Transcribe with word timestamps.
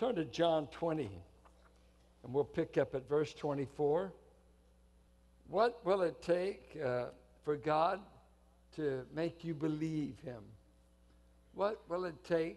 Turn 0.00 0.14
to 0.14 0.24
John 0.24 0.66
20, 0.68 1.10
and 2.24 2.32
we'll 2.32 2.42
pick 2.42 2.78
up 2.78 2.94
at 2.94 3.06
verse 3.06 3.34
24. 3.34 4.10
What 5.50 5.84
will 5.84 6.00
it 6.00 6.22
take 6.22 6.74
uh, 6.82 7.08
for 7.44 7.56
God 7.56 8.00
to 8.76 9.02
make 9.14 9.44
you 9.44 9.52
believe 9.52 10.14
Him? 10.24 10.40
What 11.52 11.82
will 11.86 12.06
it 12.06 12.14
take 12.24 12.56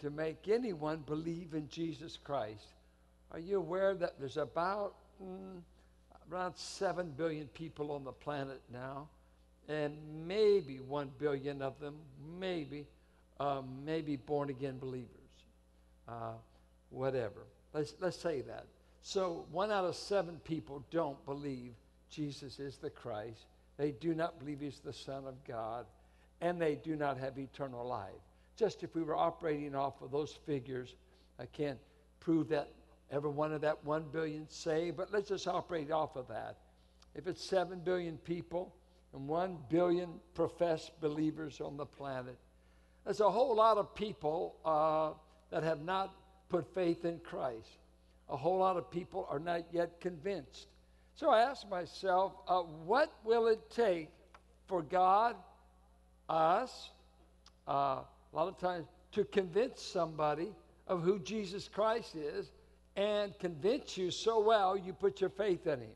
to 0.00 0.10
make 0.10 0.48
anyone 0.48 1.04
believe 1.06 1.54
in 1.54 1.68
Jesus 1.68 2.16
Christ? 2.16 2.66
Are 3.30 3.38
you 3.38 3.58
aware 3.58 3.94
that 3.94 4.18
there's 4.18 4.36
about 4.36 4.96
mm, 5.22 5.60
around 6.32 6.56
7 6.56 7.12
billion 7.16 7.46
people 7.46 7.92
on 7.92 8.02
the 8.02 8.10
planet 8.10 8.60
now? 8.72 9.06
And 9.68 9.96
maybe 10.26 10.80
1 10.80 11.12
billion 11.16 11.62
of 11.62 11.78
them, 11.78 11.94
maybe, 12.40 12.88
uh, 13.38 13.62
maybe 13.84 14.16
born 14.16 14.50
again 14.50 14.78
believers. 14.80 15.19
Uh, 16.10 16.32
whatever. 16.90 17.46
Let's, 17.72 17.94
let's 18.00 18.18
say 18.18 18.40
that. 18.42 18.66
So, 19.02 19.46
one 19.52 19.70
out 19.70 19.84
of 19.84 19.94
seven 19.94 20.40
people 20.44 20.84
don't 20.90 21.24
believe 21.24 21.72
Jesus 22.10 22.58
is 22.58 22.78
the 22.78 22.90
Christ. 22.90 23.46
They 23.76 23.92
do 23.92 24.14
not 24.14 24.38
believe 24.40 24.60
he's 24.60 24.80
the 24.80 24.92
Son 24.92 25.24
of 25.24 25.42
God, 25.44 25.86
and 26.40 26.60
they 26.60 26.74
do 26.74 26.96
not 26.96 27.16
have 27.16 27.38
eternal 27.38 27.86
life. 27.86 28.10
Just 28.56 28.82
if 28.82 28.94
we 28.94 29.02
were 29.02 29.16
operating 29.16 29.74
off 29.74 30.02
of 30.02 30.10
those 30.10 30.32
figures, 30.32 30.96
I 31.38 31.46
can't 31.46 31.78
prove 32.18 32.48
that 32.48 32.68
every 33.10 33.30
one 33.30 33.52
of 33.52 33.60
that 33.60 33.84
1 33.84 34.06
billion 34.12 34.48
say, 34.50 34.90
but 34.90 35.12
let's 35.12 35.28
just 35.28 35.46
operate 35.46 35.90
off 35.90 36.16
of 36.16 36.28
that. 36.28 36.56
If 37.14 37.26
it's 37.26 37.44
7 37.44 37.80
billion 37.80 38.18
people 38.18 38.74
and 39.14 39.26
1 39.26 39.58
billion 39.68 40.10
professed 40.34 41.00
believers 41.00 41.60
on 41.60 41.76
the 41.76 41.86
planet, 41.86 42.36
there's 43.04 43.20
a 43.20 43.30
whole 43.30 43.54
lot 43.54 43.78
of 43.78 43.94
people 43.94 44.56
uh, 44.64 45.12
that 45.50 45.62
have 45.62 45.82
not 45.82 46.14
put 46.48 46.72
faith 46.74 47.04
in 47.04 47.18
Christ. 47.20 47.78
A 48.28 48.36
whole 48.36 48.58
lot 48.58 48.76
of 48.76 48.90
people 48.90 49.26
are 49.30 49.38
not 49.38 49.62
yet 49.72 50.00
convinced. 50.00 50.68
So 51.16 51.30
I 51.30 51.40
asked 51.40 51.68
myself, 51.68 52.32
uh, 52.48 52.60
what 52.60 53.12
will 53.24 53.48
it 53.48 53.70
take 53.70 54.08
for 54.66 54.82
God, 54.82 55.36
us, 56.28 56.90
uh, 57.68 57.72
a 57.72 58.06
lot 58.32 58.48
of 58.48 58.58
times, 58.58 58.86
to 59.12 59.24
convince 59.24 59.82
somebody 59.82 60.52
of 60.86 61.02
who 61.02 61.18
Jesus 61.18 61.68
Christ 61.68 62.14
is 62.14 62.52
and 62.96 63.36
convince 63.38 63.96
you 63.96 64.10
so 64.10 64.40
well 64.40 64.76
you 64.76 64.92
put 64.92 65.20
your 65.20 65.30
faith 65.30 65.66
in 65.66 65.80
him? 65.80 65.90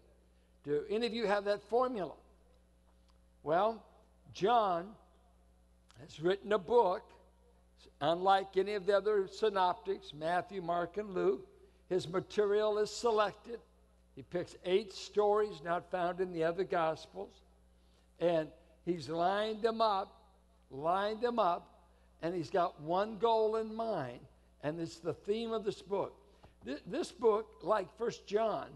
Do 0.65 0.83
any 0.91 1.07
of 1.07 1.15
you 1.15 1.27
have 1.27 1.45
that 1.45 1.63
formula? 1.63 2.13
Well, 3.43 3.83
John 4.33 4.89
has 6.01 6.21
written 6.21 6.53
a 6.53 6.59
book, 6.59 7.03
unlike 8.01 8.57
any 8.57 8.75
of 8.75 8.87
the 8.87 8.97
other 8.97 9.27
synoptics, 9.29 10.13
Matthew, 10.15 10.63
Mark, 10.63 10.97
and 10.97 11.15
Luke. 11.15 11.47
His 11.89 12.09
material 12.09 12.79
is 12.79 12.91
selected 12.91 13.61
he 14.15 14.23
picks 14.23 14.55
eight 14.65 14.93
stories 14.93 15.61
not 15.65 15.91
found 15.91 16.21
in 16.21 16.33
the 16.33 16.45
other 16.45 16.65
Gospels, 16.65 17.33
and 18.21 18.49
he's 18.85 19.09
lined 19.09 19.63
them 19.63 19.81
up, 19.81 20.23
lined 20.71 21.21
them 21.21 21.39
up, 21.39 21.69
and 22.23 22.35
he's 22.35 22.51
got 22.51 22.81
one 22.81 23.19
goal 23.19 23.57
in 23.57 23.75
mind, 23.75 24.21
and 24.63 24.81
it's 24.81 24.99
the 24.99 25.15
theme 25.15 25.53
of 25.53 25.65
this 25.65 25.83
book. 25.83 26.15
This 26.87 27.13
book, 27.13 27.59
like 27.63 27.89
First 27.99 28.27
John, 28.27 28.69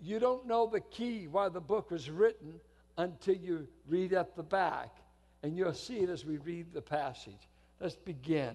you 0.00 0.20
don't 0.20 0.46
know 0.46 0.68
the 0.68 0.80
key 0.80 1.26
why 1.26 1.48
the 1.48 1.60
book 1.60 1.90
was 1.90 2.10
written 2.10 2.60
until 2.98 3.34
you 3.34 3.66
read 3.88 4.12
at 4.12 4.36
the 4.36 4.42
back, 4.42 4.98
and 5.42 5.56
you'll 5.56 5.72
see 5.72 5.98
it 5.98 6.10
as 6.10 6.24
we 6.24 6.36
read 6.36 6.72
the 6.72 6.82
passage. 6.82 7.48
Let's 7.80 7.96
begin. 7.96 8.54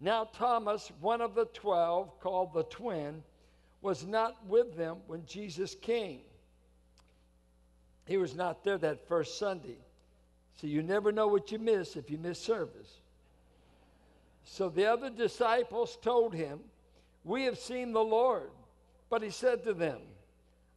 Now, 0.00 0.24
Thomas, 0.24 0.90
one 1.00 1.20
of 1.20 1.34
the 1.34 1.46
twelve, 1.46 2.18
called 2.20 2.52
the 2.52 2.64
twin, 2.64 3.22
was 3.80 4.06
not 4.06 4.46
with 4.46 4.76
them 4.76 4.98
when 5.06 5.24
Jesus 5.26 5.74
came. 5.74 6.20
He 8.06 8.16
was 8.16 8.34
not 8.34 8.64
there 8.64 8.78
that 8.78 9.06
first 9.06 9.38
Sunday. 9.38 9.78
So 10.60 10.66
you 10.66 10.82
never 10.82 11.12
know 11.12 11.28
what 11.28 11.50
you 11.50 11.58
miss 11.58 11.96
if 11.96 12.10
you 12.10 12.18
miss 12.18 12.38
service. 12.38 13.00
So 14.44 14.68
the 14.68 14.86
other 14.86 15.08
disciples 15.08 15.96
told 16.02 16.34
him, 16.34 16.60
We 17.24 17.44
have 17.44 17.58
seen 17.58 17.92
the 17.92 18.04
Lord. 18.04 18.50
But 19.08 19.22
he 19.22 19.30
said 19.30 19.64
to 19.64 19.74
them, 19.74 19.98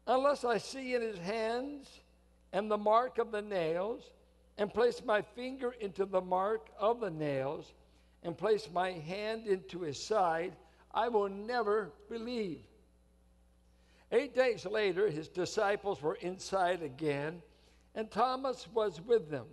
Unless 0.08 0.44
I 0.44 0.60
see 0.60 0.94
in 0.94 1.02
his 1.02 1.18
hands 1.18 1.90
and 2.54 2.70
the 2.70 2.78
mark 2.78 3.18
of 3.18 3.32
the 3.32 3.42
nails, 3.42 4.04
and 4.58 4.74
place 4.74 5.02
my 5.04 5.22
finger 5.22 5.74
into 5.80 6.06
the 6.06 6.22
mark 6.22 6.70
of 6.80 7.00
the 7.00 7.10
nails, 7.10 7.74
and 8.24 8.38
place 8.38 8.70
my 8.74 8.92
hand 8.92 9.46
into 9.46 9.82
his 9.82 10.02
side, 10.02 10.56
I 10.94 11.10
will 11.10 11.30
never 11.30 11.92
believe. 12.10 12.62
Eight 14.12 14.34
days 14.34 14.66
later, 14.66 15.10
his 15.10 15.28
disciples 15.28 16.02
were 16.02 16.16
inside 16.16 16.82
again, 16.82 17.42
and 17.94 18.10
Thomas 18.10 18.68
was 18.74 19.02
with 19.02 19.30
them. 19.30 19.48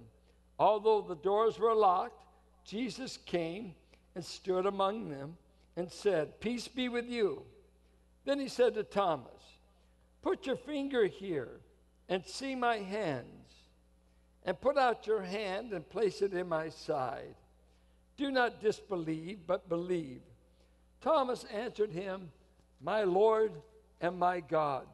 Although 0.58 1.00
the 1.02 1.16
doors 1.16 1.58
were 1.58 1.74
locked, 1.74 2.24
Jesus 2.64 3.16
came 3.16 3.74
and 4.14 4.24
stood 4.24 4.66
among 4.66 5.08
them 5.08 5.36
and 5.76 5.90
said, 5.90 6.40
Peace 6.40 6.68
be 6.68 6.88
with 6.88 7.08
you. 7.08 7.42
Then 8.24 8.38
he 8.38 8.48
said 8.48 8.74
to 8.74 8.84
Thomas, 8.84 9.42
Put 10.22 10.46
your 10.46 10.56
finger 10.56 11.06
here 11.06 11.60
and 12.08 12.24
see 12.24 12.54
my 12.54 12.76
hands, 12.76 13.61
and 14.44 14.60
put 14.60 14.76
out 14.76 15.06
your 15.06 15.22
hand 15.22 15.72
and 15.72 15.88
place 15.88 16.22
it 16.22 16.32
in 16.32 16.48
my 16.48 16.68
side. 16.68 17.34
Do 18.16 18.30
not 18.30 18.60
disbelieve, 18.60 19.40
but 19.46 19.68
believe. 19.68 20.20
Thomas 21.00 21.44
answered 21.44 21.90
him, 21.92 22.30
My 22.80 23.04
Lord 23.04 23.52
and 24.00 24.18
my 24.18 24.40
God. 24.40 24.86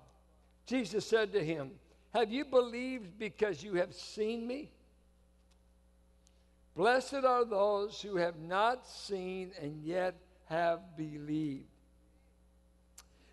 Jesus 0.67 1.07
said 1.07 1.33
to 1.33 1.45
him, 1.45 1.73
Have 2.15 2.31
you 2.31 2.45
believed 2.45 3.19
because 3.19 3.63
you 3.63 3.75
have 3.75 3.95
seen 3.95 4.47
me? 4.47 4.71
Blessed 6.77 7.25
are 7.25 7.45
those 7.45 8.01
who 8.01 8.17
have 8.17 8.39
not 8.39 8.87
seen 8.87 9.51
and 9.61 9.83
yet 9.83 10.15
have 10.45 10.97
believed. 10.97 11.65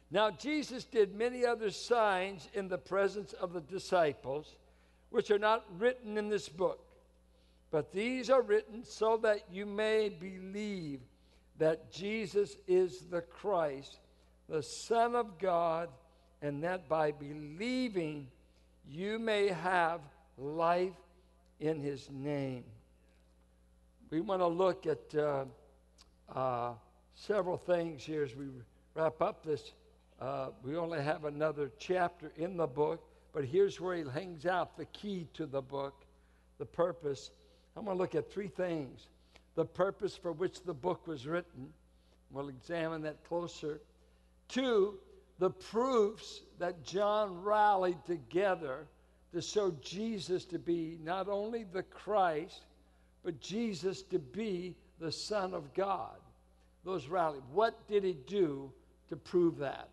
Now, 0.09 0.31
Jesus 0.31 0.84
did 0.84 1.14
many 1.14 1.46
other 1.46 1.70
signs 1.72 2.48
in 2.54 2.68
the 2.68 2.78
presence 2.78 3.34
of 3.34 3.54
the 3.54 3.62
disciples, 3.62 4.56
which 5.10 5.32
are 5.32 5.40
not 5.40 5.66
written 5.78 6.18
in 6.18 6.30
this 6.30 6.50
book. 6.50 6.80
But 7.72 7.92
these 7.92 8.30
are 8.30 8.42
written 8.42 8.84
so 8.84 9.18
that 9.18 9.46
you 9.52 9.66
may 9.66 10.10
believe 10.10 11.02
that 11.58 11.92
Jesus 11.92 12.58
is 12.68 13.02
the 13.10 13.22
Christ, 13.22 14.00
the 14.50 14.62
Son 14.62 15.16
of 15.16 15.40
God, 15.40 15.90
and 16.42 16.64
that 16.64 16.88
by 16.88 17.12
believing 17.12 18.28
you 18.88 19.18
may 19.20 19.48
have 19.48 20.02
life 20.38 20.94
in 21.60 21.80
his 21.80 22.10
name. 22.12 22.64
We 24.10 24.22
want 24.22 24.42
to 24.42 24.48
look 24.48 24.86
at 24.86 25.16
uh, 25.16 25.46
uh, 26.34 26.74
several 27.14 27.58
things 27.58 28.04
here 28.04 28.24
as 28.24 28.36
we 28.36 28.46
wrap 28.94 29.22
up 29.22 29.44
this. 29.44 29.74
Uh, 30.22 30.50
we 30.64 30.76
only 30.76 31.02
have 31.02 31.26
another 31.26 31.72
chapter 31.80 32.32
in 32.38 32.58
the 32.58 32.68
book, 32.68 33.04
but 33.35 33.44
here's 33.44 33.81
where 33.81 33.97
he 33.97 34.03
hangs 34.13 34.46
out 34.46 34.78
the 34.78 34.85
key 34.85 35.28
to 35.34 35.46
the 35.46 35.62
book, 35.62 36.06
the 36.57 36.66
purpose. 36.66 37.31
I'm 37.75 37.84
going 37.84 37.97
to 37.97 38.01
look 38.01 38.16
at 38.16 38.31
three 38.31 38.47
things 38.47 39.09
the 39.56 39.66
purpose 39.66 40.16
for 40.16 40.31
which 40.31 40.63
the 40.63 40.73
book 40.73 41.06
was 41.06 41.28
written. 41.28 41.68
We'll 42.31 42.47
examine 42.47 43.01
that 43.01 43.24
closer. 43.25 43.81
Two, 44.47 44.95
the 45.38 45.50
proofs 45.50 46.41
that 46.59 46.84
John 46.84 47.41
rallied 47.41 48.06
together 48.06 48.88
to 49.34 49.41
show 49.41 49.72
Jesus 49.81 50.45
to 50.45 50.59
be 50.59 50.97
not 51.03 51.28
only 51.28 51.66
the 51.66 51.84
Christ, 51.84 52.63
but 53.24 53.41
Jesus 53.41 54.01
to 54.03 54.19
be 54.19 54.75
the 55.00 55.12
Son 55.12 55.53
of 55.53 55.74
God. 55.74 56.18
Those 56.85 57.07
rallied. 57.07 57.44
What 57.51 57.85
did 57.90 58.06
he 58.06 58.18
do 58.27 58.71
to 59.10 59.18
prove 59.18 59.57
that? 59.57 59.89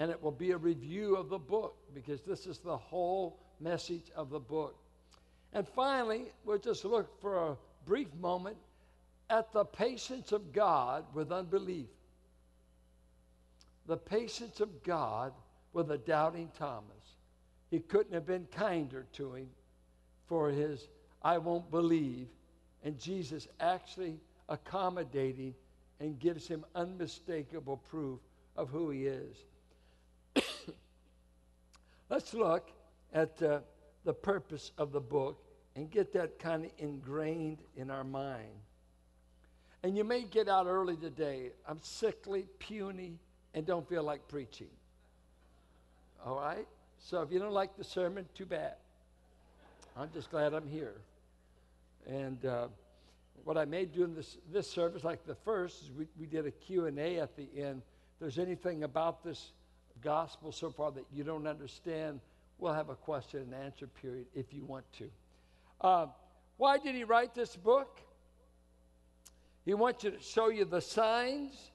And 0.00 0.10
it 0.10 0.20
will 0.20 0.32
be 0.32 0.50
a 0.50 0.56
review 0.56 1.14
of 1.14 1.28
the 1.28 1.38
book 1.38 1.76
because 1.94 2.22
this 2.22 2.46
is 2.46 2.58
the 2.58 2.76
whole 2.76 3.38
message 3.60 4.10
of 4.16 4.30
the 4.30 4.40
book. 4.40 4.76
And 5.52 5.68
finally, 5.68 6.32
we'll 6.44 6.58
just 6.58 6.84
look 6.84 7.20
for 7.20 7.36
a 7.36 7.56
brief 7.86 8.08
moment 8.20 8.56
at 9.28 9.52
the 9.52 9.64
patience 9.64 10.32
of 10.32 10.52
God 10.52 11.04
with 11.14 11.30
unbelief 11.30 11.86
the 13.90 13.96
patience 13.96 14.60
of 14.60 14.84
God 14.84 15.32
with 15.72 15.90
a 15.90 15.98
doubting 15.98 16.48
Thomas. 16.56 17.16
He 17.70 17.80
couldn't 17.80 18.14
have 18.14 18.24
been 18.24 18.46
kinder 18.52 19.04
to 19.14 19.34
him 19.34 19.48
for 20.28 20.48
his 20.48 20.86
I 21.22 21.38
won't 21.38 21.70
believe. 21.72 22.28
And 22.84 22.98
Jesus 22.98 23.48
actually 23.58 24.20
accommodating 24.48 25.54
and 25.98 26.20
gives 26.20 26.46
him 26.46 26.64
unmistakable 26.76 27.78
proof 27.78 28.20
of 28.56 28.70
who 28.70 28.90
he 28.90 29.06
is. 29.06 29.36
Let's 32.10 32.34
look 32.34 32.68
at 33.14 33.40
uh, 33.40 33.60
the 34.04 34.12
purpose 34.12 34.72
of 34.76 34.90
the 34.90 35.00
book 35.00 35.40
and 35.76 35.88
get 35.88 36.12
that 36.14 36.40
kind 36.40 36.64
of 36.64 36.72
ingrained 36.78 37.58
in 37.76 37.88
our 37.88 38.02
mind. 38.02 38.50
And 39.84 39.96
you 39.96 40.02
may 40.02 40.24
get 40.24 40.48
out 40.48 40.66
early 40.66 40.96
today. 40.96 41.52
I'm 41.66 41.78
sickly, 41.82 42.46
puny, 42.58 43.20
and 43.54 43.64
don't 43.64 43.88
feel 43.88 44.02
like 44.02 44.26
preaching. 44.26 44.70
All 46.26 46.36
right? 46.36 46.66
So 46.98 47.22
if 47.22 47.30
you 47.30 47.38
don't 47.38 47.52
like 47.52 47.76
the 47.76 47.84
sermon, 47.84 48.26
too 48.34 48.44
bad. 48.44 48.74
I'm 49.96 50.10
just 50.12 50.32
glad 50.32 50.52
I'm 50.52 50.66
here. 50.66 51.00
And 52.08 52.44
uh, 52.44 52.68
what 53.44 53.56
I 53.56 53.64
made 53.64 53.94
doing 53.94 54.14
this, 54.14 54.36
this 54.52 54.68
service, 54.68 55.04
like 55.04 55.24
the 55.26 55.36
first, 55.36 55.84
is 55.84 55.90
we, 55.92 56.08
we 56.18 56.26
did 56.26 56.44
a 56.44 56.50
Q&A 56.50 57.20
at 57.20 57.36
the 57.36 57.48
end. 57.56 57.82
If 58.14 58.20
there's 58.20 58.38
anything 58.38 58.82
about 58.82 59.22
this 59.22 59.52
gospel 60.02 60.52
so 60.52 60.70
far 60.70 60.90
that 60.92 61.04
you 61.12 61.24
don't 61.24 61.46
understand, 61.46 62.20
we'll 62.58 62.72
have 62.72 62.88
a 62.88 62.94
question 62.94 63.40
and 63.40 63.54
answer 63.54 63.86
period 63.86 64.26
if 64.34 64.52
you 64.52 64.64
want 64.64 64.84
to. 64.94 65.10
Uh, 65.80 66.06
why 66.56 66.78
did 66.78 66.94
he 66.94 67.04
write 67.04 67.34
this 67.34 67.56
book? 67.56 68.00
He 69.64 69.74
wants 69.74 70.04
you 70.04 70.10
to 70.10 70.20
show 70.20 70.48
you 70.48 70.64
the 70.64 70.80
signs. 70.80 71.70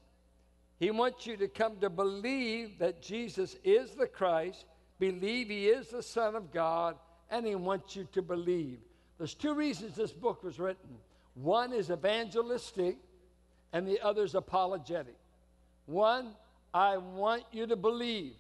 He 0.80 0.92
wants 0.92 1.26
you 1.26 1.38
to 1.38 1.48
come 1.48 1.78
to 1.78 1.90
believe 1.90 2.80
that 2.80 3.02
Jesus 3.02 3.56
is 3.64 3.92
the 3.92 4.08
Christ, 4.08 4.66
believe 5.00 5.48
he 5.48 5.68
is 5.68 5.88
the 5.88 6.04
Son 6.04 6.36
of 6.36 6.52
God, 6.52 6.98
and 7.32 7.46
he 7.46 7.56
wants 7.56 7.96
you 7.96 8.08
to 8.12 8.22
believe. 8.22 8.80
There's 9.18 9.34
two 9.34 9.54
reasons 9.54 9.96
this 9.96 10.12
book 10.12 10.44
was 10.44 10.60
written. 10.60 10.98
One 11.36 11.74
is 11.74 11.90
evangelistic, 11.90 12.98
and 13.72 13.88
the 13.88 14.00
other 14.02 14.24
is 14.24 14.36
apologetic. 14.36 15.16
One, 15.86 16.34
I 16.76 16.98
want 16.98 17.44
you 17.54 17.66
to 17.68 17.78
believe. 17.78 18.34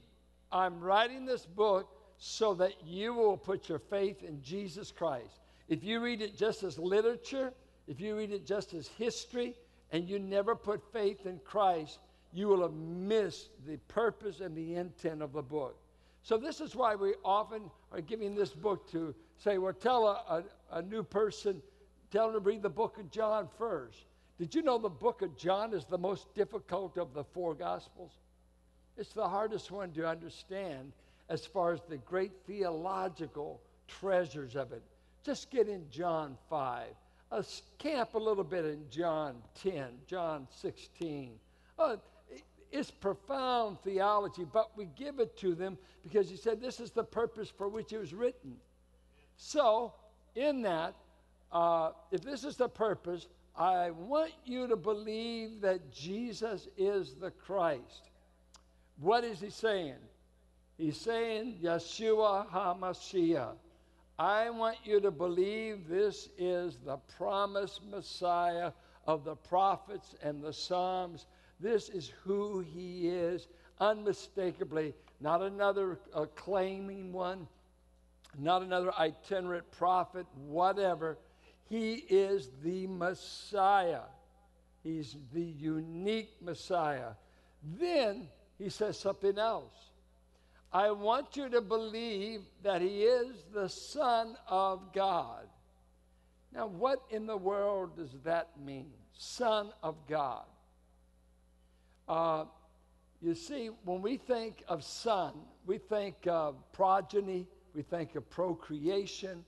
I'm 0.51 0.81
writing 0.81 1.25
this 1.25 1.45
book 1.45 1.87
so 2.17 2.53
that 2.55 2.73
you 2.85 3.13
will 3.13 3.37
put 3.37 3.69
your 3.69 3.79
faith 3.79 4.23
in 4.23 4.41
Jesus 4.41 4.91
Christ. 4.91 5.39
If 5.69 5.85
you 5.85 6.01
read 6.01 6.21
it 6.21 6.37
just 6.37 6.61
as 6.63 6.77
literature, 6.77 7.53
if 7.87 8.01
you 8.01 8.17
read 8.17 8.33
it 8.33 8.45
just 8.45 8.73
as 8.73 8.89
history, 8.89 9.55
and 9.93 10.09
you 10.09 10.19
never 10.19 10.53
put 10.53 10.83
faith 10.91 11.25
in 11.25 11.39
Christ, 11.45 11.99
you 12.33 12.49
will 12.49 12.61
have 12.63 12.73
missed 12.73 13.51
the 13.65 13.77
purpose 13.87 14.41
and 14.41 14.53
the 14.53 14.75
intent 14.75 15.21
of 15.21 15.31
the 15.31 15.41
book. 15.41 15.77
So, 16.21 16.35
this 16.37 16.59
is 16.59 16.75
why 16.75 16.95
we 16.95 17.13
often 17.23 17.71
are 17.93 18.01
giving 18.01 18.35
this 18.35 18.49
book 18.49 18.91
to 18.91 19.15
say, 19.37 19.57
well, 19.59 19.71
tell 19.71 20.07
a, 20.07 20.43
a, 20.73 20.79
a 20.79 20.81
new 20.81 21.03
person, 21.03 21.61
tell 22.11 22.33
them 22.33 22.43
to 22.43 22.49
read 22.49 22.63
the 22.63 22.69
book 22.69 22.97
of 22.97 23.09
John 23.11 23.47
first. 23.57 24.07
Did 24.37 24.53
you 24.53 24.61
know 24.61 24.77
the 24.77 24.89
book 24.89 25.21
of 25.21 25.37
John 25.37 25.73
is 25.73 25.85
the 25.85 25.97
most 25.97 26.33
difficult 26.35 26.97
of 26.97 27.13
the 27.13 27.23
four 27.23 27.53
Gospels? 27.53 28.11
It's 28.97 29.13
the 29.13 29.27
hardest 29.27 29.71
one 29.71 29.91
to 29.93 30.07
understand 30.07 30.93
as 31.29 31.45
far 31.45 31.73
as 31.73 31.81
the 31.89 31.97
great 31.97 32.31
theological 32.47 33.61
treasures 33.87 34.55
of 34.55 34.71
it. 34.71 34.83
Just 35.23 35.49
get 35.49 35.67
in 35.67 35.89
John 35.89 36.37
5. 36.49 36.87
Uh, 37.31 37.43
camp 37.79 38.13
a 38.13 38.17
little 38.17 38.43
bit 38.43 38.65
in 38.65 38.85
John 38.89 39.35
10, 39.61 39.85
John 40.07 40.47
16. 40.61 41.31
Uh, 41.77 41.97
it's 42.71 42.91
profound 42.91 43.79
theology, 43.83 44.45
but 44.51 44.77
we 44.77 44.85
give 44.95 45.19
it 45.19 45.37
to 45.37 45.55
them 45.55 45.77
because 46.03 46.29
he 46.29 46.37
said 46.37 46.61
this 46.61 46.79
is 46.79 46.91
the 46.91 47.03
purpose 47.03 47.49
for 47.49 47.67
which 47.67 47.91
it 47.93 47.97
was 47.97 48.13
written. 48.13 48.55
So, 49.37 49.93
in 50.35 50.61
that, 50.61 50.95
uh, 51.51 51.91
if 52.11 52.21
this 52.21 52.43
is 52.43 52.57
the 52.57 52.69
purpose, 52.69 53.27
I 53.57 53.91
want 53.91 54.33
you 54.43 54.67
to 54.67 54.75
believe 54.75 55.61
that 55.61 55.91
Jesus 55.91 56.67
is 56.77 57.15
the 57.15 57.31
Christ. 57.31 58.09
What 58.99 59.23
is 59.23 59.41
he 59.41 59.49
saying? 59.49 59.95
He's 60.77 60.99
saying 60.99 61.59
Yeshua 61.61 62.49
HaMashiach. 62.49 63.55
I 64.17 64.49
want 64.49 64.77
you 64.85 65.01
to 65.01 65.11
believe 65.11 65.87
this 65.87 66.29
is 66.37 66.77
the 66.85 66.97
promised 67.17 67.81
Messiah 67.89 68.71
of 69.05 69.25
the 69.25 69.35
prophets 69.35 70.15
and 70.21 70.41
the 70.41 70.53
Psalms. 70.53 71.25
This 71.59 71.89
is 71.89 72.11
who 72.23 72.61
he 72.61 73.09
is, 73.09 73.47
unmistakably. 73.79 74.93
Not 75.19 75.41
another 75.41 75.99
uh, 76.13 76.25
claiming 76.35 77.11
one, 77.11 77.47
not 78.37 78.61
another 78.61 78.93
itinerant 78.97 79.69
prophet, 79.71 80.25
whatever. 80.47 81.17
He 81.69 81.95
is 82.09 82.49
the 82.63 82.87
Messiah. 82.87 84.03
He's 84.83 85.15
the 85.33 85.41
unique 85.41 86.35
Messiah. 86.41 87.11
Then 87.79 88.27
he 88.57 88.69
says 88.69 88.99
something 88.99 89.37
else. 89.37 89.73
I 90.71 90.91
want 90.91 91.37
you 91.37 91.49
to 91.49 91.61
believe 91.61 92.41
that 92.63 92.81
he 92.81 93.03
is 93.03 93.43
the 93.53 93.69
Son 93.69 94.35
of 94.47 94.93
God. 94.93 95.47
Now, 96.53 96.67
what 96.67 96.99
in 97.09 97.25
the 97.27 97.37
world 97.37 97.97
does 97.97 98.15
that 98.23 98.49
mean? 98.63 98.91
Son 99.13 99.71
of 99.83 99.95
God. 100.07 100.45
Uh, 102.07 102.45
you 103.21 103.33
see, 103.33 103.69
when 103.83 104.01
we 104.01 104.17
think 104.17 104.63
of 104.67 104.83
son, 104.83 105.33
we 105.65 105.77
think 105.77 106.15
of 106.27 106.55
progeny, 106.71 107.47
we 107.73 107.81
think 107.81 108.15
of 108.15 108.29
procreation, 108.29 109.43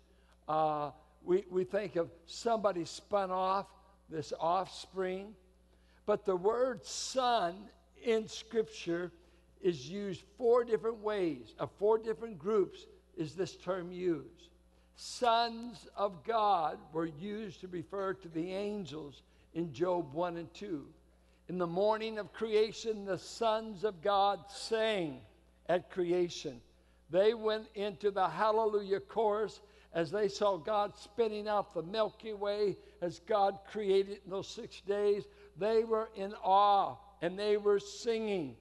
uh, 0.48 0.92
we, 1.24 1.46
we 1.50 1.64
think 1.64 1.96
of 1.96 2.10
somebody 2.26 2.86
spun 2.86 3.32
off, 3.32 3.68
this 4.10 4.34
offspring. 4.40 5.36
But 6.06 6.26
the 6.26 6.36
word 6.36 6.86
son 6.86 7.56
in 8.08 8.26
Scripture 8.28 9.12
is 9.62 9.90
used 9.90 10.24
four 10.38 10.64
different 10.64 11.00
ways, 11.00 11.54
of 11.60 11.70
four 11.78 11.98
different 11.98 12.40
groups 12.40 12.86
is 13.18 13.36
this 13.36 13.58
term 13.58 13.92
used. 13.92 14.50
Sons 14.96 15.88
of 15.96 16.24
God 16.24 16.78
were 16.94 17.06
used 17.06 17.60
to 17.62 17.68
refer 17.68 18.14
to 18.14 18.30
the 18.30 18.54
angels 18.54 19.24
in 19.54 19.74
Job 19.74 20.14
1 20.14 20.38
and 20.38 20.54
2. 20.54 20.86
In 21.50 21.58
the 21.58 21.68
morning 21.68 22.18
of 22.18 22.32
creation, 22.32 23.04
the 23.04 23.18
sons 23.18 23.84
of 23.84 24.02
God 24.02 24.40
sang 24.50 25.20
at 25.68 25.92
creation. 25.92 26.62
They 27.10 27.34
went 27.34 27.68
into 27.76 28.10
the 28.10 28.30
hallelujah 28.30 29.02
chorus 29.02 29.60
as 29.94 30.12
they 30.12 30.30
saw 30.30 30.58
God 30.58 30.96
spinning 30.96 31.48
out 31.48 31.74
the 31.74 31.84
Milky 31.84 32.34
Way 32.34 32.78
as 33.02 33.20
God 33.20 33.60
created 33.70 34.20
in 34.24 34.32
those 34.32 34.48
six 34.48 34.80
days. 34.82 35.26
They 35.58 35.84
were 35.84 36.10
in 36.16 36.34
awe 36.44 36.96
and 37.22 37.38
they 37.38 37.58
were 37.58 37.80
singing. 37.80 38.56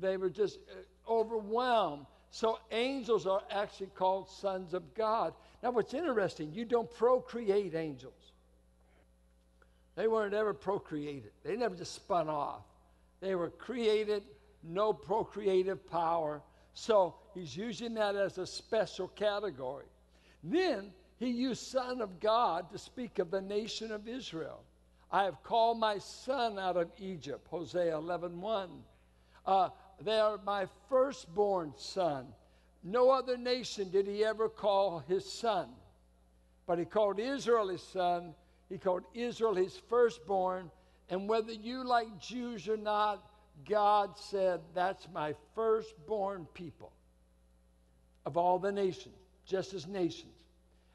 They 0.00 0.16
were 0.16 0.30
just 0.30 0.58
uh, 0.70 1.12
overwhelmed. 1.12 2.06
So 2.30 2.58
angels 2.70 3.26
are 3.26 3.42
actually 3.50 3.90
called 3.94 4.28
sons 4.28 4.72
of 4.74 4.94
God. 4.94 5.34
Now, 5.62 5.72
what's 5.72 5.94
interesting, 5.94 6.52
you 6.52 6.64
don't 6.64 6.92
procreate 6.94 7.74
angels. 7.74 8.32
They 9.96 10.06
weren't 10.06 10.34
ever 10.34 10.54
procreated, 10.54 11.32
they 11.44 11.56
never 11.56 11.74
just 11.74 11.94
spun 11.94 12.28
off. 12.28 12.62
They 13.20 13.34
were 13.34 13.50
created, 13.50 14.22
no 14.62 14.92
procreative 14.92 15.86
power. 15.90 16.42
So 16.72 17.16
he's 17.34 17.54
using 17.54 17.94
that 17.94 18.16
as 18.16 18.38
a 18.38 18.46
special 18.46 19.08
category. 19.08 19.86
Then 20.42 20.92
he 21.18 21.28
used 21.28 21.66
Son 21.66 22.00
of 22.00 22.18
God 22.18 22.70
to 22.70 22.78
speak 22.78 23.18
of 23.18 23.30
the 23.30 23.42
nation 23.42 23.92
of 23.92 24.08
Israel. 24.08 24.62
I 25.12 25.24
have 25.24 25.42
called 25.42 25.78
my 25.78 25.98
son 25.98 26.58
out 26.58 26.76
of 26.76 26.90
Egypt, 26.98 27.46
Hosea 27.50 27.96
11 27.96 28.40
1. 28.40 28.70
Uh, 29.44 29.68
they 30.00 30.18
are 30.18 30.38
my 30.44 30.66
firstborn 30.88 31.72
son. 31.76 32.26
No 32.82 33.10
other 33.10 33.36
nation 33.36 33.90
did 33.90 34.06
he 34.06 34.24
ever 34.24 34.48
call 34.48 35.00
his 35.00 35.30
son, 35.30 35.68
but 36.66 36.78
he 36.78 36.84
called 36.84 37.18
Israel 37.18 37.68
his 37.68 37.82
son. 37.82 38.34
He 38.68 38.78
called 38.78 39.02
Israel 39.12 39.54
his 39.54 39.76
firstborn. 39.88 40.70
And 41.10 41.28
whether 41.28 41.52
you 41.52 41.84
like 41.84 42.18
Jews 42.20 42.68
or 42.68 42.76
not, 42.76 43.28
God 43.68 44.16
said, 44.16 44.60
That's 44.74 45.08
my 45.12 45.34
firstborn 45.54 46.46
people 46.54 46.92
of 48.24 48.36
all 48.36 48.58
the 48.58 48.72
nations, 48.72 49.16
just 49.44 49.74
as 49.74 49.86
nations. 49.86 50.32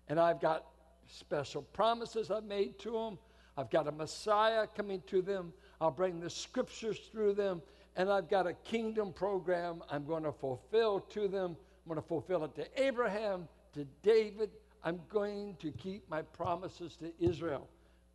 And 0.07 0.19
I've 0.19 0.39
got 0.39 0.65
special 1.07 1.63
promises 1.63 2.31
I've 2.31 2.43
made 2.43 2.79
to 2.79 2.91
them. 2.91 3.17
I've 3.57 3.69
got 3.69 3.87
a 3.87 3.91
Messiah 3.91 4.67
coming 4.67 5.01
to 5.07 5.21
them. 5.21 5.53
I'll 5.79 5.91
bring 5.91 6.19
the 6.19 6.29
scriptures 6.29 6.99
through 7.11 7.33
them 7.33 7.61
and 7.95 8.09
I've 8.09 8.29
got 8.29 8.47
a 8.47 8.53
kingdom 8.53 9.13
program 9.13 9.81
I'm 9.89 10.05
going 10.05 10.23
to 10.23 10.31
fulfill 10.31 10.99
to 10.99 11.27
them. 11.27 11.55
I'm 11.85 11.89
going 11.89 12.01
to 12.01 12.07
fulfill 12.07 12.43
it 12.43 12.55
to 12.55 12.83
Abraham, 12.83 13.47
to 13.73 13.85
David. 14.03 14.49
I'm 14.83 14.99
going 15.09 15.55
to 15.59 15.71
keep 15.71 16.09
my 16.09 16.21
promises 16.21 16.97
to 16.97 17.11
Israel. 17.19 17.67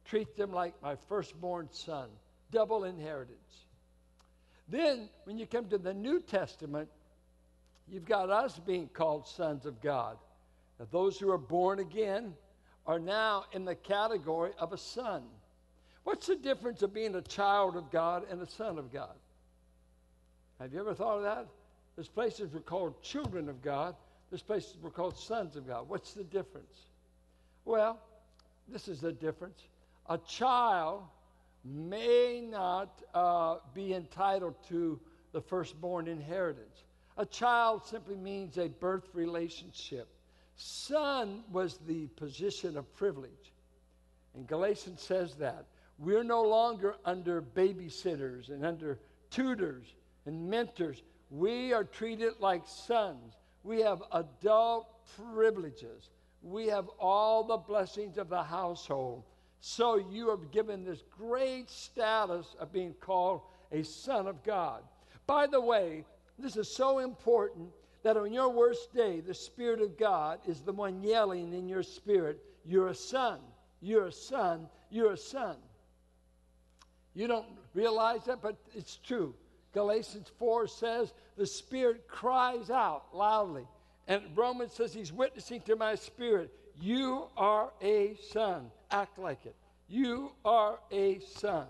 Treat 0.05 0.37
them 0.37 0.53
like 0.53 0.75
my 0.83 0.97
firstborn 1.09 1.69
son, 1.71 2.09
double 2.51 2.85
inheritance. 2.85 3.67
Then, 4.69 5.09
when 5.25 5.39
you 5.39 5.47
come 5.47 5.67
to 5.67 5.79
the 5.79 5.95
New 5.95 6.21
Testament, 6.21 6.89
you've 7.89 8.05
got 8.05 8.31
us 8.31 8.59
being 8.59 8.89
called 8.89 9.27
sons 9.27 9.67
of 9.67 9.81
God. 9.81 10.17
Now, 10.79 10.87
those 10.91 11.19
who 11.19 11.31
are 11.31 11.39
born 11.39 11.81
again 11.81 12.35
are 12.87 12.99
now 12.99 13.45
in 13.53 13.65
the 13.65 13.75
category 13.75 14.53
of 14.59 14.73
a 14.73 14.79
son. 14.79 15.23
What's 16.05 16.27
the 16.27 16.37
difference 16.37 16.83
of 16.83 16.95
being 16.95 17.15
a 17.15 17.23
child 17.23 17.77
of 17.77 17.91
God 17.91 18.25
and 18.31 18.41
a 18.41 18.47
son 18.47 18.79
of 18.79 18.93
God? 18.93 19.15
Have 20.59 20.73
you 20.73 20.81
ever 20.81 20.95
thought 20.95 21.19
of 21.19 21.23
that? 21.23 21.47
There's 21.97 22.09
places 22.09 22.51
we're 22.53 22.61
called 22.61 23.03
children 23.03 23.49
of 23.49 23.63
God. 23.63 23.95
There's 24.31 24.43
places 24.43 24.77
we're 24.83 24.91
called 24.91 25.19
sons 25.19 25.57
of 25.57 25.67
God. 25.67 25.89
What's 25.89 26.15
the 26.15 26.25
difference? 26.25 26.87
Well, 27.65 27.99
this 28.69 28.89
is 28.89 29.01
the 29.01 29.13
difference. 29.13 29.63
A 30.09 30.19
child 30.19 31.03
may 31.65 32.41
not 32.41 33.03
uh, 33.15 33.57
be 33.75 33.95
entitled 33.95 34.55
to 34.69 34.99
the 35.33 35.41
firstborn 35.41 36.09
inheritance. 36.09 36.85
A 37.19 37.27
child 37.27 37.85
simply 37.87 38.17
means 38.17 38.57
a 38.57 38.69
birth 38.69 39.09
relationship. 39.13 40.09
Son 40.63 41.43
was 41.51 41.79
the 41.87 42.07
position 42.17 42.77
of 42.77 42.95
privilege. 42.95 43.55
And 44.35 44.47
Galatians 44.47 45.01
says 45.01 45.35
that. 45.37 45.65
We're 45.99 46.23
no 46.23 46.43
longer 46.43 46.97
under 47.07 47.41
babysitters 47.41 48.51
and 48.51 48.63
under 48.63 48.99
tutors 49.31 49.95
and 50.27 50.51
mentors. 50.51 51.03
We 51.31 51.73
are 51.73 51.85
treated 51.85 52.35
like 52.41 52.67
sons. 52.67 53.39
We 53.63 53.81
have 53.81 54.03
adult 54.13 54.87
privileges. 55.17 56.11
We 56.43 56.67
have 56.67 56.89
all 56.99 57.43
the 57.43 57.57
blessings 57.57 58.19
of 58.19 58.29
the 58.29 58.43
household. 58.43 59.23
So 59.61 59.97
you 59.97 60.29
are 60.29 60.37
given 60.37 60.85
this 60.85 61.05
great 61.17 61.71
status 61.71 62.55
of 62.59 62.71
being 62.71 62.93
called 63.01 63.41
a 63.73 63.83
son 63.83 64.27
of 64.27 64.45
God. 64.45 64.83
By 65.27 65.47
the 65.47 65.61
way, 65.61 66.05
this 66.39 66.59
is 66.59 66.69
so 66.69 66.99
important 66.99 67.71
that 68.03 68.17
on 68.17 68.33
your 68.33 68.49
worst 68.49 68.95
day, 68.95 69.21
the 69.21 69.35
Spirit 69.35 69.81
of 69.81 69.99
God 69.99 70.41
is 70.47 70.61
the 70.61 70.73
one 70.73 71.03
yelling 71.03 71.53
in 71.53 71.69
your 71.69 71.83
spirit, 71.83 72.43
You're 72.65 72.89
a 72.89 72.95
son, 72.95 73.41
you're 73.81 74.07
a 74.07 74.13
son, 74.13 74.69
you're 74.91 75.13
a 75.13 75.17
son. 75.17 75.57
You 77.15 77.27
don't 77.27 77.47
realize 77.75 78.25
that, 78.27 78.41
but 78.41 78.57
it's 78.75 78.97
true. 78.97 79.35
Galatians 79.73 80.31
4 80.39 80.67
says 80.69 81.13
the 81.37 81.47
Spirit 81.47 82.07
cries 82.09 82.71
out 82.71 83.05
loudly. 83.13 83.67
And 84.09 84.23
Romans 84.35 84.73
says 84.73 84.93
he's 84.93 85.13
witnessing 85.13 85.61
to 85.63 85.77
my 85.77 85.95
spirit, 85.95 86.53
You 86.81 87.27
are 87.37 87.71
a 87.81 88.17
son. 88.33 88.71
Act 88.91 89.19
like 89.19 89.47
it. 89.47 89.55
You 89.89 90.33
are 90.45 90.79
a 90.91 91.21
son. 91.21 91.67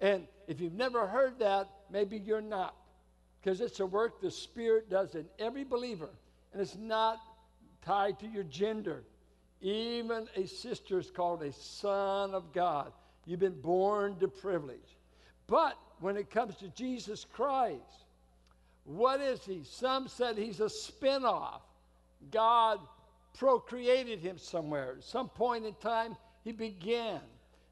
And 0.00 0.26
if 0.46 0.60
you've 0.60 0.74
never 0.74 1.06
heard 1.06 1.38
that, 1.38 1.68
maybe 1.90 2.16
you're 2.16 2.40
not. 2.40 2.74
Because 3.40 3.60
it's 3.60 3.80
a 3.80 3.86
work 3.86 4.20
the 4.20 4.30
Spirit 4.30 4.90
does 4.90 5.14
in 5.14 5.26
every 5.38 5.64
believer. 5.64 6.10
And 6.52 6.60
it's 6.60 6.76
not 6.76 7.18
tied 7.84 8.18
to 8.20 8.26
your 8.26 8.44
gender. 8.44 9.04
Even 9.60 10.28
a 10.36 10.46
sister 10.46 10.98
is 10.98 11.10
called 11.10 11.42
a 11.42 11.52
son 11.52 12.34
of 12.34 12.52
God. 12.52 12.92
You've 13.26 13.40
been 13.40 13.60
born 13.60 14.18
to 14.20 14.28
privilege. 14.28 14.96
But 15.46 15.76
when 16.00 16.16
it 16.16 16.30
comes 16.30 16.56
to 16.56 16.68
Jesus 16.68 17.26
Christ, 17.32 18.04
what 18.84 19.20
is 19.20 19.44
he? 19.44 19.62
Some 19.64 20.08
said 20.08 20.38
he's 20.38 20.60
a 20.60 20.70
spin-off. 20.70 21.62
God 22.30 22.80
procreated 23.36 24.20
him 24.20 24.38
somewhere. 24.38 24.96
At 24.98 25.04
some 25.04 25.28
point 25.28 25.66
in 25.66 25.74
time, 25.74 26.16
he 26.42 26.52
began. 26.52 27.20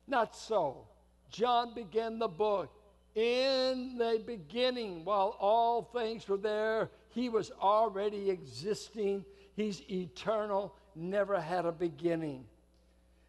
Not 0.06 0.36
so. 0.36 0.86
John 1.30 1.74
began 1.74 2.18
the 2.18 2.28
book. 2.28 2.70
In 3.16 3.96
the 3.96 4.22
beginning, 4.26 5.02
while 5.02 5.36
all 5.40 5.82
things 5.82 6.28
were 6.28 6.36
there, 6.36 6.90
he 7.08 7.30
was 7.30 7.50
already 7.62 8.28
existing. 8.28 9.24
He's 9.54 9.82
eternal, 9.90 10.74
never 10.94 11.40
had 11.40 11.64
a 11.64 11.72
beginning. 11.72 12.44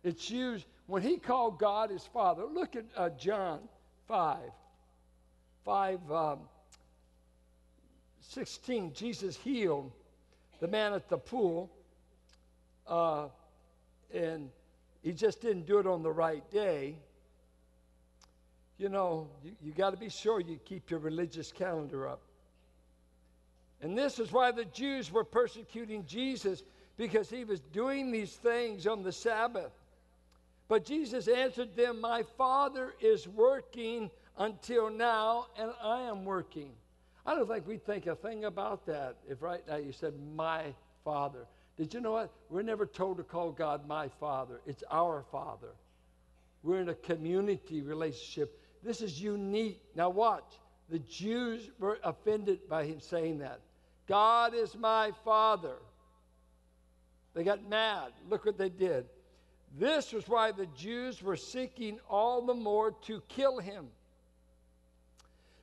It's 0.03 0.29
used 0.29 0.65
when 0.87 1.03
he 1.03 1.17
called 1.17 1.57
God 1.57 1.89
his 1.89 2.03
father, 2.03 2.43
look 2.43 2.75
at 2.75 2.83
uh, 2.97 3.11
John 3.11 3.61
5, 4.09 4.39
5, 5.63 6.11
um, 6.11 6.39
16. 8.19 8.91
Jesus 8.93 9.37
healed 9.37 9.93
the 10.59 10.67
man 10.67 10.91
at 10.91 11.07
the 11.07 11.17
pool, 11.17 11.71
uh, 12.87 13.27
and 14.13 14.49
he 15.01 15.13
just 15.13 15.39
didn't 15.39 15.65
do 15.65 15.79
it 15.79 15.87
on 15.87 16.03
the 16.03 16.11
right 16.11 16.49
day. 16.51 16.97
You 18.77 18.89
know, 18.89 19.27
you, 19.43 19.51
you 19.61 19.71
got 19.71 19.91
to 19.91 19.97
be 19.97 20.09
sure 20.09 20.39
you 20.39 20.59
keep 20.63 20.89
your 20.89 20.99
religious 20.99 21.51
calendar 21.51 22.07
up. 22.07 22.21
And 23.81 23.97
this 23.97 24.19
is 24.19 24.31
why 24.31 24.51
the 24.51 24.65
Jews 24.65 25.11
were 25.11 25.23
persecuting 25.23 26.05
Jesus 26.05 26.63
because 26.97 27.29
he 27.29 27.43
was 27.43 27.59
doing 27.59 28.11
these 28.11 28.33
things 28.33 28.87
on 28.87 29.03
the 29.03 29.11
Sabbath. 29.11 29.71
But 30.67 30.83
Jesus 30.83 31.27
answered 31.27 31.75
them, 31.75 32.01
My 32.01 32.23
Father 32.37 32.93
is 32.99 33.27
working 33.27 34.09
until 34.37 34.89
now, 34.89 35.47
and 35.57 35.71
I 35.81 36.01
am 36.01 36.25
working. 36.25 36.71
I 37.25 37.35
don't 37.35 37.47
think 37.47 37.67
we'd 37.67 37.85
think 37.85 38.07
a 38.07 38.15
thing 38.15 38.45
about 38.45 38.85
that 38.87 39.15
if 39.29 39.41
right 39.41 39.61
now 39.67 39.77
you 39.77 39.91
said, 39.91 40.13
My 40.35 40.73
Father. 41.03 41.45
Did 41.77 41.93
you 41.93 42.01
know 42.01 42.13
what? 42.13 42.31
We're 42.49 42.63
never 42.63 42.85
told 42.85 43.17
to 43.17 43.23
call 43.23 43.51
God 43.51 43.87
my 43.87 44.07
Father, 44.19 44.61
it's 44.65 44.83
our 44.89 45.23
Father. 45.31 45.69
We're 46.63 46.81
in 46.81 46.89
a 46.89 46.95
community 46.95 47.81
relationship. 47.81 48.59
This 48.83 49.01
is 49.01 49.21
unique. 49.21 49.81
Now, 49.95 50.09
watch. 50.09 50.59
The 50.89 50.99
Jews 50.99 51.69
were 51.79 51.99
offended 52.03 52.67
by 52.69 52.85
him 52.85 52.99
saying 52.99 53.39
that. 53.39 53.59
God 54.07 54.53
is 54.53 54.75
my 54.75 55.11
Father. 55.25 55.75
They 57.33 57.43
got 57.43 57.67
mad. 57.67 58.13
Look 58.29 58.45
what 58.45 58.57
they 58.57 58.69
did. 58.69 59.05
This 59.77 60.13
was 60.13 60.27
why 60.27 60.51
the 60.51 60.67
Jews 60.67 61.21
were 61.21 61.35
seeking 61.35 61.99
all 62.09 62.45
the 62.45 62.53
more 62.53 62.91
to 63.03 63.21
kill 63.27 63.59
him. 63.59 63.87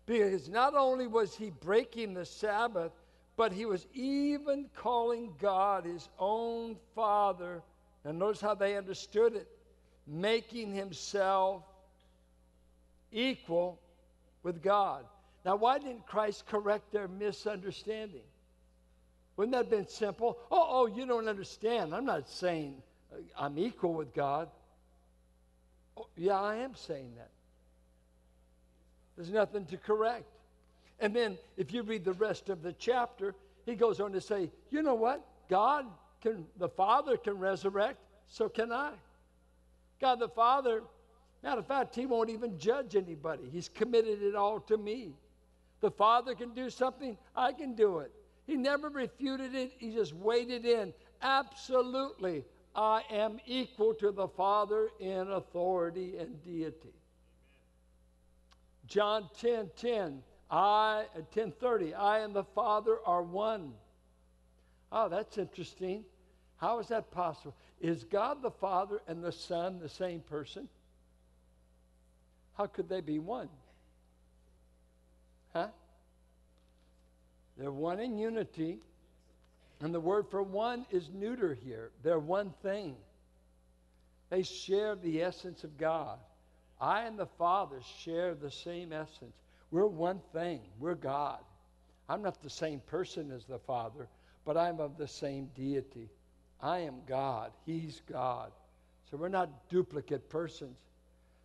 Because 0.06 0.48
not 0.50 0.74
only 0.74 1.06
was 1.06 1.34
he 1.34 1.50
breaking 1.50 2.12
the 2.12 2.26
Sabbath, 2.26 2.92
but 3.36 3.52
he 3.52 3.64
was 3.64 3.86
even 3.94 4.66
calling 4.76 5.32
God 5.40 5.86
his 5.86 6.08
own 6.18 6.76
Father. 6.94 7.62
And 8.04 8.18
notice 8.18 8.42
how 8.42 8.54
they 8.54 8.76
understood 8.76 9.34
it 9.34 9.48
making 10.06 10.74
himself 10.74 11.62
equal 13.14 13.80
with 14.42 14.62
God. 14.62 15.04
Now, 15.44 15.56
why 15.56 15.78
didn't 15.78 16.06
Christ 16.06 16.46
correct 16.46 16.92
their 16.92 17.08
misunderstanding? 17.08 18.22
Wouldn't 19.36 19.52
that 19.52 19.64
have 19.64 19.70
been 19.70 19.88
simple? 19.88 20.38
Oh, 20.50 20.66
oh, 20.68 20.86
you 20.86 21.06
don't 21.06 21.28
understand. 21.28 21.94
I'm 21.94 22.04
not 22.04 22.28
saying 22.28 22.82
uh, 23.12 23.16
I'm 23.38 23.58
equal 23.58 23.94
with 23.94 24.14
God. 24.14 24.48
Oh, 25.96 26.06
yeah, 26.16 26.40
I 26.40 26.56
am 26.56 26.74
saying 26.74 27.12
that. 27.16 27.30
There's 29.16 29.30
nothing 29.30 29.64
to 29.66 29.76
correct. 29.76 30.26
And 31.00 31.14
then 31.14 31.38
if 31.56 31.72
you 31.72 31.82
read 31.82 32.04
the 32.04 32.12
rest 32.12 32.48
of 32.48 32.62
the 32.62 32.72
chapter, 32.72 33.34
he 33.66 33.74
goes 33.74 34.00
on 34.00 34.12
to 34.12 34.20
say, 34.20 34.50
you 34.70 34.82
know 34.82 34.94
what? 34.94 35.24
God 35.48 35.86
can, 36.20 36.46
the 36.58 36.68
Father 36.68 37.16
can 37.16 37.38
resurrect, 37.38 37.98
so 38.26 38.48
can 38.48 38.72
I. 38.72 38.92
God 40.00 40.18
the 40.20 40.28
Father, 40.28 40.82
matter 41.44 41.60
of 41.60 41.66
fact, 41.66 41.94
he 41.94 42.06
won't 42.06 42.30
even 42.30 42.58
judge 42.58 42.96
anybody. 42.96 43.44
He's 43.52 43.68
committed 43.68 44.22
it 44.22 44.34
all 44.34 44.60
to 44.60 44.76
me. 44.76 45.12
The 45.80 45.90
Father 45.90 46.34
can 46.34 46.54
do 46.54 46.70
something, 46.70 47.16
I 47.36 47.52
can 47.52 47.74
do 47.74 47.98
it. 47.98 48.10
He 48.46 48.56
never 48.56 48.88
refuted 48.88 49.54
it, 49.54 49.72
he 49.78 49.92
just 49.92 50.14
waited 50.14 50.64
in. 50.64 50.94
Absolutely, 51.22 52.44
I 52.74 53.02
am 53.10 53.38
equal 53.46 53.94
to 53.94 54.10
the 54.10 54.28
Father 54.28 54.88
in 54.98 55.30
authority 55.30 56.16
and 56.18 56.42
deity. 56.42 56.94
John 58.86 59.28
10 59.38 59.70
10, 59.76 60.22
I, 60.50 61.04
uh, 61.16 61.20
10 61.32 61.52
30, 61.52 61.94
I 61.94 62.20
and 62.20 62.34
the 62.34 62.44
Father 62.44 62.98
are 63.04 63.22
one. 63.22 63.72
Oh, 64.92 65.08
that's 65.08 65.36
interesting. 65.38 66.04
How 66.56 66.78
is 66.78 66.88
that 66.88 67.10
possible? 67.10 67.54
Is 67.80 68.04
God 68.04 68.40
the 68.40 68.50
Father 68.50 69.02
and 69.08 69.22
the 69.22 69.32
Son 69.32 69.78
the 69.78 69.88
same 69.88 70.20
person? 70.20 70.68
How 72.54 72.66
could 72.66 72.88
they 72.88 73.00
be 73.00 73.18
one? 73.18 73.48
Huh? 75.52 75.68
They're 77.56 77.70
one 77.70 78.00
in 78.00 78.18
unity, 78.18 78.78
and 79.80 79.94
the 79.94 80.00
word 80.00 80.26
for 80.30 80.42
one 80.42 80.86
is 80.90 81.08
neuter 81.12 81.54
here. 81.54 81.90
They're 82.02 82.18
one 82.18 82.52
thing. 82.62 82.96
They 84.30 84.42
share 84.42 84.96
the 84.96 85.22
essence 85.22 85.62
of 85.62 85.78
God. 85.78 86.18
I 86.80 87.02
and 87.02 87.18
the 87.18 87.26
Father 87.38 87.80
share 88.00 88.34
the 88.34 88.50
same 88.50 88.92
essence. 88.92 89.36
We're 89.70 89.86
one 89.86 90.20
thing. 90.32 90.60
We're 90.78 90.94
God. 90.94 91.38
I'm 92.08 92.22
not 92.22 92.42
the 92.42 92.50
same 92.50 92.80
person 92.80 93.30
as 93.30 93.44
the 93.44 93.58
Father, 93.58 94.08
but 94.44 94.56
I'm 94.56 94.80
of 94.80 94.98
the 94.98 95.08
same 95.08 95.50
deity. 95.54 96.08
I 96.60 96.80
am 96.80 96.96
God. 97.06 97.52
He's 97.64 98.02
God. 98.10 98.52
So 99.10 99.16
we're 99.16 99.28
not 99.28 99.68
duplicate 99.68 100.28
persons. 100.28 100.76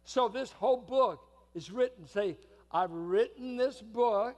So 0.05 0.27
this 0.27 0.51
whole 0.51 0.81
book 0.81 1.21
is 1.53 1.71
written, 1.71 2.07
say, 2.07 2.35
I've 2.71 2.91
written 2.91 3.57
this 3.57 3.81
book 3.81 4.35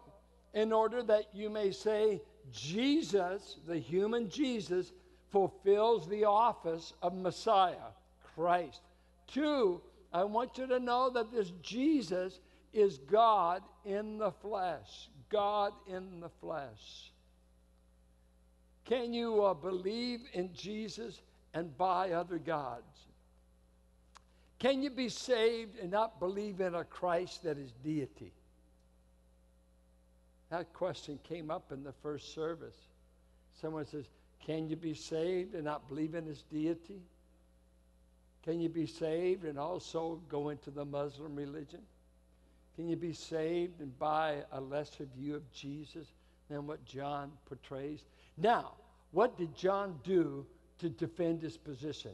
in 0.53 0.71
order 0.71 1.03
that 1.03 1.25
you 1.33 1.49
may 1.49 1.71
say, 1.71 2.21
Jesus, 2.51 3.57
the 3.67 3.77
human 3.77 4.29
Jesus, 4.29 4.91
fulfills 5.29 6.07
the 6.07 6.25
office 6.25 6.93
of 7.01 7.13
Messiah, 7.13 7.91
Christ. 8.35 8.81
Two, 9.27 9.81
I 10.11 10.23
want 10.23 10.57
you 10.57 10.67
to 10.67 10.79
know 10.79 11.09
that 11.09 11.31
this 11.31 11.51
Jesus 11.61 12.39
is 12.73 12.97
God 12.97 13.63
in 13.85 14.17
the 14.17 14.31
flesh. 14.31 15.09
God 15.29 15.73
in 15.87 16.19
the 16.19 16.29
flesh. 16.29 17.11
Can 18.85 19.13
you 19.13 19.43
uh, 19.43 19.53
believe 19.53 20.21
in 20.33 20.53
Jesus 20.53 21.21
and 21.53 21.77
buy 21.77 22.11
other 22.11 22.37
gods? 22.37 23.07
Can 24.61 24.83
you 24.83 24.91
be 24.91 25.09
saved 25.09 25.79
and 25.79 25.89
not 25.89 26.19
believe 26.19 26.61
in 26.61 26.75
a 26.75 26.83
Christ 26.83 27.41
that 27.45 27.57
is 27.57 27.71
deity? 27.83 28.31
That 30.51 30.71
question 30.71 31.17
came 31.23 31.49
up 31.49 31.71
in 31.71 31.83
the 31.83 31.93
first 32.03 32.35
service. 32.35 32.75
Someone 33.59 33.87
says, 33.87 34.05
Can 34.45 34.69
you 34.69 34.75
be 34.75 34.93
saved 34.93 35.55
and 35.55 35.63
not 35.63 35.89
believe 35.89 36.13
in 36.13 36.27
his 36.27 36.43
deity? 36.43 37.01
Can 38.43 38.61
you 38.61 38.69
be 38.69 38.85
saved 38.85 39.45
and 39.45 39.57
also 39.57 40.21
go 40.29 40.49
into 40.49 40.69
the 40.69 40.85
Muslim 40.85 41.35
religion? 41.35 41.81
Can 42.75 42.87
you 42.87 42.95
be 42.95 43.13
saved 43.13 43.79
and 43.79 43.97
buy 43.97 44.43
a 44.51 44.61
lesser 44.61 45.07
view 45.17 45.35
of 45.35 45.51
Jesus 45.51 46.05
than 46.51 46.67
what 46.67 46.85
John 46.85 47.31
portrays? 47.47 48.03
Now, 48.37 48.73
what 49.09 49.39
did 49.39 49.55
John 49.55 49.99
do 50.03 50.45
to 50.77 50.89
defend 50.89 51.41
his 51.41 51.57
position? 51.57 52.11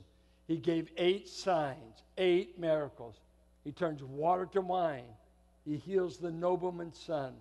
He 0.47 0.57
gave 0.57 0.89
eight 0.97 1.27
signs, 1.27 2.03
eight 2.17 2.57
miracles. 2.59 3.15
He 3.63 3.71
turns 3.71 4.03
water 4.03 4.45
to 4.53 4.61
wine. 4.61 5.03
He 5.65 5.75
heals 5.75 6.17
the 6.17 6.31
nobleman's 6.31 6.97
son. 6.97 7.33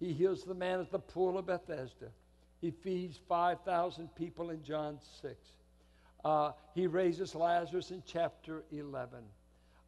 He 0.00 0.12
heals 0.12 0.42
the 0.42 0.54
man 0.54 0.80
at 0.80 0.90
the 0.90 0.98
pool 0.98 1.38
of 1.38 1.46
Bethesda. 1.46 2.08
He 2.60 2.70
feeds 2.70 3.18
5,000 3.28 4.14
people 4.14 4.50
in 4.50 4.62
John 4.62 4.98
6. 5.20 5.34
Uh, 6.24 6.52
he 6.74 6.86
raises 6.86 7.34
Lazarus 7.34 7.90
in 7.90 8.02
chapter 8.06 8.64
11. 8.72 9.18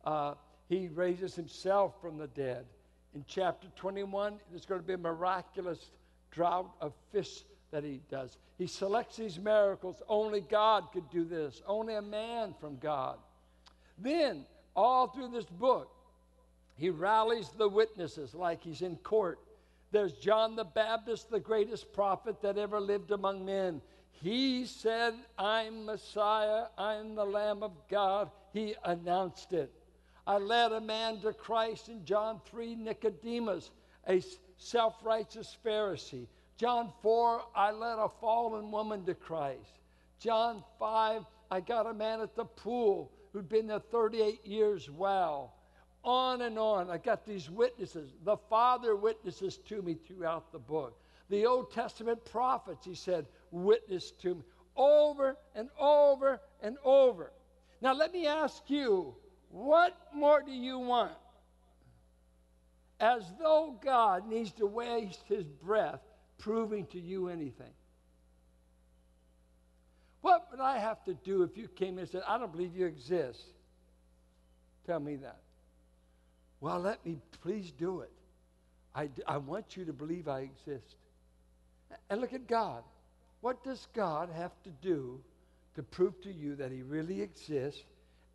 Uh, 0.04 0.34
he 0.68 0.88
raises 0.88 1.34
himself 1.34 1.94
from 2.00 2.18
the 2.18 2.28
dead. 2.28 2.66
In 3.14 3.25
chapter 3.26 3.68
21, 3.76 4.38
there's 4.50 4.66
going 4.66 4.80
to 4.80 4.87
be 4.87 4.92
a 4.92 4.98
miraculous 4.98 5.90
drought 6.30 6.70
of 6.80 6.92
fish 7.10 7.44
that 7.70 7.84
he 7.84 8.00
does. 8.10 8.37
He 8.56 8.66
selects 8.66 9.16
these 9.16 9.38
miracles. 9.38 10.02
Only 10.08 10.40
God 10.40 10.84
could 10.92 11.08
do 11.10 11.25
this, 11.25 11.62
only 11.66 11.94
a 11.94 12.02
man 12.02 12.54
from 12.60 12.78
God. 12.78 13.18
Then, 13.98 14.44
all 14.75 15.08
through 15.08 15.28
this 15.28 15.44
book, 15.44 15.90
he 16.76 16.90
rallies 16.90 17.50
the 17.50 17.68
witnesses 17.68 18.34
like 18.34 18.62
he's 18.62 18.82
in 18.82 18.96
court. 18.96 19.40
There's 19.90 20.12
John 20.12 20.54
the 20.54 20.64
Baptist, 20.64 21.30
the 21.30 21.40
greatest 21.40 21.92
prophet 21.92 22.40
that 22.42 22.58
ever 22.58 22.78
lived 22.78 23.10
among 23.10 23.44
men. 23.44 23.80
He 24.12 24.66
said, 24.66 25.14
I'm 25.38 25.84
Messiah, 25.87 26.66
I'm 26.76 27.14
the 27.14 27.25
Lamb 27.25 27.62
of 27.62 27.72
God. 27.88 28.30
He 28.52 28.75
announced 28.84 29.52
it. 29.52 29.72
I 30.26 30.38
led 30.38 30.72
a 30.72 30.80
man 30.80 31.20
to 31.20 31.32
Christ 31.32 31.88
in 31.88 32.04
John 32.04 32.40
3, 32.44 32.75
Nicodemus, 32.75 33.70
a 34.06 34.22
self 34.58 34.96
righteous 35.02 35.56
Pharisee. 35.64 36.26
John 36.58 36.92
4, 37.02 37.42
I 37.54 37.70
led 37.70 37.98
a 37.98 38.10
fallen 38.20 38.70
woman 38.72 39.04
to 39.06 39.14
Christ. 39.14 39.80
John 40.18 40.64
5, 40.80 41.22
I 41.50 41.60
got 41.60 41.86
a 41.86 41.94
man 41.94 42.20
at 42.20 42.34
the 42.34 42.44
pool 42.44 43.12
who'd 43.32 43.48
been 43.48 43.68
there 43.68 43.78
38 43.78 44.44
years 44.44 44.90
well. 44.90 45.54
On 46.02 46.42
and 46.42 46.58
on. 46.58 46.90
I 46.90 46.98
got 46.98 47.24
these 47.24 47.48
witnesses. 47.48 48.12
The 48.24 48.36
Father 48.50 48.96
witnesses 48.96 49.58
to 49.68 49.82
me 49.82 49.94
throughout 49.94 50.50
the 50.52 50.58
book. 50.58 51.00
The 51.30 51.46
Old 51.46 51.72
Testament 51.72 52.24
prophets, 52.24 52.84
he 52.84 52.94
said, 52.94 53.26
witness 53.50 54.10
to 54.22 54.34
me 54.34 54.42
over 54.78 55.36
and 55.54 55.68
over 55.78 56.40
and 56.62 56.78
over. 56.84 57.32
Now, 57.82 57.92
let 57.92 58.12
me 58.12 58.26
ask 58.26 58.62
you, 58.68 59.14
what 59.50 59.96
more 60.14 60.42
do 60.42 60.52
you 60.52 60.78
want? 60.78 61.12
As 63.00 63.22
though 63.38 63.78
God 63.84 64.28
needs 64.28 64.52
to 64.52 64.66
waste 64.66 65.22
his 65.28 65.44
breath 65.44 66.00
proving 66.38 66.87
to 66.87 67.00
you 67.00 67.28
anything. 67.28 67.73
What 70.21 70.49
would 70.50 70.61
I 70.61 70.78
have 70.78 71.02
to 71.04 71.14
do 71.14 71.42
if 71.42 71.57
you 71.57 71.68
came 71.68 71.99
and 71.99 72.09
said, 72.09 72.23
I 72.26 72.38
don't 72.38 72.50
believe 72.50 72.75
you 72.75 72.87
exist? 72.87 73.42
Tell 74.87 75.00
me 75.00 75.16
that. 75.16 75.40
Well, 76.61 76.80
let 76.80 77.04
me 77.07 77.18
please 77.42 77.73
do 77.78 78.00
it. 78.00 78.11
I, 78.95 79.09
I 79.26 79.37
want 79.37 79.76
you 79.76 79.85
to 79.85 79.92
believe 79.92 80.26
I 80.28 80.40
exist. 80.40 80.97
And 82.11 82.21
look 82.21 82.33
at 82.33 82.49
God. 82.49 82.82
What 83.41 83.62
does 83.62 83.86
God 83.95 84.28
have 84.34 84.52
to 84.65 84.71
do 84.82 85.21
to 85.76 85.82
prove 85.82 86.21
to 86.23 86.32
you 86.32 86.56
that 86.56 86.73
He 86.73 86.82
really 86.82 87.23
exists 87.23 87.82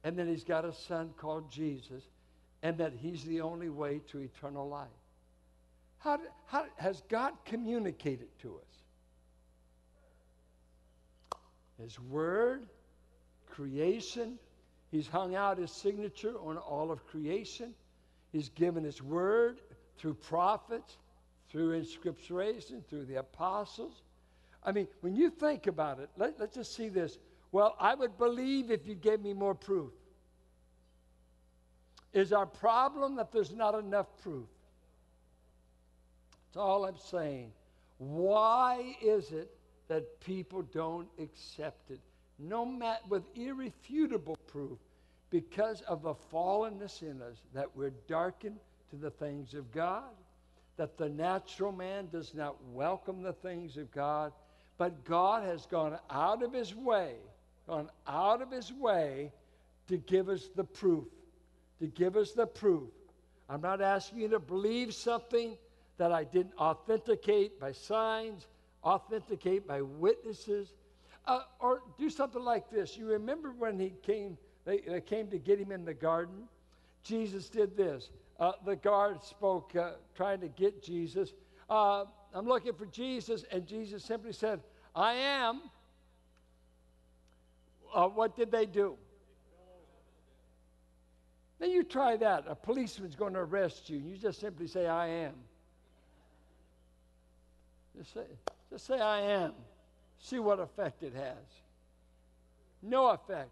and 0.04 0.18
that 0.18 0.28
He's 0.28 0.46
got 0.46 0.64
a 0.64 0.74
Son 0.74 1.14
called 1.18 1.52
Jesus 1.52 2.04
and 2.62 2.78
that 2.78 2.94
He's 2.94 3.24
the 3.26 3.42
only 3.42 3.70
way 3.70 4.00
to 4.12 4.20
eternal 4.20 4.70
life? 4.70 4.88
How, 6.04 6.20
how 6.48 6.66
has 6.76 7.02
God 7.08 7.34
communicated 7.46 8.28
to 8.42 8.58
us? 8.58 8.84
His 11.82 11.98
Word, 11.98 12.68
creation. 13.50 14.38
He's 14.92 15.08
hung 15.08 15.34
out 15.34 15.58
His 15.58 15.72
signature 15.72 16.34
on 16.38 16.58
all 16.58 16.92
of 16.92 17.06
creation. 17.08 17.74
He's 18.34 18.50
given 18.50 18.84
His 18.84 19.02
Word 19.02 19.62
through 19.98 20.16
prophets, 20.16 20.98
through 21.50 21.72
inscripturation, 21.72 22.84
through 22.90 23.06
the 23.06 23.16
apostles. 23.16 24.02
I 24.62 24.74
mean, 24.74 24.88
when 25.00 25.16
you 25.16 25.30
think 25.30 25.68
about 25.68 26.00
it, 26.00 26.10
let, 26.18 26.38
let's 26.38 26.56
just 26.56 26.76
see 26.76 26.90
this. 26.90 27.18
Well, 27.54 27.76
I 27.80 27.96
would 27.96 28.18
believe 28.18 28.72
if 28.72 28.86
you 28.86 28.96
gave 28.96 29.22
me 29.22 29.34
more 29.34 29.56
proof. 29.56 29.92
Is 32.12 32.34
our 32.34 32.46
problem 32.46 33.16
that 33.16 33.32
there's 33.32 33.54
not 33.54 33.74
enough 33.74 34.08
proof? 34.22 34.48
That's 36.54 36.62
all 36.62 36.86
I'm 36.86 37.00
saying. 37.00 37.52
Why 37.98 38.96
is 39.02 39.32
it 39.32 39.50
that 39.88 40.20
people 40.20 40.62
don't 40.62 41.08
accept 41.20 41.90
it? 41.90 42.00
No 42.38 42.64
matter 42.64 43.02
with 43.10 43.24
irrefutable 43.34 44.38
proof, 44.46 44.78
because 45.32 45.82
of 45.82 46.04
the 46.04 46.14
fallenness 46.32 47.02
in 47.02 47.24
us, 47.24 47.38
that 47.56 47.76
we're 47.76 47.94
darkened 48.08 48.60
to 48.92 48.96
the 48.98 49.10
things 49.10 49.56
of 49.56 49.72
God, 49.72 50.12
that 50.78 50.96
the 50.96 51.10
natural 51.10 51.72
man 51.72 52.10
does 52.12 52.36
not 52.36 52.56
welcome 52.72 53.24
the 53.24 53.34
things 53.34 53.76
of 53.78 53.90
God, 53.92 54.32
but 54.78 55.06
God 55.06 55.42
has 55.44 55.66
gone 55.66 55.98
out 56.12 56.44
of 56.44 56.54
his 56.54 56.76
way, 56.76 57.16
gone 57.68 57.90
out 58.08 58.44
of 58.44 58.52
his 58.52 58.72
way 58.72 59.32
to 59.88 59.98
give 59.98 60.30
us 60.30 60.50
the 60.56 60.64
proof, 60.64 61.06
to 61.80 61.88
give 61.88 62.16
us 62.16 62.34
the 62.34 62.46
proof. 62.46 62.90
I'm 63.50 63.62
not 63.62 63.82
asking 63.82 64.20
you 64.20 64.28
to 64.30 64.40
believe 64.40 64.94
something 64.94 65.58
that 66.04 66.12
I 66.12 66.26
didn't 66.26 66.52
authenticate 66.60 67.62
by 67.62 67.72
signs, 67.72 68.48
authenticate 68.84 69.66
by 69.66 69.82
witnesses, 69.82 70.74
uh, 71.26 71.44
or 71.62 71.82
do 71.98 72.10
something 72.10 72.44
like 72.44 72.70
this. 72.70 72.98
You 72.98 73.06
remember 73.06 73.54
when 73.58 73.80
he 73.80 73.94
came, 74.02 74.38
they, 74.66 74.80
they 74.80 75.00
came 75.00 75.28
to 75.30 75.40
get 75.40 75.62
him 75.62 75.72
in 75.72 75.86
the 75.86 75.94
garden? 75.94 76.50
Jesus 77.04 77.48
did 77.48 77.78
this. 77.78 78.10
Uh, 78.38 78.52
the 78.66 78.76
guard 78.76 79.24
spoke, 79.24 79.74
uh, 79.78 79.92
trying 80.14 80.42
to 80.42 80.50
get 80.50 80.84
Jesus. 80.84 81.32
Uh, 81.70 82.04
I'm 82.34 82.48
looking 82.48 82.74
for 82.74 82.88
Jesus. 82.88 83.46
And 83.50 83.66
Jesus 83.66 84.04
simply 84.04 84.34
said, 84.34 84.60
I 84.94 85.14
am. 85.14 85.62
Uh, 87.96 88.10
what 88.10 88.36
did 88.36 88.52
they 88.52 88.66
do? 88.66 88.98
Then 91.60 91.72
you 91.72 91.86
try 91.86 92.18
that. 92.18 92.44
A 92.50 92.56
policeman's 92.56 93.16
going 93.16 93.36
to 93.36 93.40
arrest 93.40 93.90
you. 93.90 94.00
You 94.00 94.18
just 94.18 94.42
simply 94.42 94.68
say, 94.68 94.86
I 94.86 95.08
am. 95.08 95.36
Just 97.98 98.14
say, 98.14 98.26
just 98.70 98.86
say, 98.86 99.00
I 99.00 99.22
am. 99.22 99.54
See 100.20 100.40
what 100.40 100.60
effect 100.60 101.04
it 101.04 101.14
has. 101.14 101.62
No 102.82 103.10
effect. 103.10 103.52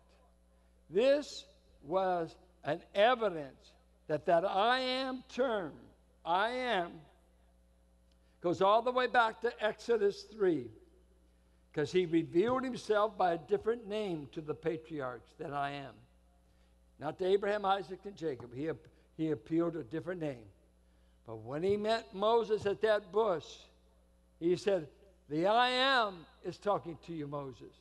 This 0.90 1.46
was 1.84 2.36
an 2.64 2.82
evidence 2.94 3.72
that 4.08 4.26
that 4.26 4.46
I 4.46 4.80
am 4.80 5.24
term, 5.34 5.72
I 6.26 6.50
am, 6.50 6.92
goes 8.42 8.62
all 8.62 8.82
the 8.82 8.92
way 8.92 9.08
back 9.08 9.42
to 9.42 9.64
Exodus 9.64 10.24
3, 10.34 10.68
because 11.72 11.92
he 11.92 12.06
revealed 12.06 12.64
himself 12.64 13.18
by 13.18 13.34
a 13.34 13.38
different 13.38 13.88
name 13.88 14.28
to 14.34 14.42
the 14.42 14.54
patriarchs 14.54 15.32
that 15.40 15.54
I 15.54 15.72
am. 15.72 15.94
Not 17.00 17.18
to 17.20 17.26
Abraham, 17.26 17.66
Isaac, 17.66 18.00
and 18.06 18.16
Jacob. 18.16 18.54
He, 18.54 18.70
he 19.18 19.32
appealed 19.32 19.76
a 19.76 19.84
different 19.84 20.22
name. 20.22 20.46
But 21.26 21.38
when 21.38 21.64
he 21.64 21.78
met 21.78 22.14
Moses 22.14 22.66
at 22.66 22.82
that 22.82 23.12
bush, 23.12 23.46
he 24.42 24.56
said, 24.58 24.88
The 25.30 25.46
I 25.46 25.70
am 25.70 26.26
is 26.44 26.58
talking 26.58 26.98
to 27.06 27.14
you, 27.14 27.28
Moses. 27.28 27.74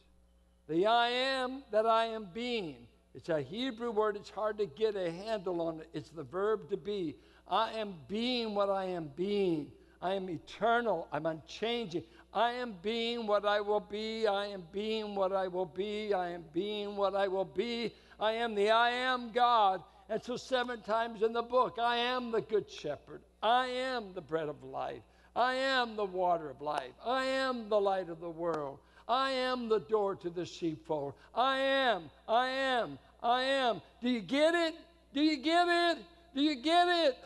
The 0.69 0.87
I 0.87 1.09
am 1.09 1.65
that 1.73 1.87
I 1.87 2.05
am 2.05 2.29
being. 2.33 2.87
It's 3.15 3.29
a 3.29 3.41
Hebrew 3.41 3.91
word, 3.91 4.15
it's 4.15 4.31
hard 4.31 4.59
to 4.59 4.67
get 4.67 4.95
a 4.95 5.11
handle 5.11 5.61
on 5.63 5.81
it. 5.81 5.89
It's 5.93 6.11
the 6.11 6.23
verb 6.23 6.71
to 6.71 6.77
be. 6.77 7.17
I 7.49 7.73
am 7.73 7.95
being 8.07 8.55
what 8.55 8.71
I 8.71 8.85
am 8.85 9.11
being. 9.17 9.73
I 10.03 10.15
am 10.15 10.31
eternal. 10.31 11.09
I'm 11.13 11.27
unchanging. 11.27 12.05
I 12.33 12.53
am 12.53 12.77
being 12.83 13.27
what 13.27 13.45
I 13.45 13.61
will 13.61 13.81
be. 13.81 14.27
I 14.27 14.47
am 14.47 14.63
being 14.71 15.15
what 15.15 15.33
I 15.33 15.49
will 15.49 15.67
be. 15.67 16.15
I 16.15 16.31
am 16.31 16.45
being 16.53 16.95
what 16.95 17.15
I 17.15 17.27
will 17.27 17.45
be. 17.45 17.93
I 18.21 18.33
am 18.33 18.55
the 18.55 18.71
I 18.71 18.91
am 18.91 19.33
God. 19.33 19.83
And 20.09 20.23
so, 20.23 20.37
seven 20.37 20.81
times 20.83 21.23
in 21.23 21.33
the 21.33 21.43
book, 21.43 21.79
I 21.81 21.97
am 21.97 22.31
the 22.31 22.41
good 22.41 22.71
shepherd. 22.71 23.23
I 23.43 23.67
am 23.67 24.13
the 24.15 24.21
bread 24.21 24.49
of 24.49 24.63
life. 24.63 25.03
I 25.35 25.55
am 25.55 25.97
the 25.97 26.05
water 26.05 26.51
of 26.51 26.61
life. 26.61 26.93
I 27.05 27.25
am 27.25 27.69
the 27.69 27.81
light 27.81 28.09
of 28.09 28.21
the 28.21 28.31
world. 28.31 28.79
I 29.09 29.31
am 29.31 29.69
the 29.69 29.81
door 29.81 30.15
to 30.17 30.31
the 30.31 30.45
sheepfold. 30.45 31.15
I 31.35 31.59
am, 31.59 32.11
I 32.29 32.49
am, 32.49 32.99
I 33.23 33.43
am. 33.43 33.83
Do 34.01 34.09
you 34.09 34.21
get 34.21 34.55
it? 34.55 34.75
Do 35.13 35.21
you 35.21 35.37
get 35.37 35.67
it? 35.69 35.99
Do 36.35 36.43
you 36.43 36.57
get 36.57 36.89
it? 36.89 37.19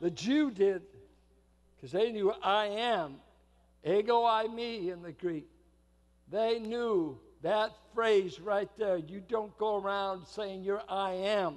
The 0.00 0.10
Jew 0.10 0.50
did, 0.50 0.82
because 1.76 1.92
they 1.92 2.12
knew 2.12 2.32
I 2.42 2.66
am, 2.66 3.16
ego 3.84 4.22
eimi 4.22 4.92
in 4.92 5.02
the 5.02 5.12
Greek. 5.12 5.48
They 6.30 6.58
knew 6.58 7.18
that 7.42 7.72
phrase 7.94 8.40
right 8.40 8.70
there. 8.78 8.96
You 8.96 9.22
don't 9.28 9.56
go 9.58 9.76
around 9.76 10.26
saying 10.26 10.62
you're 10.62 10.82
I 10.88 11.12
am 11.12 11.56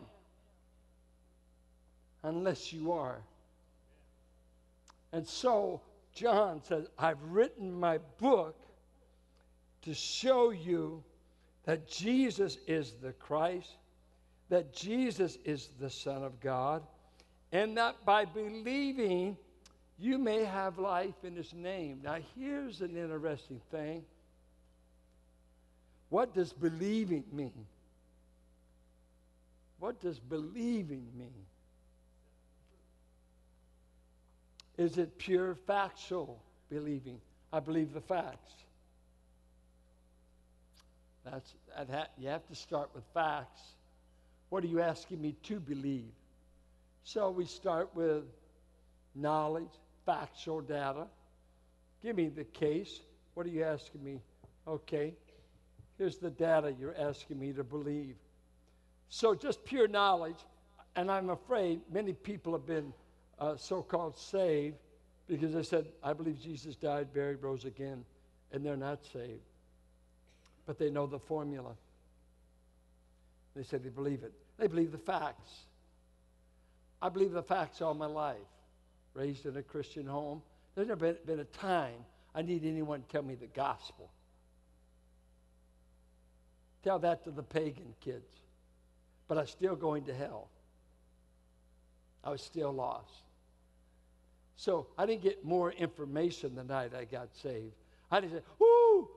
unless 2.24 2.74
you 2.74 2.92
are. 2.92 3.22
And 5.12 5.28
so 5.28 5.82
John 6.14 6.62
says, 6.64 6.88
I've 6.98 7.22
written 7.24 7.72
my 7.72 8.00
book 8.18 8.56
to 9.84 9.94
show 9.94 10.50
you 10.50 11.04
that 11.66 11.88
Jesus 11.88 12.58
is 12.68 12.94
the 13.02 13.14
Christ, 13.14 13.70
that 14.50 14.74
Jesus 14.74 15.38
is 15.46 15.70
the 15.80 15.90
Son 15.90 16.24
of 16.24 16.40
God, 16.40 16.84
and 17.52 17.78
that 17.78 18.04
by 18.06 18.26
believing, 18.26 19.38
you 20.00 20.18
may 20.18 20.44
have 20.44 20.78
life 20.78 21.24
in 21.24 21.36
his 21.36 21.54
name. 21.54 22.02
Now, 22.04 22.18
here's 22.36 22.82
an 22.82 22.96
interesting 22.96 23.62
thing. 23.72 24.04
What 26.10 26.34
does 26.34 26.54
believing 26.54 27.24
mean? 27.32 27.66
What 29.80 30.02
does 30.02 30.20
believing 30.20 31.08
mean? 31.18 31.46
Is 34.78 34.98
it 34.98 35.18
pure 35.18 35.56
factual 35.66 36.42
believing? 36.70 37.20
I 37.52 37.60
believe 37.60 37.94
the 37.94 38.02
facts. 38.02 38.52
That's, 41.26 41.56
that, 41.90 42.12
you 42.18 42.30
have 42.30 42.48
to 42.48 42.56
start 42.56 42.90
with 42.94 43.04
facts. 43.14 43.62
What 44.50 44.64
are 44.64 44.68
you 44.68 44.82
asking 44.82 45.22
me 45.22 45.36
to 45.44 45.60
believe? 45.60 46.12
So 47.04 47.30
we 47.32 47.46
start 47.46 47.90
with 47.96 48.24
knowledge, 49.16 49.72
factual 50.06 50.62
data. 50.62 51.08
Give 52.02 52.16
me 52.16 52.30
the 52.30 52.44
case. 52.44 53.02
What 53.34 53.46
are 53.46 53.50
you 53.50 53.64
asking 53.64 54.04
me? 54.04 54.22
Okay, 54.68 55.14
here's 55.98 56.18
the 56.18 56.30
data 56.30 56.74
you're 56.80 56.96
asking 56.98 57.40
me 57.40 57.54
to 57.54 57.64
believe. 57.64 58.16
So 59.10 59.34
just 59.34 59.64
pure 59.66 59.88
knowledge, 59.88 60.40
and 60.96 61.10
I'm 61.10 61.30
afraid 61.30 61.82
many 61.92 62.14
people 62.14 62.54
have 62.54 62.66
been 62.66 62.94
uh, 63.40 63.56
so 63.56 63.82
called 63.82 64.18
saved 64.18 64.78
because 65.28 65.54
they 65.54 65.64
said, 65.64 65.86
I 66.04 66.14
believe 66.14 66.42
Jesus 66.42 66.76
died, 66.76 67.14
buried, 67.14 67.42
rose 67.42 67.66
again, 67.66 68.06
and 68.52 68.66
they're 68.66 68.78
not 68.78 69.00
saved. 69.12 69.42
But 70.66 70.80
they 70.80 70.90
know 70.90 71.06
the 71.06 71.20
formula. 71.20 71.76
They 73.56 73.64
said 73.64 73.84
they 73.84 73.90
believe 73.90 74.24
it. 74.24 74.34
They 74.58 74.68
believe 74.68 74.92
the 74.92 74.98
facts. 74.98 75.52
I 77.02 77.10
believe 77.10 77.32
the 77.32 77.44
facts 77.44 77.82
all 77.82 77.94
my 77.94 78.06
life. 78.06 78.38
Raised 79.14 79.46
in 79.46 79.58
a 79.58 79.64
Christian 79.64 80.06
home. 80.06 80.42
There's 80.76 80.88
never 80.88 81.14
been, 81.14 81.18
been 81.26 81.40
a 81.40 81.46
time 81.46 82.06
I 82.36 82.44
need 82.44 82.66
anyone 82.66 83.02
to 83.02 83.08
tell 83.08 83.24
me 83.24 83.36
the 83.36 83.48
gospel. 83.48 84.12
Tell 86.84 87.00
that 87.00 87.24
to 87.24 87.32
the 87.32 87.44
pagan 87.44 87.96
kids. 88.00 88.30
But 89.28 89.38
I'm 89.38 89.48
still 89.48 89.76
going 89.76 90.06
to 90.06 90.14
hell. 90.14 90.50
I 92.24 92.30
was 92.30 92.42
still 92.42 92.72
lost. 92.72 93.24
So 94.58 94.88
I 94.98 95.06
didn't 95.06 95.22
get 95.22 95.46
more 95.46 95.72
information 95.72 96.56
the 96.56 96.64
night 96.64 96.92
I 96.94 97.06
got 97.06 97.30
saved. 97.36 97.74
I 98.12 98.20
didn't 98.20 98.40
say, 98.40 98.44
"Ooh, 98.62 99.08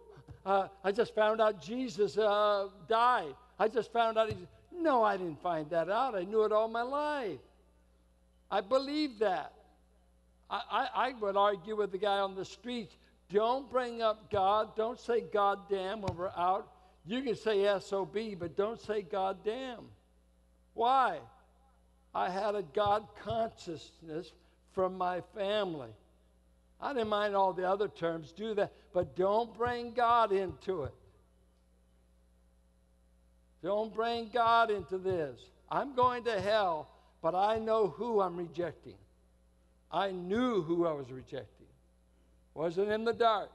uh, 0.44 0.68
I 0.84 0.92
just 0.92 1.14
found 1.14 1.40
out 1.40 1.62
Jesus 1.62 2.16
uh, 2.18 2.68
died. 2.86 3.34
I 3.58 3.68
just 3.68 3.92
found 3.92 4.18
out." 4.18 4.28
He... 4.28 4.36
No, 4.70 5.02
I 5.02 5.16
didn't 5.16 5.42
find 5.42 5.68
that 5.70 5.88
out. 5.88 6.14
I 6.14 6.24
knew 6.24 6.44
it 6.44 6.52
all 6.52 6.68
my 6.68 6.82
life. 6.82 7.40
I 8.50 8.60
believe 8.60 9.18
that. 9.20 9.52
I, 10.50 10.62
I, 10.70 10.88
I 11.08 11.12
would 11.20 11.36
argue 11.36 11.76
with 11.76 11.90
the 11.90 11.98
guy 11.98 12.18
on 12.18 12.34
the 12.34 12.44
street. 12.44 12.90
Don't 13.32 13.70
bring 13.70 14.02
up 14.02 14.30
God. 14.30 14.76
Don't 14.76 15.00
say 15.00 15.22
God 15.32 15.60
damn 15.70 16.02
when 16.02 16.16
we're 16.16 16.32
out. 16.36 16.68
You 17.06 17.22
can 17.22 17.36
say 17.36 17.66
SOB, 17.80 18.16
but 18.38 18.56
don't 18.56 18.80
say 18.80 19.02
God 19.02 19.38
damn. 19.44 19.84
Why? 20.74 21.20
I 22.14 22.28
had 22.28 22.54
a 22.54 22.62
God 22.62 23.06
consciousness 23.22 24.32
from 24.74 24.96
my 24.96 25.20
family. 25.34 25.90
I 26.80 26.92
didn't 26.92 27.08
mind 27.08 27.34
all 27.34 27.52
the 27.52 27.68
other 27.68 27.88
terms, 27.88 28.32
do 28.32 28.54
that, 28.54 28.72
but 28.92 29.14
don't 29.14 29.56
bring 29.56 29.92
God 29.92 30.32
into 30.32 30.84
it. 30.84 30.94
Don't 33.62 33.94
bring 33.94 34.30
God 34.32 34.70
into 34.70 34.96
this. 34.96 35.38
I'm 35.70 35.94
going 35.94 36.24
to 36.24 36.40
hell, 36.40 36.88
but 37.20 37.34
I 37.34 37.58
know 37.58 37.88
who 37.88 38.20
I'm 38.20 38.36
rejecting. 38.36 38.94
I 39.92 40.10
knew 40.10 40.62
who 40.62 40.86
I 40.86 40.92
was 40.92 41.10
rejecting. 41.10 41.66
Wasn't 42.54 42.90
in 42.90 43.04
the 43.04 43.12
dark. 43.12 43.50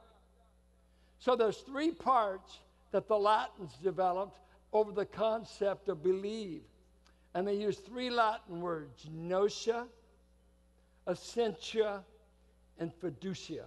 So 1.18 1.34
there's 1.34 1.58
three 1.58 1.90
parts 1.90 2.60
that 2.92 3.08
the 3.08 3.18
Latins 3.18 3.72
developed 3.82 4.38
over 4.72 4.92
the 4.92 5.06
concept 5.06 5.88
of 5.88 6.02
believe. 6.02 6.62
And 7.34 7.46
they 7.46 7.54
use 7.54 7.78
three 7.78 8.10
Latin 8.10 8.60
words, 8.60 9.06
notitia, 9.12 9.86
essentia, 11.08 12.04
and 12.78 12.92
fiducia. 13.00 13.64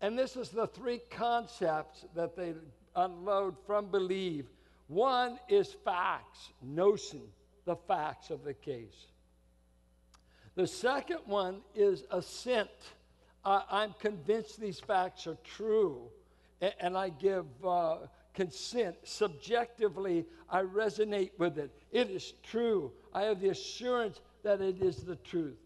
And 0.00 0.18
this 0.18 0.36
is 0.36 0.50
the 0.50 0.66
three 0.66 1.00
concepts 1.10 2.04
that 2.14 2.36
they 2.36 2.54
unload 2.94 3.56
from 3.66 3.86
believe. 3.90 4.46
One 4.86 5.38
is 5.48 5.74
facts, 5.84 6.50
notion, 6.62 7.22
the 7.64 7.76
facts 7.76 8.30
of 8.30 8.44
the 8.44 8.54
case. 8.54 9.06
The 10.54 10.66
second 10.66 11.20
one 11.26 11.60
is 11.74 12.04
assent. 12.10 12.70
I'm 13.44 13.94
convinced 13.98 14.60
these 14.60 14.80
facts 14.80 15.26
are 15.26 15.38
true, 15.42 16.08
and, 16.60 16.74
and 16.80 16.96
I 16.96 17.08
give 17.08 17.46
uh, 17.64 17.98
consent. 18.34 18.96
Subjectively, 19.04 20.26
I 20.50 20.62
resonate 20.62 21.30
with 21.38 21.58
it. 21.58 21.70
It 21.90 22.10
is 22.10 22.34
true. 22.42 22.92
I 23.14 23.22
have 23.22 23.40
the 23.40 23.50
assurance 23.50 24.20
that 24.42 24.60
it 24.60 24.82
is 24.82 24.98
the 24.98 25.16
truth 25.16 25.56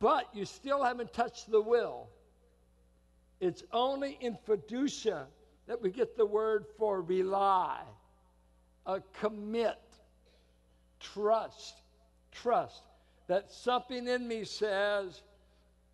but 0.00 0.34
you 0.34 0.44
still 0.44 0.82
haven't 0.82 1.12
touched 1.12 1.50
the 1.50 1.60
will. 1.60 2.08
It's 3.38 3.62
only 3.72 4.18
in 4.20 4.36
fiducia 4.46 5.26
that 5.66 5.80
we 5.80 5.90
get 5.90 6.16
the 6.16 6.26
word 6.26 6.64
for 6.78 7.00
rely, 7.02 7.80
a 8.86 9.00
commit, 9.20 9.78
trust, 10.98 11.82
trust. 12.32 12.82
That 13.28 13.52
something 13.52 14.08
in 14.08 14.26
me 14.26 14.44
says, 14.44 15.22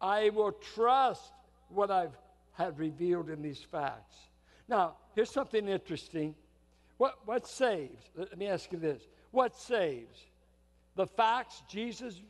I 0.00 0.30
will 0.30 0.52
trust 0.52 1.32
what 1.68 1.90
I've 1.90 2.16
had 2.52 2.78
revealed 2.78 3.28
in 3.28 3.42
these 3.42 3.60
facts. 3.60 4.16
Now, 4.68 4.94
here's 5.14 5.30
something 5.30 5.68
interesting. 5.68 6.34
What, 6.96 7.18
what 7.26 7.46
saves? 7.46 8.02
Let 8.16 8.38
me 8.38 8.46
ask 8.46 8.72
you 8.72 8.78
this. 8.78 9.02
What 9.30 9.54
saves? 9.54 10.18
The 10.94 11.06
facts 11.06 11.62
Jesus 11.68 12.22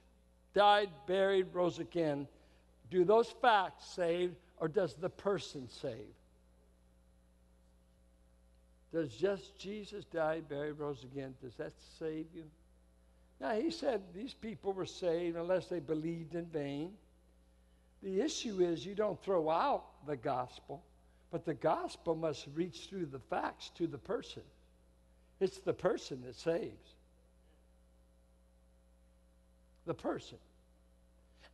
died, 0.57 0.89
buried, 1.07 1.47
rose 1.53 1.79
again, 1.79 2.27
do 2.91 3.05
those 3.05 3.29
facts 3.43 3.85
save 3.95 4.35
or 4.57 4.69
does 4.69 4.95
the 4.95 5.11
person 5.11 5.69
save? 5.69 6.15
Does 8.91 9.15
just 9.15 9.59
Jesus 9.59 10.07
die, 10.07 10.41
buried, 10.41 10.79
rose 10.79 11.05
again, 11.05 11.35
does 11.43 11.55
that 11.57 11.75
save 11.99 12.25
you? 12.35 12.45
Now, 13.39 13.51
he 13.51 13.71
said 13.71 14.01
these 14.15 14.33
people 14.33 14.73
were 14.73 14.87
saved 14.87 15.37
unless 15.37 15.67
they 15.67 15.79
believed 15.79 16.35
in 16.35 16.47
vain. 16.47 16.93
The 18.03 18.23
issue 18.23 18.61
is 18.61 18.87
you 18.87 18.95
don't 18.95 19.23
throw 19.23 19.51
out 19.51 20.07
the 20.07 20.17
gospel, 20.17 20.83
but 21.31 21.45
the 21.45 21.53
gospel 21.53 22.15
must 22.15 22.47
reach 22.55 22.87
through 22.89 23.07
the 23.07 23.19
facts 23.19 23.71
to 23.75 23.87
the 23.87 23.99
person. 23.99 24.43
It's 25.39 25.59
the 25.59 25.75
person 25.75 26.23
that 26.25 26.37
saves. 26.37 26.96
The 29.87 29.95
person. 29.95 30.39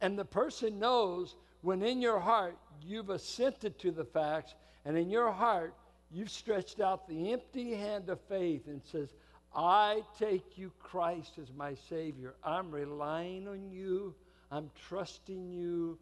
And 0.01 0.19
the 0.19 0.25
person 0.25 0.79
knows 0.79 1.37
when 1.61 1.83
in 1.83 2.01
your 2.01 2.19
heart 2.19 2.57
you've 2.83 3.11
assented 3.11 3.79
to 3.79 3.93
the 3.93 4.05
facts, 4.05 4.55
and 4.85 4.97
in 4.97 5.09
your 5.11 5.31
heart 5.31 5.75
you've 6.11 6.31
stretched 6.31 6.81
out 6.81 7.07
the 7.09 7.33
empty 7.33 7.75
hand 7.75 8.09
of 8.09 8.21
faith 8.29 8.67
and 8.67 8.83
says, 8.83 9.15
I 9.55 10.03
take 10.19 10.57
you, 10.57 10.73
Christ, 10.79 11.39
as 11.41 11.53
my 11.57 11.75
Savior. 11.89 12.35
I'm 12.43 12.71
relying 12.71 13.47
on 13.49 13.71
you. 13.71 14.15
I'm 14.51 14.71
trusting 14.89 15.51
you. 15.51 15.99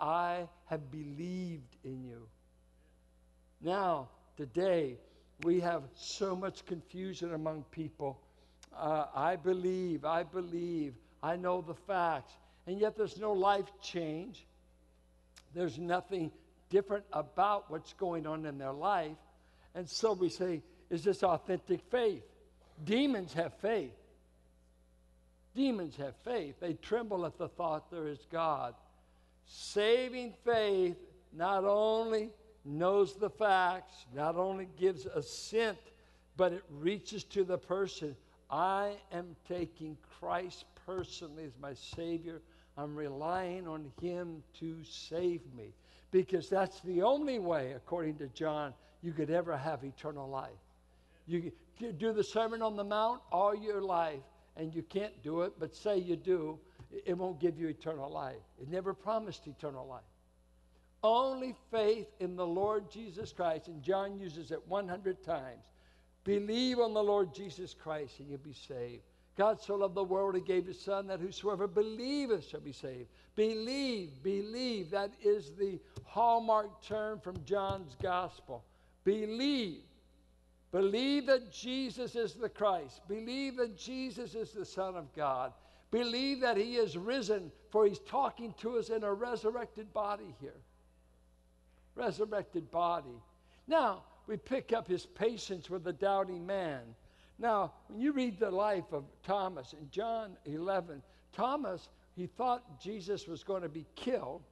I 0.00 0.48
have 0.66 0.90
believed 0.90 1.76
in 1.84 2.02
you. 2.02 2.26
Now, 3.60 4.08
today, 4.36 4.98
we 5.42 5.60
have 5.60 5.82
so 5.94 6.34
much 6.34 6.64
confusion 6.64 7.34
among 7.34 7.64
people. 7.70 8.20
Uh, 8.76 9.06
I 9.14 9.36
believe, 9.36 10.04
I 10.04 10.22
believe, 10.22 10.94
I 11.24 11.36
know 11.36 11.62
the 11.62 11.74
facts 11.74 12.34
and 12.66 12.78
yet 12.78 12.96
there's 12.96 13.18
no 13.18 13.32
life 13.32 13.72
change. 13.80 14.46
There's 15.54 15.78
nothing 15.78 16.30
different 16.68 17.04
about 17.14 17.70
what's 17.70 17.94
going 17.94 18.26
on 18.26 18.44
in 18.44 18.58
their 18.58 18.72
life. 18.72 19.16
And 19.74 19.88
so 19.88 20.12
we 20.12 20.28
say, 20.28 20.62
is 20.90 21.02
this 21.02 21.22
authentic 21.22 21.80
faith? 21.90 22.24
Demons 22.84 23.32
have 23.32 23.54
faith. 23.54 23.94
Demons 25.54 25.96
have 25.96 26.14
faith. 26.24 26.56
They 26.60 26.74
tremble 26.74 27.24
at 27.24 27.38
the 27.38 27.48
thought 27.48 27.90
there 27.90 28.08
is 28.08 28.26
God. 28.30 28.74
Saving 29.46 30.34
faith 30.44 30.96
not 31.32 31.64
only 31.64 32.30
knows 32.66 33.14
the 33.14 33.30
facts, 33.30 34.04
not 34.14 34.36
only 34.36 34.68
gives 34.78 35.06
assent, 35.06 35.78
but 36.36 36.52
it 36.52 36.64
reaches 36.68 37.24
to 37.24 37.44
the 37.44 37.58
person. 37.58 38.14
I 38.54 38.98
am 39.10 39.34
taking 39.48 39.98
Christ 40.20 40.64
personally 40.86 41.42
as 41.42 41.58
my 41.60 41.74
Savior. 41.74 42.40
I'm 42.76 42.94
relying 42.94 43.66
on 43.66 43.90
Him 44.00 44.44
to 44.60 44.76
save 44.84 45.40
me 45.56 45.74
because 46.12 46.48
that's 46.48 46.80
the 46.82 47.02
only 47.02 47.40
way, 47.40 47.72
according 47.72 48.18
to 48.18 48.28
John, 48.28 48.72
you 49.02 49.10
could 49.10 49.28
ever 49.28 49.56
have 49.56 49.82
eternal 49.82 50.28
life. 50.28 50.52
You 51.26 51.50
do 51.98 52.12
the 52.12 52.22
Sermon 52.22 52.62
on 52.62 52.76
the 52.76 52.84
Mount 52.84 53.22
all 53.32 53.56
your 53.56 53.82
life, 53.82 54.22
and 54.56 54.72
you 54.72 54.84
can't 54.84 55.20
do 55.24 55.42
it, 55.42 55.54
but 55.58 55.74
say 55.74 55.98
you 55.98 56.14
do, 56.14 56.60
it 57.04 57.18
won't 57.18 57.40
give 57.40 57.58
you 57.58 57.66
eternal 57.66 58.08
life. 58.08 58.36
It 58.62 58.68
never 58.68 58.94
promised 58.94 59.48
eternal 59.48 59.84
life. 59.84 60.04
Only 61.02 61.56
faith 61.72 62.06
in 62.20 62.36
the 62.36 62.46
Lord 62.46 62.88
Jesus 62.88 63.32
Christ, 63.32 63.66
and 63.66 63.82
John 63.82 64.16
uses 64.16 64.52
it 64.52 64.62
100 64.68 65.24
times. 65.24 65.64
Believe 66.24 66.78
on 66.78 66.94
the 66.94 67.02
Lord 67.02 67.34
Jesus 67.34 67.74
Christ, 67.74 68.18
and 68.18 68.28
you'll 68.28 68.38
be 68.38 68.54
saved. 68.54 69.02
God 69.36 69.60
so 69.60 69.74
loved 69.74 69.94
the 69.94 70.04
world, 70.04 70.34
he 70.34 70.40
gave 70.40 70.66
his 70.66 70.80
Son, 70.80 71.06
that 71.08 71.20
whosoever 71.20 71.66
believeth 71.66 72.48
shall 72.48 72.60
be 72.60 72.72
saved. 72.72 73.08
Believe, 73.34 74.22
believe. 74.22 74.90
That 74.90 75.10
is 75.22 75.52
the 75.58 75.80
hallmark 76.04 76.82
term 76.82 77.20
from 77.20 77.44
John's 77.44 77.96
gospel. 78.00 78.64
Believe. 79.02 79.82
Believe 80.70 81.26
that 81.26 81.52
Jesus 81.52 82.14
is 82.14 82.34
the 82.34 82.48
Christ. 82.48 83.00
Believe 83.08 83.56
that 83.56 83.76
Jesus 83.76 84.34
is 84.34 84.52
the 84.52 84.64
Son 84.64 84.96
of 84.96 85.12
God. 85.14 85.52
Believe 85.90 86.40
that 86.40 86.56
he 86.56 86.76
is 86.76 86.96
risen, 86.96 87.52
for 87.70 87.86
he's 87.86 88.00
talking 88.00 88.54
to 88.58 88.78
us 88.78 88.88
in 88.88 89.04
a 89.04 89.12
resurrected 89.12 89.92
body 89.92 90.34
here. 90.40 90.56
Resurrected 91.94 92.70
body. 92.70 93.20
Now, 93.68 94.02
we 94.26 94.36
pick 94.36 94.72
up 94.72 94.88
his 94.88 95.06
patience 95.06 95.68
with 95.68 95.84
the 95.84 95.92
doubting 95.92 96.46
man. 96.46 96.80
Now, 97.38 97.72
when 97.88 98.00
you 98.00 98.12
read 98.12 98.38
the 98.38 98.50
life 98.50 98.92
of 98.92 99.04
Thomas 99.22 99.72
in 99.72 99.90
John 99.90 100.36
11, 100.44 101.02
Thomas, 101.32 101.88
he 102.16 102.26
thought 102.26 102.80
Jesus 102.80 103.26
was 103.26 103.42
going 103.42 103.62
to 103.62 103.68
be 103.68 103.86
killed, 103.96 104.42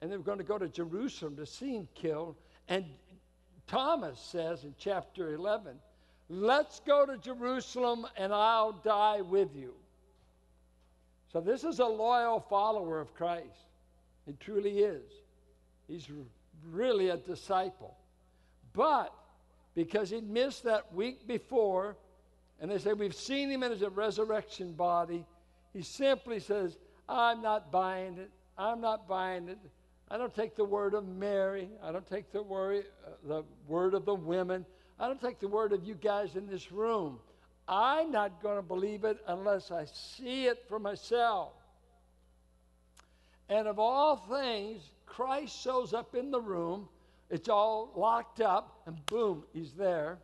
and 0.00 0.10
they 0.10 0.16
were 0.16 0.22
going 0.22 0.38
to 0.38 0.44
go 0.44 0.58
to 0.58 0.68
Jerusalem 0.68 1.36
to 1.36 1.46
see 1.46 1.74
him 1.74 1.88
killed. 1.94 2.36
And 2.68 2.84
Thomas 3.66 4.20
says 4.20 4.64
in 4.64 4.74
chapter 4.78 5.34
11, 5.34 5.76
Let's 6.30 6.80
go 6.80 7.06
to 7.06 7.16
Jerusalem 7.16 8.06
and 8.16 8.32
I'll 8.34 8.72
die 8.72 9.22
with 9.22 9.56
you. 9.56 9.74
So, 11.32 11.40
this 11.40 11.64
is 11.64 11.78
a 11.78 11.86
loyal 11.86 12.40
follower 12.40 13.00
of 13.00 13.14
Christ. 13.14 13.66
He 14.26 14.34
truly 14.34 14.80
is. 14.80 15.10
He's 15.86 16.08
really 16.70 17.08
a 17.08 17.16
disciple. 17.16 17.96
But 18.72 19.12
because 19.74 20.10
he'd 20.10 20.28
missed 20.28 20.64
that 20.64 20.92
week 20.94 21.26
before, 21.26 21.96
and 22.60 22.70
they 22.70 22.78
say, 22.78 22.92
We've 22.92 23.14
seen 23.14 23.50
him 23.50 23.62
in 23.62 23.70
his 23.70 23.82
resurrection 23.82 24.72
body, 24.72 25.24
he 25.72 25.82
simply 25.82 26.40
says, 26.40 26.76
I'm 27.08 27.42
not 27.42 27.70
buying 27.70 28.18
it. 28.18 28.30
I'm 28.56 28.80
not 28.80 29.08
buying 29.08 29.48
it. 29.48 29.58
I 30.10 30.16
don't 30.16 30.34
take 30.34 30.56
the 30.56 30.64
word 30.64 30.94
of 30.94 31.06
Mary. 31.06 31.68
I 31.82 31.92
don't 31.92 32.08
take 32.08 32.32
the 32.32 32.42
word, 32.42 32.86
uh, 33.06 33.10
the 33.26 33.44
word 33.66 33.94
of 33.94 34.04
the 34.04 34.14
women. 34.14 34.64
I 34.98 35.06
don't 35.06 35.20
take 35.20 35.38
the 35.38 35.48
word 35.48 35.72
of 35.72 35.84
you 35.84 35.94
guys 35.94 36.34
in 36.34 36.46
this 36.46 36.72
room. 36.72 37.18
I'm 37.68 38.10
not 38.10 38.42
going 38.42 38.56
to 38.56 38.62
believe 38.62 39.04
it 39.04 39.18
unless 39.26 39.70
I 39.70 39.84
see 39.84 40.46
it 40.46 40.64
for 40.68 40.78
myself. 40.78 41.52
And 43.50 43.68
of 43.68 43.78
all 43.78 44.16
things, 44.16 44.82
Christ 45.06 45.62
shows 45.62 45.92
up 45.92 46.14
in 46.14 46.30
the 46.30 46.40
room. 46.40 46.88
It's 47.30 47.48
all 47.48 47.92
locked 47.94 48.40
up, 48.40 48.80
and 48.86 49.04
boom, 49.06 49.44
he's 49.52 49.72
there. 49.72 50.18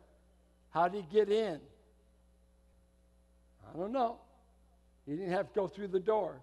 How 0.71 0.87
did 0.87 1.03
he 1.03 1.17
get 1.17 1.29
in? 1.29 1.59
I 3.69 3.77
don't 3.77 3.91
know. 3.91 4.17
He 5.05 5.15
didn't 5.15 5.31
have 5.31 5.53
to 5.53 5.59
go 5.59 5.67
through 5.67 5.89
the 5.89 5.99
door. 5.99 6.41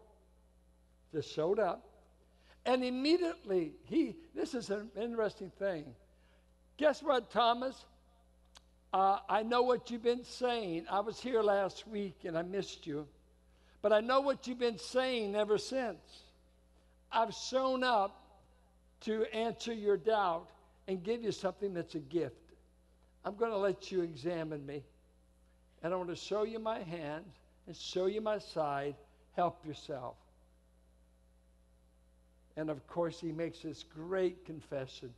Just 1.13 1.35
showed 1.35 1.59
up. 1.59 1.89
And 2.65 2.85
immediately, 2.85 3.73
he, 3.85 4.15
this 4.35 4.55
is 4.55 4.71
an 4.71 4.89
interesting 4.97 5.51
thing. 5.59 5.85
Guess 6.77 7.03
what, 7.03 7.31
Thomas? 7.31 7.85
Uh, 8.93 9.19
I 9.29 9.43
know 9.43 9.63
what 9.63 9.91
you've 9.91 10.03
been 10.03 10.25
saying. 10.25 10.87
I 10.91 11.01
was 11.01 11.21
here 11.21 11.43
last 11.43 11.89
week 11.89 12.21
and 12.25 12.39
I 12.39 12.43
missed 12.43 12.87
you. 12.87 13.07
But 13.81 13.93
I 13.93 14.01
know 14.01 14.21
what 14.21 14.47
you've 14.47 14.61
been 14.61 14.79
saying 14.79 15.35
ever 15.35 15.59
since. 15.59 15.99
I've 17.11 17.35
shown 17.35 17.83
up 17.83 18.22
to 19.03 19.25
answer 19.35 19.73
your 19.73 19.97
doubt 19.97 20.49
and 20.89 21.03
give 21.03 21.23
you 21.23 21.33
something 21.33 21.75
that's 21.75 21.95
a 21.95 22.01
gift. 22.01 22.37
I'm 23.25 23.37
going 23.37 23.53
to 23.53 23.59
let 23.59 23.93
you 23.93 24.03
examine 24.03 24.65
me. 24.67 24.83
And 25.83 25.93
I 25.93 25.97
want 25.97 26.11
to 26.11 26.17
show 26.17 26.45
you 26.45 26.59
my 26.59 26.81
hands 26.81 27.35
and 27.67 27.77
show 27.77 28.07
you 28.07 28.21
my 28.21 28.39
side. 28.39 28.95
Help 29.37 29.65
yourself. 29.67 30.15
And 32.57 32.69
of 32.69 32.87
course, 32.87 33.21
he 33.21 33.33
makes 33.33 33.61
this 33.61 33.85
great 33.95 34.45
confession 34.45 35.13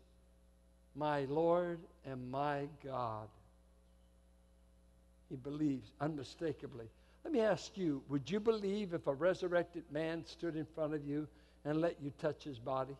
My 0.94 1.24
Lord 1.24 1.80
and 2.06 2.30
my 2.30 2.68
God. 2.84 3.28
He 5.28 5.36
believes 5.36 5.90
unmistakably. 6.00 6.86
Let 7.24 7.32
me 7.32 7.40
ask 7.40 7.76
you 7.76 8.02
would 8.08 8.30
you 8.30 8.38
believe 8.38 8.94
if 8.94 9.06
a 9.06 9.14
resurrected 9.14 9.84
man 9.90 10.24
stood 10.26 10.56
in 10.56 10.66
front 10.74 10.94
of 10.94 11.04
you 11.04 11.26
and 11.64 11.80
let 11.80 12.00
you 12.00 12.12
touch 12.20 12.44
his 12.44 12.58
body? 12.58 12.96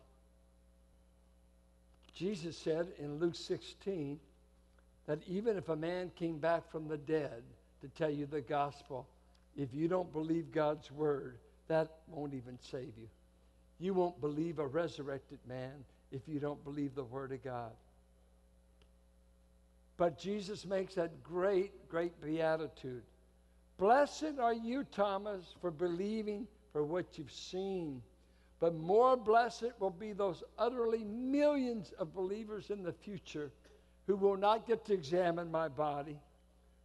Jesus 2.15 2.57
said 2.57 2.87
in 2.97 3.19
Luke 3.19 3.35
16 3.35 4.19
that 5.05 5.19
even 5.27 5.57
if 5.57 5.69
a 5.69 5.75
man 5.75 6.11
came 6.15 6.39
back 6.39 6.71
from 6.71 6.87
the 6.87 6.97
dead 6.97 7.43
to 7.81 7.87
tell 7.89 8.09
you 8.09 8.25
the 8.25 8.41
gospel, 8.41 9.07
if 9.55 9.73
you 9.73 9.87
don't 9.87 10.11
believe 10.11 10.51
God's 10.51 10.91
word, 10.91 11.37
that 11.67 11.91
won't 12.07 12.33
even 12.33 12.57
save 12.61 12.93
you. 12.97 13.07
You 13.79 13.93
won't 13.93 14.19
believe 14.21 14.59
a 14.59 14.65
resurrected 14.65 15.39
man 15.47 15.73
if 16.11 16.21
you 16.27 16.39
don't 16.39 16.63
believe 16.63 16.95
the 16.95 17.03
Word 17.03 17.31
of 17.31 17.43
God. 17.43 17.71
But 19.97 20.17
Jesus 20.17 20.65
makes 20.65 20.95
that 20.95 21.23
great, 21.23 21.89
great 21.89 22.21
beatitude. 22.21 23.03
Blessed 23.77 24.39
are 24.39 24.53
you, 24.53 24.85
Thomas, 24.85 25.55
for 25.59 25.71
believing 25.71 26.47
for 26.71 26.83
what 26.83 27.17
you've 27.17 27.31
seen. 27.31 28.01
But 28.59 28.75
more 28.75 29.17
blessed 29.17 29.71
will 29.79 29.89
be 29.89 30.13
those 30.13 30.43
utterly 30.57 31.03
millions 31.03 31.93
of 31.99 32.13
believers 32.13 32.69
in 32.69 32.83
the 32.83 32.93
future 32.93 33.51
who 34.07 34.15
will 34.15 34.37
not 34.37 34.67
get 34.67 34.85
to 34.85 34.93
examine 34.93 35.51
my 35.51 35.67
body, 35.67 36.17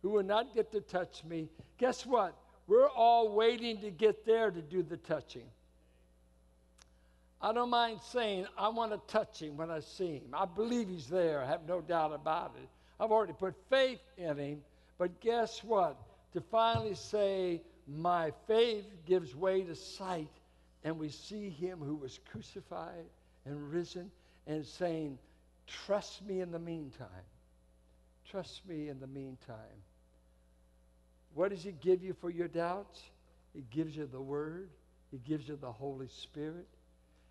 who 0.02 0.10
will 0.10 0.22
not 0.22 0.54
get 0.54 0.72
to 0.72 0.80
touch 0.80 1.22
me. 1.24 1.48
Guess 1.78 2.06
what? 2.06 2.36
We're 2.66 2.88
all 2.88 3.34
waiting 3.34 3.80
to 3.80 3.90
get 3.90 4.24
there 4.24 4.50
to 4.50 4.62
do 4.62 4.82
the 4.82 4.96
touching. 4.96 5.46
I 7.42 7.52
don't 7.52 7.70
mind 7.70 8.00
saying 8.10 8.46
I 8.58 8.68
want 8.68 8.92
to 8.92 9.00
touch 9.12 9.40
him 9.40 9.56
when 9.56 9.70
I 9.70 9.80
see 9.80 10.14
him. 10.18 10.34
I 10.34 10.44
believe 10.44 10.88
he's 10.88 11.08
there. 11.08 11.42
I 11.42 11.46
have 11.46 11.66
no 11.66 11.80
doubt 11.80 12.12
about 12.12 12.54
it. 12.62 12.68
I've 12.98 13.10
already 13.10 13.32
put 13.32 13.54
faith 13.70 14.00
in 14.18 14.36
him. 14.36 14.60
But 14.98 15.20
guess 15.20 15.64
what? 15.64 15.96
To 16.34 16.40
finally 16.40 16.94
say, 16.94 17.62
my 17.88 18.32
faith 18.46 18.84
gives 19.06 19.34
way 19.34 19.62
to 19.62 19.74
sight, 19.74 20.30
and 20.84 20.98
we 20.98 21.08
see 21.08 21.50
him 21.50 21.78
who 21.78 21.94
was 21.94 22.18
crucified 22.30 23.04
and 23.44 23.70
risen, 23.70 24.10
and 24.46 24.64
saying, 24.64 25.18
Trust 25.66 26.24
me 26.26 26.40
in 26.40 26.50
the 26.50 26.58
meantime. 26.58 27.08
Trust 28.30 28.66
me 28.68 28.88
in 28.88 29.00
the 29.00 29.06
meantime. 29.06 29.56
What 31.34 31.50
does 31.50 31.62
he 31.62 31.72
give 31.72 32.02
you 32.02 32.14
for 32.20 32.30
your 32.30 32.48
doubts? 32.48 33.00
He 33.54 33.64
gives 33.70 33.96
you 33.96 34.06
the 34.06 34.20
Word, 34.20 34.70
He 35.10 35.18
gives 35.18 35.48
you 35.48 35.56
the 35.56 35.72
Holy 35.72 36.08
Spirit. 36.08 36.66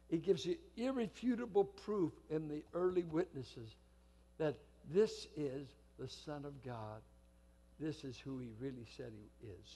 he 0.09 0.17
gives 0.17 0.45
you 0.45 0.57
irrefutable 0.75 1.65
proof 1.65 2.11
in 2.29 2.47
the 2.47 2.63
early 2.73 3.03
witnesses 3.03 3.75
that 4.37 4.55
this 4.91 5.27
is 5.37 5.67
the 5.99 6.07
Son 6.07 6.45
of 6.45 6.63
God. 6.63 7.01
This 7.79 8.03
is 8.03 8.17
who 8.17 8.39
he 8.39 8.49
really 8.59 8.87
said 8.97 9.11
he 9.13 9.47
is. 9.47 9.75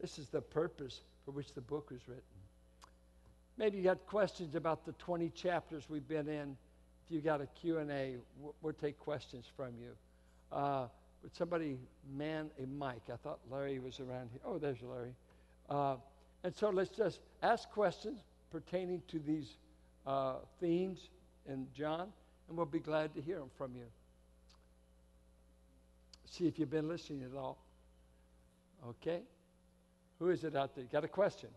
This 0.00 0.18
is 0.18 0.28
the 0.28 0.40
purpose 0.40 1.00
for 1.24 1.30
which 1.30 1.54
the 1.54 1.60
book 1.60 1.90
was 1.90 2.06
written. 2.06 2.22
Maybe 3.58 3.78
you 3.78 3.84
got 3.84 4.06
questions 4.06 4.54
about 4.54 4.86
the 4.86 4.92
20 4.92 5.30
chapters 5.30 5.84
we've 5.88 6.06
been 6.06 6.28
in. 6.28 6.56
If 7.04 7.10
you 7.10 7.20
got 7.20 7.40
a 7.40 7.46
Q&A, 7.46 8.16
we'll 8.62 8.72
take 8.72 8.98
questions 8.98 9.46
from 9.56 9.72
you. 9.80 9.90
Uh, 10.56 10.86
would 11.22 11.34
somebody 11.34 11.76
man 12.16 12.50
a 12.62 12.66
mic? 12.66 13.02
I 13.12 13.16
thought 13.16 13.40
Larry 13.50 13.80
was 13.80 13.98
around 14.00 14.30
here. 14.30 14.40
Oh, 14.44 14.58
there's 14.58 14.80
Larry. 14.82 15.14
Uh, 15.68 15.96
and 16.44 16.54
so 16.54 16.70
let's 16.70 16.96
just 16.96 17.20
ask 17.42 17.68
questions 17.70 18.20
pertaining 18.50 19.02
to 19.08 19.18
these 19.18 19.56
uh, 20.06 20.34
themes 20.60 21.10
in 21.48 21.66
John, 21.74 22.08
and 22.48 22.56
we'll 22.56 22.66
be 22.66 22.78
glad 22.78 23.14
to 23.14 23.20
hear 23.20 23.38
them 23.38 23.50
from 23.58 23.74
you. 23.74 23.84
See 26.30 26.46
if 26.46 26.58
you've 26.58 26.70
been 26.70 26.88
listening 26.88 27.24
at 27.30 27.36
all. 27.36 27.58
Okay? 28.88 29.22
Who 30.18 30.30
is 30.30 30.44
it 30.44 30.54
out 30.54 30.74
there? 30.74 30.84
Got 30.84 31.04
a 31.04 31.08
question? 31.08 31.48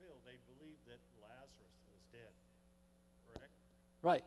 Bill, 0.00 0.16
they 0.24 0.36
believe 0.58 0.76
that 0.86 0.98
Lazarus 1.22 1.76
was 1.88 2.02
dead, 2.12 2.34
correct? 3.26 3.52
Right. 4.02 4.24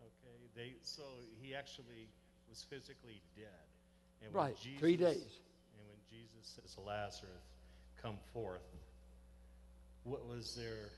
Okay, 0.00 0.36
they, 0.54 0.74
so 0.82 1.02
he 1.40 1.54
actually 1.54 2.08
was 2.48 2.64
physically 2.68 3.22
dead. 3.34 3.46
And 4.24 4.34
Right, 4.34 4.56
three 4.78 4.96
days. 4.96 5.40
And 5.78 5.86
when 5.88 5.98
Jesus 6.10 6.56
says, 6.56 6.76
Lazarus, 6.84 7.30
come 8.02 8.16
forth, 8.32 8.62
what 10.04 10.26
was 10.26 10.54
their, 10.54 10.90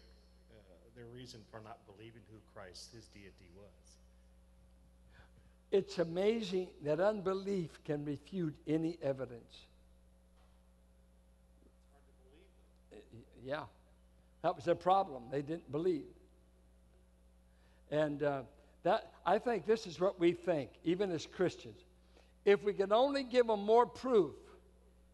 uh, 0.51 0.61
their 0.97 1.07
reason 1.07 1.41
for 1.51 1.61
not 1.61 1.79
believing 1.87 2.23
who 2.31 2.39
Christ, 2.55 2.91
his 2.95 3.07
deity, 3.07 3.51
was? 3.57 3.97
It's 5.71 5.99
amazing 5.99 6.69
that 6.85 6.99
unbelief 6.99 7.79
can 7.85 8.05
refute 8.05 8.55
any 8.67 8.99
evidence. 9.03 9.67
Yeah, 13.45 13.65
that 14.43 14.57
was 14.57 14.65
their 14.65 14.75
problem. 14.75 15.25
They 15.31 15.43
didn't 15.43 15.71
believe. 15.71 16.05
And 17.91 18.23
uh, 18.23 18.43
that 18.83 19.13
I 19.25 19.39
think 19.39 19.67
this 19.67 19.87
is 19.87 20.01
what 20.01 20.19
we 20.19 20.33
think, 20.33 20.71
even 20.85 21.11
as 21.11 21.27
Christians. 21.27 21.79
If 22.45 22.63
we 22.63 22.73
could 22.73 22.93
only 22.93 23.25
give 23.25 23.47
them 23.47 23.65
more 23.65 23.87
proof, 23.87 24.35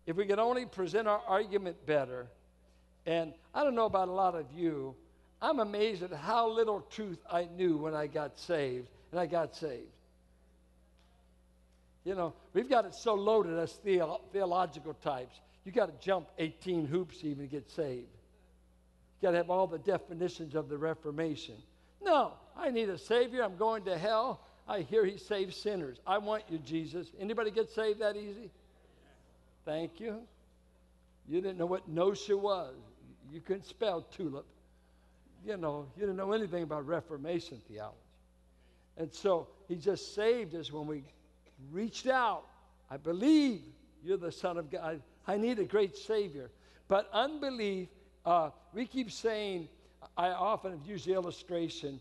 if 0.06 0.16
we 0.16 0.26
could 0.26 0.38
only 0.38 0.66
present 0.66 1.08
our 1.08 1.20
argument 1.26 1.84
better, 1.86 2.26
and 3.06 3.32
I 3.54 3.64
don't 3.64 3.74
know 3.74 3.86
about 3.86 4.08
a 4.08 4.12
lot 4.12 4.34
of 4.34 4.46
you, 4.54 4.94
I'm 5.40 5.58
amazed 5.58 6.02
at 6.02 6.12
how 6.12 6.48
little 6.48 6.80
truth 6.80 7.18
I 7.30 7.48
knew 7.56 7.76
when 7.76 7.94
I 7.94 8.06
got 8.06 8.38
saved, 8.38 8.88
and 9.10 9.20
I 9.20 9.26
got 9.26 9.54
saved. 9.56 9.90
You 12.04 12.14
know, 12.14 12.34
we've 12.52 12.68
got 12.68 12.84
it 12.84 12.94
so 12.94 13.14
loaded 13.14 13.58
as 13.58 13.72
theo- 13.72 14.20
theological 14.32 14.94
types. 14.94 15.40
You 15.64 15.72
got 15.72 15.86
to 15.86 16.06
jump 16.06 16.28
18 16.38 16.86
hoops 16.86 17.18
even 17.22 17.46
to 17.46 17.50
get 17.50 17.70
saved. 17.70 18.08
You 19.20 19.28
got 19.28 19.30
to 19.30 19.38
have 19.38 19.50
all 19.50 19.66
the 19.66 19.78
definitions 19.78 20.54
of 20.54 20.68
the 20.68 20.76
Reformation. 20.76 21.56
No, 22.02 22.34
I 22.56 22.70
need 22.70 22.88
a 22.88 22.98
Savior. 22.98 23.42
I'm 23.42 23.56
going 23.56 23.84
to 23.84 23.98
hell. 23.98 24.40
I 24.66 24.80
hear 24.80 25.04
He 25.04 25.18
saves 25.18 25.56
sinners. 25.56 25.98
I 26.06 26.18
want 26.18 26.44
you, 26.48 26.58
Jesus. 26.58 27.08
Anybody 27.20 27.50
get 27.50 27.70
saved 27.70 28.00
that 28.00 28.16
easy? 28.16 28.50
Thank 29.64 30.00
you. 30.00 30.20
You 31.28 31.40
didn't 31.40 31.58
know 31.58 31.66
what 31.66 31.88
Gnosia 31.88 32.36
was. 32.36 32.74
You 33.32 33.40
couldn't 33.40 33.66
spell 33.66 34.02
tulip. 34.02 34.46
You 35.44 35.56
know, 35.56 35.86
you 35.96 36.02
didn't 36.02 36.16
know 36.16 36.32
anything 36.32 36.62
about 36.62 36.86
Reformation 36.86 37.60
theology. 37.68 37.96
And 38.96 39.12
so 39.12 39.48
He 39.68 39.76
just 39.76 40.14
saved 40.14 40.54
us 40.54 40.72
when 40.72 40.86
we 40.86 41.04
reached 41.70 42.06
out. 42.06 42.44
I 42.90 42.96
believe 42.96 43.60
you're 44.02 44.16
the 44.16 44.32
Son 44.32 44.56
of 44.56 44.70
God. 44.70 45.02
I 45.26 45.36
need 45.36 45.58
a 45.58 45.64
great 45.64 45.96
Savior. 45.96 46.50
But 46.88 47.08
unbelief, 47.12 47.88
uh, 48.24 48.50
we 48.72 48.86
keep 48.86 49.10
saying, 49.10 49.68
I 50.16 50.28
often 50.28 50.72
have 50.72 50.86
used 50.86 51.06
the 51.06 51.14
illustration. 51.14 52.00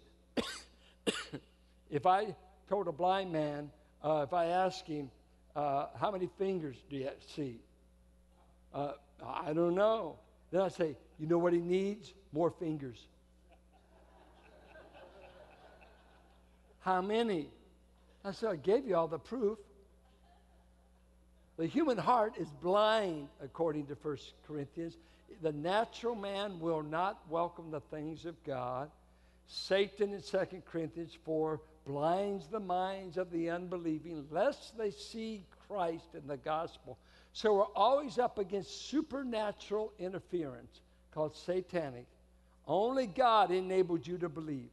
if 1.89 2.05
I 2.05 2.35
told 2.69 2.87
a 2.87 2.91
blind 2.91 3.31
man, 3.31 3.69
uh, 4.03 4.25
if 4.27 4.33
I 4.33 4.47
asked 4.47 4.87
him, 4.87 5.09
uh, 5.55 5.87
how 5.99 6.11
many 6.11 6.29
fingers 6.37 6.77
do 6.89 6.97
you 6.97 7.09
see? 7.35 7.59
Uh, 8.73 8.93
I 9.25 9.53
don't 9.53 9.75
know. 9.75 10.17
Then 10.51 10.61
I 10.61 10.69
say, 10.69 10.95
you 11.19 11.27
know 11.27 11.37
what 11.37 11.53
he 11.53 11.59
needs? 11.59 12.13
More 12.31 12.51
fingers. 12.51 13.07
how 16.79 17.01
many? 17.01 17.49
I 18.25 18.31
said, 18.31 18.49
I 18.49 18.55
gave 18.55 18.87
you 18.87 18.95
all 18.95 19.07
the 19.07 19.19
proof. 19.19 19.59
The 21.57 21.67
human 21.67 21.97
heart 21.97 22.33
is 22.37 22.47
blind, 22.61 23.27
according 23.43 23.85
to 23.87 23.93
1 23.93 24.17
Corinthians. 24.47 24.97
The 25.41 25.51
natural 25.51 26.15
man 26.15 26.59
will 26.59 26.81
not 26.81 27.19
welcome 27.29 27.69
the 27.69 27.79
things 27.79 28.25
of 28.25 28.41
God. 28.43 28.89
Satan 29.47 30.13
in 30.13 30.21
2 30.21 30.61
Corinthians 30.65 31.17
4 31.25 31.59
blinds 31.85 32.47
the 32.47 32.59
minds 32.59 33.17
of 33.17 33.31
the 33.31 33.49
unbelieving, 33.49 34.25
lest 34.31 34.77
they 34.77 34.91
see 34.91 35.43
Christ 35.67 36.05
in 36.13 36.27
the 36.27 36.37
gospel. 36.37 36.97
So 37.33 37.55
we're 37.55 37.75
always 37.75 38.19
up 38.19 38.37
against 38.37 38.89
supernatural 38.89 39.91
interference 39.99 40.81
called 41.11 41.35
satanic. 41.35 42.05
Only 42.67 43.07
God 43.07 43.51
enabled 43.51 44.07
you 44.07 44.17
to 44.19 44.29
believe. 44.29 44.69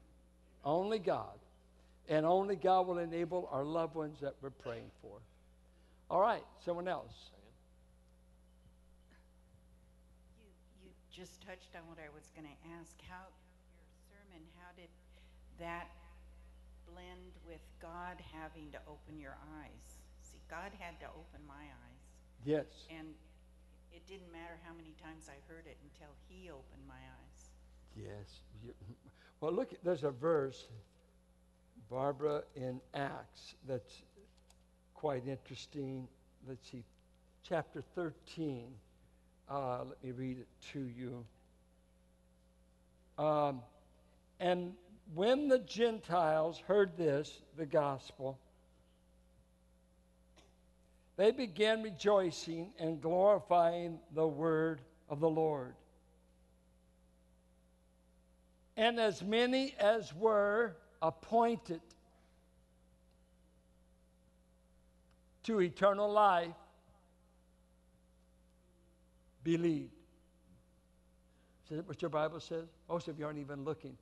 Only 0.65 0.99
God. 0.99 1.39
And 2.09 2.27
only 2.27 2.57
God 2.57 2.87
will 2.87 2.99
enable 2.99 3.49
our 3.51 3.65
loved 3.65 3.95
ones 3.95 4.21
that 4.21 4.35
we're 4.43 4.51
praying 4.51 4.91
for. 5.01 5.19
All 6.11 6.21
right, 6.21 6.43
someone 6.65 6.89
else. 6.89 7.31
You, 10.39 10.51
you 10.85 10.91
just 11.15 11.41
touched 11.41 11.71
on 11.75 11.87
what 11.89 11.99
I 11.99 12.11
was 12.13 12.25
going 12.35 12.47
to 12.47 12.59
ask. 12.79 12.95
How, 13.09 13.31
your 13.79 13.87
sermon, 14.11 14.43
how 14.59 14.75
did 14.77 14.91
that 15.61 15.89
blend 16.91 17.39
with 17.47 17.61
God 17.81 18.17
having 18.33 18.71
to 18.73 18.79
open 18.89 19.21
your 19.21 19.37
eyes? 19.61 20.01
See, 20.23 20.41
God 20.51 20.73
had 20.79 20.99
to 21.01 21.07
open 21.07 21.41
my 21.47 21.63
eyes. 21.63 22.03
Yes. 22.45 22.67
And 22.91 23.09
it 23.93 24.07
didn't 24.07 24.33
matter 24.33 24.59
how 24.65 24.73
many 24.75 24.95
times 25.03 25.29
I 25.29 25.39
heard 25.53 25.65
it 25.67 25.77
until 25.85 26.13
He 26.29 26.51
opened 26.51 26.85
my 26.89 26.95
eyes. 26.95 27.51
Yes. 27.97 28.75
Well, 29.41 29.53
look, 29.53 29.73
there's 29.83 30.05
a 30.05 30.11
verse, 30.11 30.67
Barbara, 31.91 32.43
in 32.55 32.81
Acts 32.95 33.55
that's 33.67 34.03
quite 34.95 35.27
interesting. 35.27 36.07
Let's 36.47 36.71
see, 36.71 36.85
chapter 37.43 37.83
13. 37.95 38.67
Uh, 39.51 39.85
let 39.89 40.05
me 40.05 40.13
read 40.13 40.39
it 40.39 40.47
to 40.73 40.81
you. 40.81 41.25
Um, 43.19 43.61
and 44.39 44.73
when 45.15 45.49
the 45.49 45.59
Gentiles 45.59 46.63
heard 46.67 46.97
this, 46.97 47.41
the 47.57 47.67
gospel, 47.67 48.39
they 51.17 51.33
began 51.33 51.83
rejoicing 51.83 52.71
and 52.79 53.01
glorifying 53.01 53.99
the 54.15 54.27
word 54.27 54.81
of 55.09 55.21
the 55.21 55.29
Lord. 55.29 55.75
And 58.77 58.99
as 58.99 59.23
many 59.23 59.75
as 59.79 60.15
were 60.15 60.77
appointed 61.03 61.81
to 65.43 65.61
eternal 65.61 66.11
life 66.11 66.55
believed. 69.43 69.91
Is 71.71 71.77
that 71.77 71.89
what 71.89 72.01
your 72.01 72.09
Bible 72.09 72.41
says? 72.41 72.65
Most 72.89 73.09
of 73.09 73.19
you 73.19 73.27
aren't 73.27 73.39
even 73.39 73.65
looking. 73.65 73.97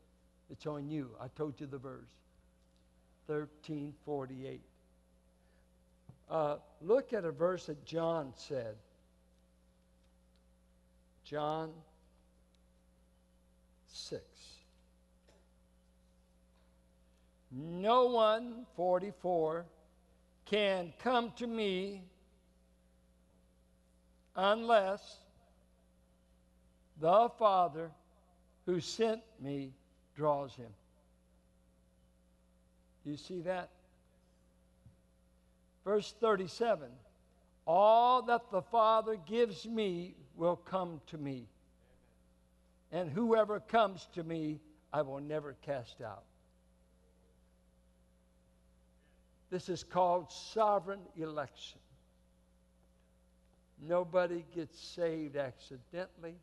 It's 0.51 0.67
on 0.67 0.89
you. 0.89 1.11
I 1.21 1.29
told 1.29 1.61
you 1.61 1.67
the 1.67 1.79
verse. 1.79 2.11
1348. 3.27 4.61
Uh, 6.31 6.57
look 6.83 7.13
at 7.13 7.25
a 7.25 7.31
verse 7.31 7.67
that 7.67 7.85
John 7.85 8.33
said. 8.35 8.77
John 11.25 11.73
6. 13.87 14.23
No 17.51 18.07
one, 18.07 18.67
44, 18.77 19.67
can 20.47 20.93
come 21.03 21.33
to 21.37 21.47
me 21.47 22.03
unless 24.37 25.17
the 27.01 27.29
Father 27.39 27.91
who 28.67 28.81
sent 28.81 29.23
me 29.41 29.73
draws 30.19 30.53
him. 30.57 30.71
You 33.05 33.17
see 33.17 33.41
that? 33.43 33.71
Verse 35.85 36.13
37 36.21 36.89
All 37.67 38.23
that 38.23 38.51
the 38.51 38.61
Father 38.61 39.17
gives 39.17 39.65
me 39.65 40.17
will 40.37 40.57
come 40.57 41.01
to 41.07 41.17
me, 41.17 41.47
and 42.91 43.09
whoever 43.09 43.61
comes 43.61 44.09
to 44.15 44.25
me, 44.25 44.61
I 44.93 45.03
will 45.03 45.21
never 45.21 45.55
cast 45.65 46.03
out. 46.03 46.25
This 49.51 49.69
is 49.69 49.85
called 49.85 50.33
sovereign 50.33 51.01
election. 51.17 51.79
Nobody 53.81 54.45
gets 54.55 54.79
saved 54.81 55.37
accidentally, 55.37 56.35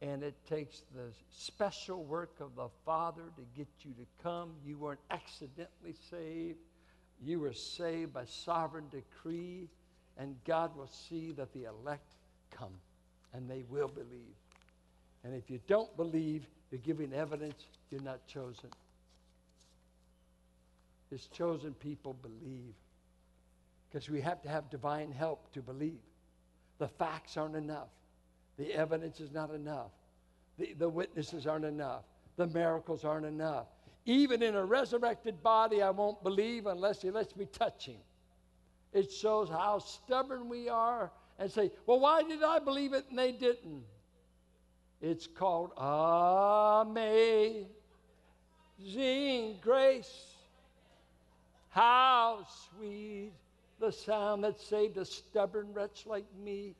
and 0.00 0.22
it 0.22 0.34
takes 0.48 0.82
the 0.94 1.12
special 1.30 2.04
work 2.04 2.36
of 2.40 2.54
the 2.54 2.68
Father 2.84 3.22
to 3.36 3.42
get 3.56 3.68
you 3.82 3.92
to 3.92 4.06
come. 4.22 4.52
You 4.64 4.78
weren't 4.78 5.00
accidentally 5.10 5.94
saved, 6.10 6.58
you 7.20 7.40
were 7.40 7.52
saved 7.52 8.12
by 8.12 8.24
sovereign 8.24 8.86
decree, 8.90 9.68
and 10.16 10.36
God 10.44 10.76
will 10.76 10.88
see 10.88 11.32
that 11.32 11.52
the 11.52 11.64
elect 11.64 12.14
come, 12.50 12.74
and 13.32 13.48
they 13.50 13.64
will 13.68 13.88
believe. 13.88 14.36
And 15.24 15.34
if 15.34 15.50
you 15.50 15.60
don't 15.66 15.94
believe, 15.96 16.46
you're 16.70 16.80
giving 16.80 17.12
evidence 17.12 17.64
you're 17.90 18.02
not 18.02 18.26
chosen. 18.26 18.70
His 21.10 21.26
chosen 21.26 21.72
people 21.74 22.14
believe. 22.14 22.74
Because 23.88 24.10
we 24.10 24.20
have 24.20 24.42
to 24.42 24.48
have 24.48 24.68
divine 24.68 25.10
help 25.10 25.52
to 25.54 25.62
believe. 25.62 26.00
The 26.78 26.88
facts 26.88 27.36
aren't 27.36 27.56
enough. 27.56 27.88
The 28.58 28.74
evidence 28.74 29.20
is 29.20 29.32
not 29.32 29.50
enough. 29.54 29.92
The, 30.58 30.74
the 30.78 30.88
witnesses 30.88 31.46
aren't 31.46 31.64
enough. 31.64 32.02
The 32.36 32.46
miracles 32.48 33.04
aren't 33.04 33.26
enough. 33.26 33.66
Even 34.04 34.42
in 34.42 34.56
a 34.56 34.64
resurrected 34.64 35.42
body, 35.42 35.82
I 35.82 35.90
won't 35.90 36.22
believe 36.22 36.66
unless 36.66 37.02
he 37.02 37.10
lets 37.10 37.36
me 37.36 37.46
touch 37.46 37.86
him. 37.86 38.00
It 38.92 39.12
shows 39.12 39.48
how 39.48 39.78
stubborn 39.78 40.48
we 40.48 40.68
are 40.68 41.10
and 41.38 41.50
say, 41.50 41.70
well, 41.86 42.00
why 42.00 42.22
did 42.22 42.42
I 42.42 42.58
believe 42.58 42.94
it 42.94 43.04
and 43.10 43.18
they 43.18 43.32
didn't? 43.32 43.84
It's 45.00 45.26
called 45.28 45.72
amazing 46.88 47.68
grace. 49.60 50.34
How 51.68 52.44
sweet 52.70 53.32
the 53.78 53.92
sound 53.92 54.42
that 54.42 54.58
saved 54.58 54.96
a 54.96 55.04
stubborn 55.04 55.72
wretch 55.72 56.06
like 56.06 56.24
me. 56.42 56.74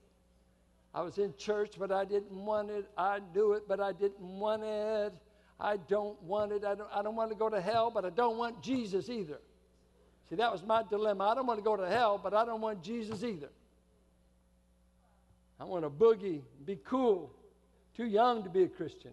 I 0.99 1.03
was 1.03 1.17
in 1.17 1.33
church, 1.39 1.75
but 1.79 1.93
I 1.93 2.05
didn't 2.05 2.33
want 2.45 2.71
it. 2.71 2.91
I 2.99 3.21
knew 3.33 3.53
it, 3.53 3.69
but 3.69 3.79
I 3.79 3.93
didn't 3.93 4.19
want 4.19 4.65
it. 4.65 5.13
I 5.61 5.77
don't 5.77 6.21
want 6.25 6.51
it. 6.51 6.65
I 6.65 6.75
don't, 6.75 6.91
I 6.93 7.03
don't 7.03 7.15
want 7.15 7.31
to 7.31 7.37
go 7.37 7.49
to 7.49 7.61
hell, 7.61 7.89
but 7.89 8.05
I 8.05 8.11
don't 8.11 8.37
want 8.37 8.61
Jesus 8.65 9.09
either. 9.09 9.39
See, 10.29 10.35
that 10.35 10.51
was 10.51 10.65
my 10.65 10.83
dilemma. 10.83 11.23
I 11.23 11.37
don't 11.37 11.47
want 11.47 11.61
to 11.61 11.63
go 11.63 11.77
to 11.77 11.87
hell, 11.87 12.19
but 12.21 12.35
I 12.35 12.45
don't 12.45 12.61
want 12.61 12.83
Jesus 12.83 13.23
either. 13.23 13.49
I 15.61 15.67
want 15.67 15.85
to 15.85 15.89
boogie, 15.89 16.41
be 16.67 16.81
cool. 16.85 17.31
Too 17.97 18.07
young 18.07 18.43
to 18.43 18.51
be 18.51 18.65
a 18.65 18.69
Christian. 18.69 19.13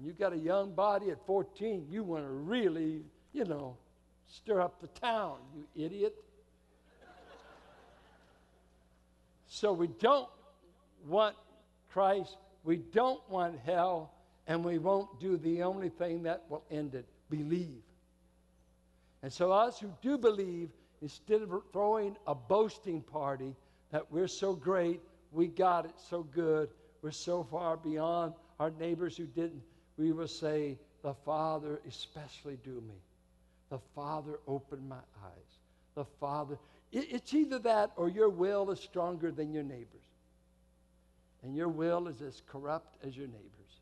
You 0.00 0.12
got 0.12 0.32
a 0.32 0.38
young 0.38 0.72
body 0.72 1.10
at 1.10 1.18
14, 1.26 1.88
you 1.90 2.04
want 2.04 2.22
to 2.22 2.30
really, 2.30 3.02
you 3.32 3.44
know, 3.44 3.76
stir 4.28 4.60
up 4.60 4.80
the 4.80 4.86
town, 5.00 5.38
you 5.52 5.84
idiot. 5.84 6.14
so 9.48 9.72
we 9.72 9.88
don't 9.88 10.28
want 11.06 11.36
Christ, 11.90 12.36
we 12.64 12.76
don't 12.76 13.20
want 13.28 13.58
hell, 13.64 14.12
and 14.46 14.64
we 14.64 14.78
won't 14.78 15.20
do 15.20 15.36
the 15.36 15.62
only 15.62 15.88
thing 15.88 16.24
that 16.24 16.44
will 16.48 16.64
end 16.70 16.94
it 16.94 17.06
believe. 17.30 17.82
And 19.22 19.32
so, 19.32 19.52
us 19.52 19.78
who 19.78 19.92
do 20.02 20.18
believe, 20.18 20.70
instead 21.02 21.42
of 21.42 21.52
throwing 21.72 22.16
a 22.26 22.34
boasting 22.34 23.02
party 23.02 23.54
that 23.90 24.10
we're 24.10 24.28
so 24.28 24.54
great, 24.54 25.00
we 25.32 25.46
got 25.46 25.84
it 25.84 25.94
so 26.08 26.22
good, 26.22 26.70
we're 27.02 27.10
so 27.10 27.44
far 27.44 27.76
beyond 27.76 28.34
our 28.58 28.70
neighbors 28.70 29.16
who 29.16 29.26
didn't, 29.26 29.62
we 29.96 30.12
will 30.12 30.28
say, 30.28 30.78
The 31.02 31.14
Father 31.14 31.80
especially 31.86 32.58
do 32.64 32.82
me. 32.86 32.96
The 33.70 33.78
Father 33.94 34.40
opened 34.46 34.88
my 34.88 34.96
eyes. 34.96 35.58
The 35.94 36.04
Father, 36.18 36.58
it's 36.92 37.32
either 37.34 37.58
that 37.60 37.92
or 37.96 38.08
your 38.08 38.28
will 38.28 38.70
is 38.70 38.80
stronger 38.80 39.30
than 39.30 39.52
your 39.52 39.62
neighbor's. 39.62 40.09
And 41.42 41.56
your 41.56 41.68
will 41.68 42.08
is 42.08 42.20
as 42.20 42.42
corrupt 42.46 42.96
as 43.04 43.16
your 43.16 43.26
neighbor's. 43.26 43.80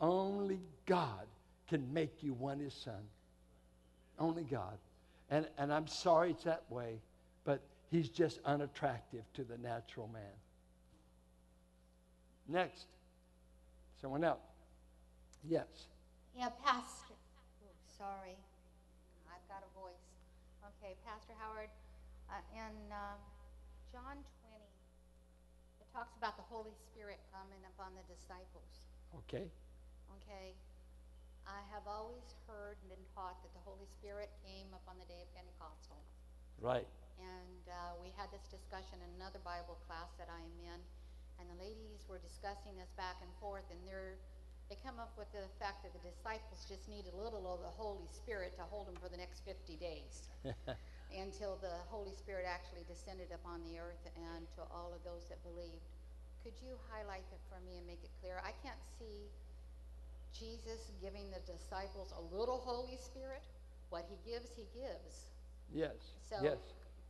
Only 0.00 0.60
God 0.86 1.26
can 1.68 1.92
make 1.92 2.22
you 2.22 2.32
one 2.32 2.58
his 2.58 2.74
son. 2.74 3.02
Only 4.18 4.44
God. 4.44 4.78
And, 5.30 5.46
and 5.58 5.72
I'm 5.72 5.86
sorry 5.86 6.30
it's 6.30 6.44
that 6.44 6.62
way, 6.70 7.00
but 7.44 7.60
he's 7.90 8.08
just 8.08 8.40
unattractive 8.44 9.24
to 9.34 9.44
the 9.44 9.58
natural 9.58 10.08
man. 10.12 10.22
Next. 12.48 12.86
Someone 14.00 14.24
else. 14.24 14.38
Yes. 15.48 15.66
Yeah, 16.36 16.50
Pastor. 16.64 17.14
Oh, 17.64 17.72
sorry. 17.98 18.36
I've 19.26 19.48
got 19.48 19.62
a 19.64 19.70
voice. 19.80 20.06
Okay, 20.78 20.94
Pastor 21.06 21.32
Howard, 21.38 21.70
uh, 22.30 22.42
in 22.54 22.74
um, 22.92 23.18
John 23.92 24.16
20, 24.16 24.20
it 24.20 24.35
talks 25.96 26.12
about 26.20 26.36
the 26.36 26.44
Holy 26.52 26.76
Spirit 26.92 27.16
coming 27.32 27.64
upon 27.72 27.96
the 27.96 28.04
disciples. 28.04 28.84
Okay. 29.24 29.48
Okay. 30.20 30.52
I 31.48 31.64
have 31.72 31.88
always 31.88 32.36
heard 32.44 32.76
and 32.84 32.92
been 32.92 33.06
taught 33.16 33.40
that 33.40 33.56
the 33.56 33.64
Holy 33.64 33.88
Spirit 33.96 34.28
came 34.44 34.68
upon 34.76 35.00
the 35.00 35.08
day 35.08 35.24
of 35.24 35.28
Pentecostal. 35.32 35.96
Right. 36.60 36.84
And 37.16 37.64
uh, 37.64 37.96
we 37.96 38.12
had 38.12 38.28
this 38.28 38.44
discussion 38.52 39.00
in 39.00 39.08
another 39.16 39.40
Bible 39.40 39.80
class 39.88 40.12
that 40.20 40.28
I 40.28 40.44
am 40.44 40.56
in, 40.68 40.80
and 41.40 41.48
the 41.48 41.56
ladies 41.56 42.04
were 42.12 42.20
discussing 42.20 42.76
this 42.76 42.92
back 43.00 43.16
and 43.24 43.32
forth, 43.40 43.64
and 43.72 43.80
they're, 43.88 44.20
they 44.68 44.76
come 44.84 45.00
up 45.00 45.16
with 45.16 45.32
the 45.32 45.48
fact 45.56 45.80
that 45.80 45.96
the 45.96 46.04
disciples 46.04 46.68
just 46.68 46.92
need 46.92 47.08
a 47.08 47.16
little 47.16 47.48
of 47.48 47.64
the 47.64 47.72
Holy 47.72 48.04
Spirit 48.12 48.52
to 48.60 48.68
hold 48.68 48.92
them 48.92 49.00
for 49.00 49.08
the 49.08 49.16
next 49.16 49.48
50 49.48 49.80
days 49.80 50.28
until 51.14 51.58
the 51.62 51.72
Holy 51.88 52.12
Spirit 52.12 52.44
actually 52.46 52.84
descended 52.88 53.30
upon 53.32 53.62
the 53.64 53.78
earth 53.78 54.04
and 54.16 54.46
to 54.56 54.62
all 54.70 54.92
of 54.94 55.02
those 55.04 55.26
that 55.28 55.42
believed. 55.42 55.86
Could 56.42 56.54
you 56.62 56.78
highlight 56.90 57.24
that 57.30 57.42
for 57.50 57.58
me 57.66 57.78
and 57.78 57.86
make 57.86 58.02
it 58.02 58.10
clear? 58.20 58.38
I 58.44 58.54
can't 58.62 58.78
see 58.98 59.26
Jesus 60.34 60.92
giving 61.00 61.30
the 61.30 61.40
disciples 61.50 62.12
a 62.14 62.22
little 62.36 62.58
Holy 62.58 62.98
Spirit. 62.98 63.42
What 63.90 64.06
he 64.10 64.18
gives, 64.30 64.50
he 64.54 64.66
gives. 64.74 65.30
Yes. 65.72 66.14
So 66.28 66.36
yes. 66.42 66.58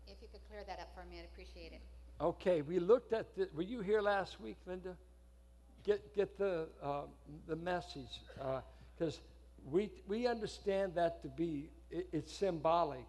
if 0.06 0.16
you 0.22 0.28
could 0.30 0.44
clear 0.48 0.62
that 0.66 0.78
up 0.78 0.92
for 0.94 1.04
me, 1.08 1.18
I'd 1.18 1.24
appreciate 1.24 1.72
it. 1.72 1.80
Okay, 2.20 2.62
we 2.62 2.78
looked 2.78 3.12
at 3.12 3.34
the, 3.36 3.48
were 3.54 3.62
you 3.62 3.80
here 3.80 4.00
last 4.00 4.40
week, 4.40 4.56
Linda? 4.66 4.96
Get, 5.84 6.14
get 6.14 6.38
the, 6.38 6.68
uh, 6.82 7.02
the 7.46 7.56
message, 7.56 8.22
because 8.96 9.16
uh, 9.16 9.70
we, 9.70 9.90
we 10.06 10.26
understand 10.26 10.94
that 10.94 11.22
to 11.22 11.28
be, 11.28 11.70
it, 11.90 12.08
it's 12.12 12.32
symbolic. 12.32 13.04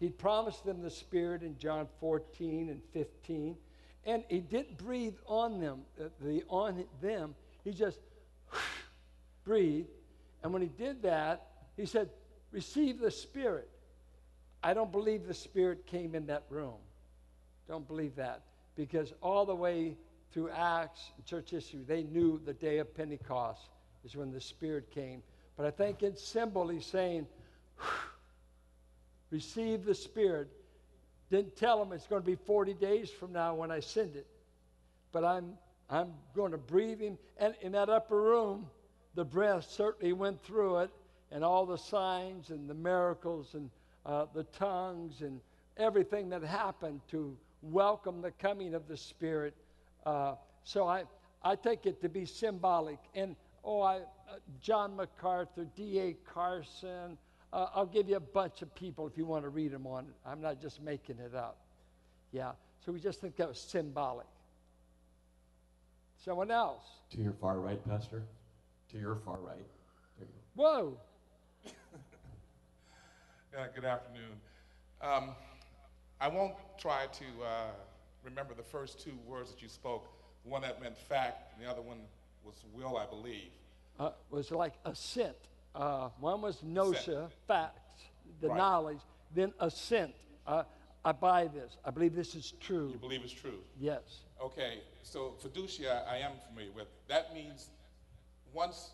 He 0.00 0.10
promised 0.10 0.64
them 0.64 0.82
the 0.82 0.90
Spirit 0.90 1.42
in 1.42 1.58
John 1.58 1.88
14 2.00 2.68
and 2.68 2.80
15, 2.92 3.56
and 4.04 4.24
he 4.28 4.40
didn't 4.40 4.78
breathe 4.78 5.16
on 5.26 5.60
them, 5.60 5.80
uh, 6.00 6.04
the 6.20 6.44
on 6.48 6.84
them. 7.00 7.34
He 7.64 7.72
just 7.72 7.98
breathed, 9.44 9.88
and 10.42 10.52
when 10.52 10.62
he 10.62 10.68
did 10.68 11.02
that, 11.02 11.46
he 11.76 11.86
said, 11.86 12.10
"Receive 12.52 13.00
the 13.00 13.10
Spirit." 13.10 13.68
I 14.62 14.74
don't 14.74 14.90
believe 14.90 15.26
the 15.26 15.34
Spirit 15.34 15.86
came 15.86 16.14
in 16.14 16.26
that 16.26 16.44
room. 16.50 16.78
Don't 17.68 17.86
believe 17.86 18.16
that. 18.16 18.42
Because 18.74 19.12
all 19.20 19.46
the 19.46 19.54
way 19.54 19.96
through 20.32 20.50
Acts 20.50 21.12
and 21.16 21.24
church 21.24 21.50
history, 21.50 21.80
they 21.86 22.02
knew 22.02 22.40
the 22.44 22.54
day 22.54 22.78
of 22.78 22.94
Pentecost 22.94 23.68
is 24.04 24.16
when 24.16 24.32
the 24.32 24.40
Spirit 24.40 24.90
came. 24.90 25.22
But 25.56 25.66
I 25.66 25.70
think 25.70 26.02
in 26.02 26.16
symbol, 26.16 26.68
he's 26.68 26.86
saying, 26.86 27.26
receive 29.30 29.84
the 29.84 29.94
Spirit. 29.94 30.48
Didn't 31.30 31.56
tell 31.56 31.78
them 31.78 31.92
it's 31.92 32.06
going 32.06 32.22
to 32.22 32.26
be 32.26 32.36
40 32.36 32.74
days 32.74 33.10
from 33.10 33.32
now 33.32 33.54
when 33.54 33.70
I 33.70 33.80
send 33.80 34.16
it. 34.16 34.26
But 35.12 35.24
I'm, 35.24 35.54
I'm 35.90 36.12
going 36.34 36.52
to 36.52 36.58
breathe 36.58 37.00
him. 37.00 37.18
And 37.36 37.54
in 37.60 37.72
that 37.72 37.88
upper 37.88 38.20
room, 38.20 38.66
the 39.14 39.24
breath 39.24 39.68
certainly 39.68 40.12
went 40.12 40.42
through 40.42 40.78
it, 40.78 40.90
and 41.30 41.44
all 41.44 41.66
the 41.66 41.76
signs 41.76 42.50
and 42.50 42.68
the 42.68 42.74
miracles 42.74 43.54
and 43.54 43.68
uh, 44.06 44.26
the 44.34 44.44
tongues 44.44 45.20
and 45.20 45.40
everything 45.76 46.30
that 46.30 46.42
happened 46.42 47.00
to 47.10 47.36
welcome 47.62 48.22
the 48.22 48.30
coming 48.30 48.74
of 48.74 48.88
the 48.88 48.96
Spirit. 48.96 49.54
Uh, 50.06 50.34
so 50.64 50.86
I, 50.86 51.04
I 51.42 51.56
take 51.56 51.86
it 51.86 52.00
to 52.02 52.08
be 52.08 52.24
symbolic. 52.24 52.98
And 53.14 53.36
oh, 53.64 53.82
I, 53.82 53.96
uh, 53.96 54.00
John 54.60 54.96
MacArthur, 54.96 55.66
D.A. 55.76 56.16
Carson, 56.32 57.18
uh, 57.52 57.66
I'll 57.74 57.86
give 57.86 58.08
you 58.08 58.16
a 58.16 58.20
bunch 58.20 58.62
of 58.62 58.74
people 58.74 59.06
if 59.06 59.16
you 59.16 59.24
want 59.24 59.44
to 59.44 59.48
read 59.48 59.72
them 59.72 59.86
on 59.86 60.04
it. 60.04 60.14
I'm 60.26 60.40
not 60.40 60.60
just 60.60 60.82
making 60.82 61.18
it 61.18 61.34
up. 61.34 61.58
Yeah. 62.32 62.52
So 62.84 62.92
we 62.92 63.00
just 63.00 63.20
think 63.20 63.36
that 63.36 63.48
was 63.48 63.58
symbolic. 63.58 64.26
Someone 66.24 66.50
else. 66.50 66.84
To 67.10 67.18
your 67.18 67.32
far 67.32 67.58
right, 67.58 67.82
Pastor. 67.88 68.22
To 68.92 68.98
your 68.98 69.16
far 69.24 69.38
right. 69.38 69.66
You 70.20 70.26
Whoa. 70.54 70.98
Yeah, 73.54 73.66
good 73.74 73.86
afternoon. 73.86 74.32
Um, 75.00 75.30
I 76.20 76.28
won't 76.28 76.54
try 76.78 77.06
to 77.06 77.24
uh, 77.44 77.70
remember 78.22 78.52
the 78.52 78.62
first 78.62 79.00
two 79.00 79.14
words 79.26 79.50
that 79.50 79.62
you 79.62 79.68
spoke. 79.68 80.06
One 80.44 80.60
that 80.62 80.82
meant 80.82 80.98
fact, 80.98 81.54
and 81.54 81.66
the 81.66 81.70
other 81.70 81.80
one 81.80 81.98
was 82.44 82.62
will, 82.74 82.98
I 82.98 83.06
believe. 83.06 83.50
Uh, 83.98 84.10
was 84.30 84.50
like 84.50 84.74
assent. 84.84 85.36
Uh, 85.78 86.08
one 86.18 86.42
was 86.42 86.60
notitia, 86.64 87.30
facts, 87.46 88.02
the 88.40 88.48
Right. 88.48 88.56
knowledge. 88.56 88.98
Then 89.32 89.54
assent. 89.60 90.12
Uh, 90.44 90.64
I 91.04 91.12
buy 91.12 91.46
this. 91.46 91.76
I 91.84 91.90
believe 91.90 92.16
this 92.16 92.34
is 92.34 92.52
true. 92.60 92.90
You 92.90 92.98
believe 92.98 93.22
it's 93.22 93.32
true. 93.32 93.62
Yes. 93.78 94.24
Okay, 94.40 94.82
so 95.04 95.36
fiducia, 95.40 96.04
I 96.08 96.18
am 96.18 96.32
familiar 96.48 96.72
with. 96.72 96.88
That 97.06 97.32
means 97.32 97.70
once 98.52 98.90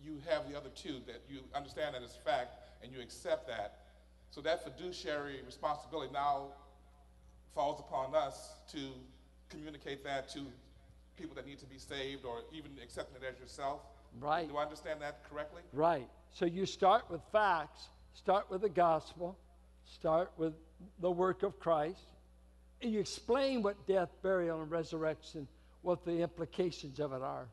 you 0.00 0.20
have 0.28 0.48
the 0.48 0.56
other 0.56 0.68
two, 0.70 1.00
that 1.06 1.22
you 1.28 1.40
understand 1.54 1.96
that 1.96 2.02
it's 2.02 2.14
fact 2.14 2.82
and 2.82 2.92
you 2.92 3.00
accept 3.00 3.48
that. 3.48 3.80
So 4.30 4.40
that 4.42 4.62
fiduciary 4.62 5.42
responsibility 5.44 6.12
now 6.12 6.52
falls 7.52 7.80
upon 7.80 8.14
us 8.14 8.52
to 8.68 8.92
communicate 9.48 10.04
that 10.04 10.28
to 10.30 10.46
people 11.16 11.34
that 11.34 11.46
need 11.46 11.58
to 11.58 11.66
be 11.66 11.78
saved 11.78 12.24
or 12.24 12.42
even 12.52 12.70
accepting 12.80 13.20
it 13.20 13.26
as 13.26 13.40
yourself. 13.40 13.80
Right. 14.20 14.48
Do 14.48 14.56
I 14.56 14.62
understand 14.62 15.00
that 15.02 15.20
correctly? 15.30 15.62
Right. 15.72 16.08
So 16.32 16.44
you 16.44 16.66
start 16.66 17.10
with 17.10 17.20
facts, 17.32 17.88
start 18.14 18.50
with 18.50 18.62
the 18.62 18.68
gospel, 18.68 19.36
start 19.84 20.32
with 20.36 20.54
the 21.00 21.10
work 21.10 21.42
of 21.42 21.58
Christ, 21.58 22.06
and 22.80 22.92
you 22.92 23.00
explain 23.00 23.62
what 23.62 23.86
death, 23.86 24.10
burial, 24.22 24.62
and 24.62 24.70
resurrection, 24.70 25.48
what 25.82 26.04
the 26.04 26.20
implications 26.20 27.00
of 27.00 27.12
it 27.12 27.22
are. 27.22 27.48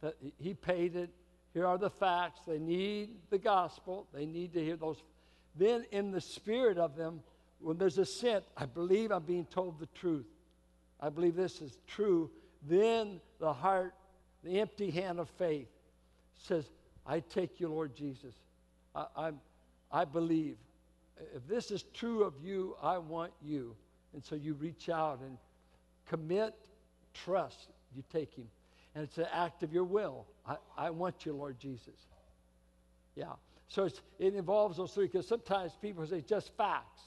That 0.00 0.16
he- 0.38 0.54
paid 0.54 0.96
it. 0.96 1.10
Here 1.54 1.66
are 1.66 1.78
the 1.78 1.90
facts. 1.90 2.40
They 2.46 2.58
need 2.58 3.16
the 3.30 3.38
gospel. 3.38 4.06
They 4.12 4.26
need 4.26 4.52
to 4.52 4.62
hear 4.62 4.76
those. 4.76 5.02
Then, 5.54 5.86
in 5.90 6.10
the 6.12 6.20
spirit 6.20 6.78
of 6.78 6.94
them, 6.94 7.22
when 7.60 7.78
there's 7.78 7.98
assent, 7.98 8.44
I 8.56 8.66
believe 8.66 9.10
I'm 9.10 9.24
being 9.24 9.46
told 9.46 9.80
the 9.80 9.86
truth. 9.86 10.26
I 11.00 11.08
believe 11.08 11.34
this 11.34 11.60
is 11.60 11.78
true. 11.86 12.30
Then 12.62 13.20
the 13.40 13.52
heart, 13.52 13.94
the 14.44 14.60
empty 14.60 14.90
hand 14.90 15.18
of 15.18 15.28
faith, 15.30 15.68
says, 16.38 16.70
I 17.06 17.20
take 17.20 17.60
you, 17.60 17.68
Lord 17.68 17.94
Jesus. 17.94 18.34
I, 18.94 19.06
I'm, 19.16 19.40
I 19.90 20.04
believe. 20.04 20.56
If 21.34 21.46
this 21.48 21.70
is 21.70 21.84
true 21.94 22.22
of 22.22 22.34
you, 22.42 22.76
I 22.82 22.98
want 22.98 23.32
you. 23.42 23.74
And 24.14 24.24
so 24.24 24.34
you 24.36 24.54
reach 24.54 24.88
out 24.88 25.20
and 25.20 25.36
commit, 26.08 26.54
trust, 27.12 27.68
you 27.94 28.02
take 28.12 28.34
him. 28.34 28.48
And 28.94 29.04
it's 29.04 29.18
an 29.18 29.26
act 29.32 29.62
of 29.62 29.72
your 29.72 29.84
will. 29.84 30.26
I, 30.46 30.56
I 30.76 30.90
want 30.90 31.26
you, 31.26 31.32
Lord 31.32 31.58
Jesus. 31.58 32.06
Yeah. 33.14 33.32
So 33.68 33.84
it 34.18 34.34
involves 34.34 34.78
those 34.78 34.92
three 34.92 35.06
because 35.06 35.26
sometimes 35.28 35.72
people 35.80 36.06
say 36.06 36.22
just 36.22 36.56
facts, 36.56 37.02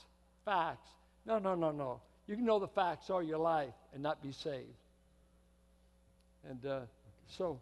facts. 0.46 0.90
No, 1.26 1.40
no, 1.40 1.56
no, 1.56 1.72
no. 1.72 2.02
You 2.28 2.36
can 2.36 2.46
know 2.46 2.60
the 2.60 2.68
facts 2.68 3.10
all 3.10 3.24
your 3.24 3.40
life 3.40 3.74
and 3.94 4.04
not 4.04 4.22
be 4.22 4.32
saved. 4.32 4.68
And 6.50 6.66
uh, 6.66 6.80
so, 7.28 7.60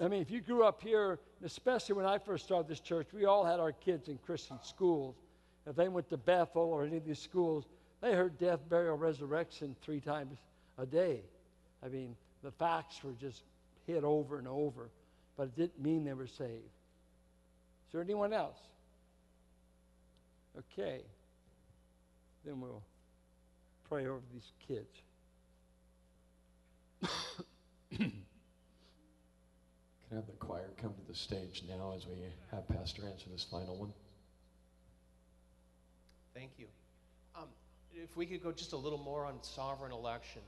I 0.00 0.08
mean, 0.08 0.20
if 0.20 0.30
you 0.30 0.40
grew 0.40 0.64
up 0.64 0.82
here, 0.82 1.20
especially 1.44 1.94
when 1.94 2.06
I 2.06 2.18
first 2.18 2.44
started 2.44 2.68
this 2.68 2.80
church, 2.80 3.08
we 3.12 3.26
all 3.26 3.44
had 3.44 3.60
our 3.60 3.72
kids 3.72 4.08
in 4.08 4.18
Christian 4.18 4.58
schools. 4.62 5.14
If 5.66 5.76
they 5.76 5.88
went 5.88 6.08
to 6.10 6.16
Bethel 6.16 6.62
or 6.62 6.84
any 6.84 6.96
of 6.96 7.06
these 7.06 7.20
schools, 7.20 7.64
they 8.00 8.12
heard 8.12 8.38
death, 8.38 8.60
burial, 8.68 8.96
resurrection 8.96 9.76
three 9.82 10.00
times 10.00 10.38
a 10.78 10.84
day. 10.84 11.20
I 11.84 11.88
mean, 11.88 12.16
the 12.42 12.50
facts 12.50 13.02
were 13.04 13.14
just 13.20 13.44
hit 13.86 14.04
over 14.04 14.38
and 14.38 14.48
over, 14.48 14.90
but 15.36 15.44
it 15.44 15.56
didn't 15.56 15.80
mean 15.80 16.04
they 16.04 16.12
were 16.12 16.26
saved. 16.26 16.50
Is 16.50 17.92
there 17.92 18.02
anyone 18.02 18.32
else? 18.32 18.58
Okay. 20.58 21.00
Then 22.44 22.60
we'll 22.60 22.82
pray 23.88 24.06
over 24.06 24.20
these 24.32 24.52
kids. 24.66 25.02
Have 30.14 30.26
the 30.26 30.32
choir 30.34 30.70
come 30.80 30.94
to 30.94 31.08
the 31.08 31.14
stage 31.14 31.64
now 31.68 31.92
as 31.96 32.06
we 32.06 32.14
have 32.52 32.68
Pastor 32.68 33.02
answer 33.02 33.26
this 33.32 33.42
final 33.50 33.74
one? 33.74 33.92
Thank 36.32 36.50
you. 36.56 36.66
Um, 37.34 37.48
if 37.92 38.16
we 38.16 38.24
could 38.24 38.40
go 38.40 38.52
just 38.52 38.74
a 38.74 38.76
little 38.76 38.98
more 38.98 39.24
on 39.24 39.42
sovereign 39.42 39.90
election. 39.90 40.42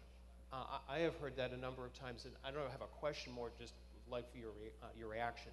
Uh, 0.52 0.78
I, 0.88 0.98
have 0.98 1.16
heard 1.16 1.36
that 1.38 1.50
a 1.50 1.56
number 1.56 1.84
of 1.84 1.92
times, 1.98 2.26
and 2.26 2.34
I 2.44 2.52
don't 2.52 2.70
have 2.70 2.80
a 2.80 2.92
question 3.00 3.32
more, 3.32 3.50
just 3.58 3.72
like 4.08 4.30
for 4.30 4.38
your, 4.38 4.50
re- 4.62 4.70
uh, 4.84 4.86
your 4.96 5.08
reaction. 5.08 5.50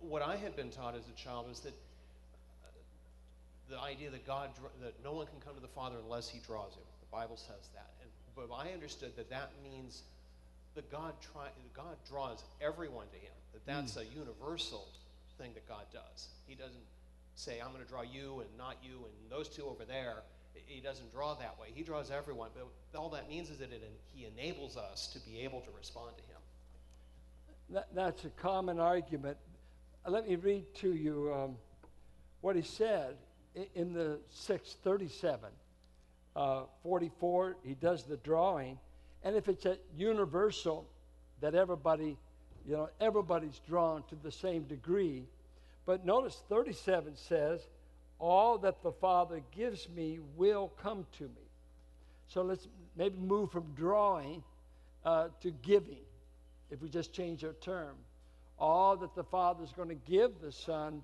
What 0.00 0.20
I 0.20 0.36
had 0.36 0.54
been 0.54 0.68
taught 0.68 0.94
as 0.94 1.08
a 1.08 1.16
child 1.16 1.48
was 1.48 1.60
that 1.60 1.72
uh, 1.72 2.68
the 3.70 3.80
idea 3.80 4.10
that 4.10 4.26
God, 4.26 4.50
that 4.82 4.92
no 5.02 5.12
one 5.12 5.26
can 5.26 5.40
come 5.40 5.54
to 5.54 5.62
the 5.62 5.68
Father 5.68 5.96
unless 6.04 6.28
He 6.28 6.40
draws 6.40 6.74
him. 6.74 6.84
The 7.00 7.16
Bible 7.16 7.38
says 7.38 7.70
that. 7.72 7.88
And, 8.02 8.10
but 8.36 8.54
I 8.54 8.72
understood 8.72 9.16
that 9.16 9.30
that 9.30 9.52
means 9.64 10.02
that 10.78 10.92
God, 10.92 11.12
try, 11.32 11.48
God 11.74 11.96
draws 12.08 12.44
everyone 12.60 13.06
to 13.08 13.16
Him, 13.16 13.34
that 13.52 13.66
that's 13.66 13.96
a 13.96 14.04
universal 14.04 14.86
thing 15.36 15.50
that 15.54 15.68
God 15.68 15.84
does. 15.92 16.28
He 16.46 16.54
doesn't 16.54 16.84
say, 17.34 17.58
I'm 17.60 17.72
going 17.72 17.82
to 17.82 17.90
draw 17.90 18.02
you 18.02 18.40
and 18.40 18.48
not 18.56 18.76
you 18.80 18.92
and 18.92 19.30
those 19.30 19.48
two 19.48 19.64
over 19.64 19.84
there. 19.84 20.22
He 20.66 20.80
doesn't 20.80 21.12
draw 21.12 21.34
that 21.34 21.58
way. 21.60 21.68
He 21.74 21.82
draws 21.82 22.12
everyone. 22.12 22.50
But 22.54 22.98
all 22.98 23.08
that 23.10 23.28
means 23.28 23.50
is 23.50 23.58
that 23.58 23.72
it, 23.72 23.82
He 24.14 24.26
enables 24.26 24.76
us 24.76 25.08
to 25.08 25.18
be 25.28 25.40
able 25.40 25.62
to 25.62 25.70
respond 25.76 26.12
to 26.16 26.22
Him. 26.22 26.40
That, 27.70 27.88
that's 27.92 28.24
a 28.24 28.30
common 28.30 28.78
argument. 28.78 29.36
Let 30.06 30.28
me 30.28 30.36
read 30.36 30.72
to 30.76 30.94
you 30.94 31.34
um, 31.34 31.56
what 32.40 32.54
he 32.54 32.62
said 32.62 33.16
in 33.74 33.92
the 33.92 34.20
637. 34.30 35.50
Uh, 36.36 36.62
44, 36.84 37.56
he 37.64 37.74
does 37.74 38.04
the 38.04 38.16
drawing. 38.18 38.78
And 39.24 39.36
if 39.36 39.48
it's 39.48 39.66
a 39.66 39.78
universal, 39.96 40.86
that 41.40 41.54
everybody, 41.54 42.16
you 42.66 42.74
know, 42.74 42.88
everybody's 43.00 43.60
drawn 43.68 44.02
to 44.08 44.16
the 44.16 44.32
same 44.32 44.64
degree. 44.64 45.24
But 45.86 46.04
notice 46.04 46.42
37 46.48 47.16
says, 47.16 47.60
All 48.18 48.58
that 48.58 48.82
the 48.82 48.92
Father 48.92 49.42
gives 49.54 49.88
me 49.88 50.18
will 50.36 50.72
come 50.82 51.06
to 51.18 51.24
me. 51.24 51.48
So 52.28 52.42
let's 52.42 52.68
maybe 52.96 53.18
move 53.18 53.50
from 53.50 53.72
drawing 53.74 54.42
uh, 55.04 55.28
to 55.40 55.50
giving, 55.62 56.04
if 56.70 56.82
we 56.82 56.88
just 56.88 57.12
change 57.12 57.44
our 57.44 57.54
term. 57.54 57.94
All 58.58 58.96
that 58.96 59.14
the 59.14 59.24
Father 59.24 59.64
is 59.64 59.72
going 59.72 59.88
to 59.88 59.94
give 59.94 60.40
the 60.40 60.52
Son 60.52 61.02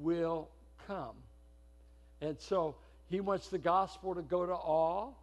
will 0.00 0.48
come. 0.86 1.16
And 2.20 2.40
so 2.40 2.76
he 3.10 3.20
wants 3.20 3.48
the 3.48 3.58
gospel 3.58 4.14
to 4.14 4.22
go 4.22 4.46
to 4.46 4.54
all. 4.54 5.22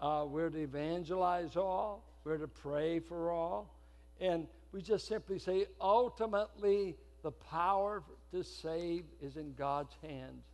Uh, 0.00 0.24
we're 0.28 0.50
to 0.50 0.58
evangelize 0.58 1.56
all. 1.56 2.04
We're 2.24 2.38
to 2.38 2.48
pray 2.48 3.00
for 3.00 3.30
all. 3.30 3.74
And 4.20 4.46
we 4.72 4.82
just 4.82 5.06
simply 5.06 5.38
say, 5.38 5.66
ultimately, 5.80 6.96
the 7.22 7.30
power 7.30 8.02
to 8.32 8.42
save 8.42 9.04
is 9.22 9.36
in 9.36 9.54
God's 9.54 9.94
hands. 10.02 10.44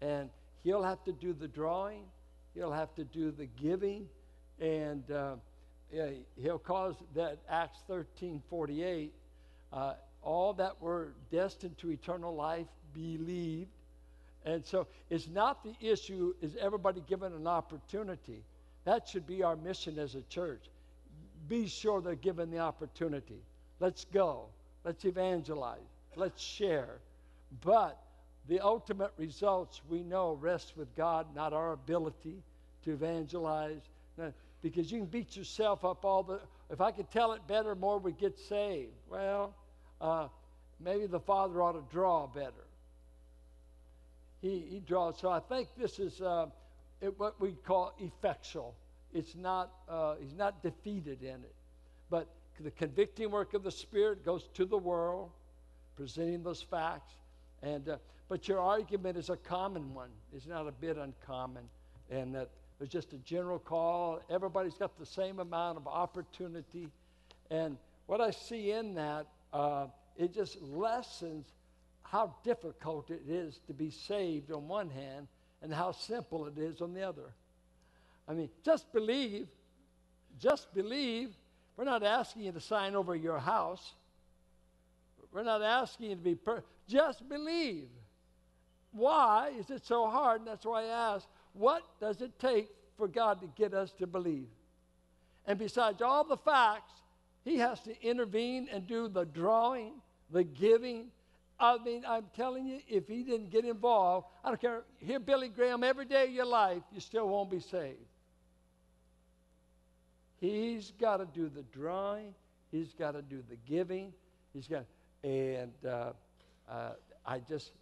And 0.00 0.30
he'll 0.64 0.82
have 0.82 1.04
to 1.04 1.12
do 1.12 1.32
the 1.32 1.48
drawing, 1.48 2.04
he'll 2.54 2.72
have 2.72 2.94
to 2.96 3.04
do 3.04 3.30
the 3.30 3.46
giving, 3.46 4.08
and 4.60 5.10
uh, 5.10 5.36
he'll 6.36 6.58
cause 6.58 6.96
that 7.14 7.38
Acts 7.48 7.78
13 7.86 8.42
48, 8.48 9.12
uh, 9.72 9.94
all 10.22 10.54
that 10.54 10.80
were 10.80 11.12
destined 11.30 11.78
to 11.78 11.90
eternal 11.90 12.34
life 12.34 12.66
believed. 12.92 13.70
And 14.46 14.64
so 14.64 14.86
it's 15.10 15.28
not 15.28 15.64
the 15.64 15.74
issue, 15.80 16.32
is 16.40 16.56
everybody 16.60 17.02
given 17.06 17.32
an 17.34 17.48
opportunity? 17.48 18.44
That 18.84 19.08
should 19.08 19.26
be 19.26 19.42
our 19.42 19.56
mission 19.56 19.98
as 19.98 20.14
a 20.14 20.22
church. 20.22 20.70
Be 21.48 21.66
sure 21.66 22.00
they're 22.00 22.14
given 22.14 22.50
the 22.50 22.60
opportunity. 22.60 23.42
Let's 23.80 24.04
go. 24.04 24.46
Let's 24.84 25.04
evangelize. 25.04 25.80
Let's 26.14 26.40
share. 26.40 27.00
But 27.60 28.00
the 28.48 28.60
ultimate 28.60 29.12
results 29.16 29.80
we 29.88 30.04
know 30.04 30.38
rest 30.40 30.74
with 30.76 30.94
God, 30.94 31.26
not 31.34 31.52
our 31.52 31.72
ability 31.72 32.42
to 32.84 32.92
evangelize. 32.92 33.82
Because 34.62 34.90
you 34.90 35.00
can 35.00 35.06
beat 35.06 35.36
yourself 35.36 35.84
up 35.84 36.04
all 36.04 36.22
the. 36.22 36.40
If 36.70 36.80
I 36.80 36.92
could 36.92 37.10
tell 37.10 37.32
it 37.32 37.46
better, 37.48 37.74
more 37.74 37.98
would 37.98 38.18
get 38.18 38.38
saved. 38.38 38.92
Well, 39.10 39.54
uh, 40.00 40.28
maybe 40.80 41.06
the 41.06 41.20
Father 41.20 41.60
ought 41.60 41.72
to 41.72 41.84
draw 41.92 42.28
better. 42.28 42.65
He, 44.42 44.64
he 44.70 44.80
draws. 44.80 45.18
So 45.18 45.30
I 45.30 45.40
think 45.40 45.68
this 45.76 45.98
is 45.98 46.20
uh, 46.20 46.46
it, 47.00 47.18
what 47.18 47.40
we 47.40 47.52
call 47.52 47.94
effectual. 47.98 48.74
It's 49.12 49.34
not. 49.34 49.70
Uh, 49.88 50.14
he's 50.20 50.34
not 50.34 50.62
defeated 50.62 51.22
in 51.22 51.36
it, 51.36 51.54
but 52.10 52.28
the 52.60 52.70
convicting 52.70 53.30
work 53.30 53.54
of 53.54 53.62
the 53.62 53.70
Spirit 53.70 54.24
goes 54.24 54.48
to 54.54 54.64
the 54.64 54.78
world, 54.78 55.30
presenting 55.96 56.42
those 56.42 56.62
facts. 56.62 57.12
And 57.62 57.88
uh, 57.88 57.96
but 58.28 58.48
your 58.48 58.60
argument 58.60 59.16
is 59.16 59.30
a 59.30 59.36
common 59.36 59.94
one. 59.94 60.10
It's 60.34 60.46
not 60.46 60.66
a 60.66 60.72
bit 60.72 60.96
uncommon, 60.96 61.64
and 62.10 62.34
that 62.34 62.50
there's 62.78 62.90
just 62.90 63.12
a 63.12 63.18
general 63.18 63.58
call. 63.58 64.20
Everybody's 64.28 64.74
got 64.74 64.98
the 64.98 65.06
same 65.06 65.38
amount 65.38 65.78
of 65.78 65.86
opportunity, 65.86 66.88
and 67.50 67.76
what 68.06 68.20
I 68.20 68.30
see 68.30 68.72
in 68.72 68.94
that, 68.94 69.26
uh, 69.52 69.86
it 70.16 70.32
just 70.32 70.60
lessens 70.62 71.46
how 72.10 72.34
difficult 72.44 73.10
it 73.10 73.22
is 73.28 73.60
to 73.66 73.74
be 73.74 73.90
saved 73.90 74.50
on 74.52 74.68
one 74.68 74.90
hand, 74.90 75.28
and 75.62 75.72
how 75.72 75.92
simple 75.92 76.46
it 76.46 76.58
is 76.58 76.80
on 76.80 76.94
the 76.94 77.02
other. 77.02 77.32
I 78.28 78.34
mean, 78.34 78.50
just 78.64 78.92
believe. 78.92 79.48
Just 80.38 80.72
believe. 80.74 81.30
We're 81.76 81.84
not 81.84 82.02
asking 82.02 82.42
you 82.42 82.52
to 82.52 82.60
sign 82.60 82.94
over 82.94 83.14
your 83.14 83.38
house. 83.38 83.94
We're 85.32 85.42
not 85.42 85.62
asking 85.62 86.10
you 86.10 86.16
to 86.16 86.22
be 86.22 86.34
per- 86.34 86.64
just 86.88 87.28
believe. 87.28 87.88
Why 88.92 89.52
is 89.58 89.70
it 89.70 89.84
so 89.84 90.08
hard? 90.08 90.40
And 90.40 90.48
that's 90.48 90.64
why 90.64 90.84
I 90.84 91.14
ask, 91.14 91.26
what 91.52 91.82
does 92.00 92.22
it 92.22 92.38
take 92.38 92.68
for 92.96 93.08
God 93.08 93.40
to 93.40 93.46
get 93.56 93.74
us 93.74 93.92
to 93.98 94.06
believe? 94.06 94.48
And 95.46 95.58
besides 95.58 96.00
all 96.00 96.24
the 96.24 96.36
facts, 96.36 96.92
He 97.44 97.58
has 97.58 97.80
to 97.80 98.02
intervene 98.02 98.68
and 98.72 98.86
do 98.86 99.08
the 99.08 99.24
drawing, 99.24 99.94
the 100.30 100.44
giving. 100.44 101.08
I 101.58 101.78
mean, 101.78 102.04
I'm 102.06 102.26
telling 102.34 102.66
you, 102.66 102.80
if 102.88 103.08
He 103.08 103.22
didn't 103.22 103.50
get 103.50 103.64
involved, 103.64 104.26
I 104.44 104.48
don't 104.48 104.60
care. 104.60 104.82
Hear 104.98 105.18
Billy 105.18 105.48
Graham 105.48 105.82
every 105.82 106.04
day 106.04 106.24
of 106.24 106.30
your 106.30 106.46
life, 106.46 106.82
you 106.92 107.00
still 107.00 107.28
won't 107.28 107.50
be 107.50 107.60
saved. 107.60 107.96
He's 110.38 110.92
got 111.00 111.16
to 111.18 111.26
do 111.26 111.48
the 111.48 111.62
drawing. 111.62 112.34
He's 112.70 112.92
got 112.92 113.12
to 113.12 113.22
do 113.22 113.42
the 113.48 113.56
giving. 113.66 114.12
He's 114.52 114.68
got, 114.68 114.84
and 115.24 115.72
uh, 115.86 116.12
uh, 116.68 116.90
I 117.24 117.38
just, 117.38 117.72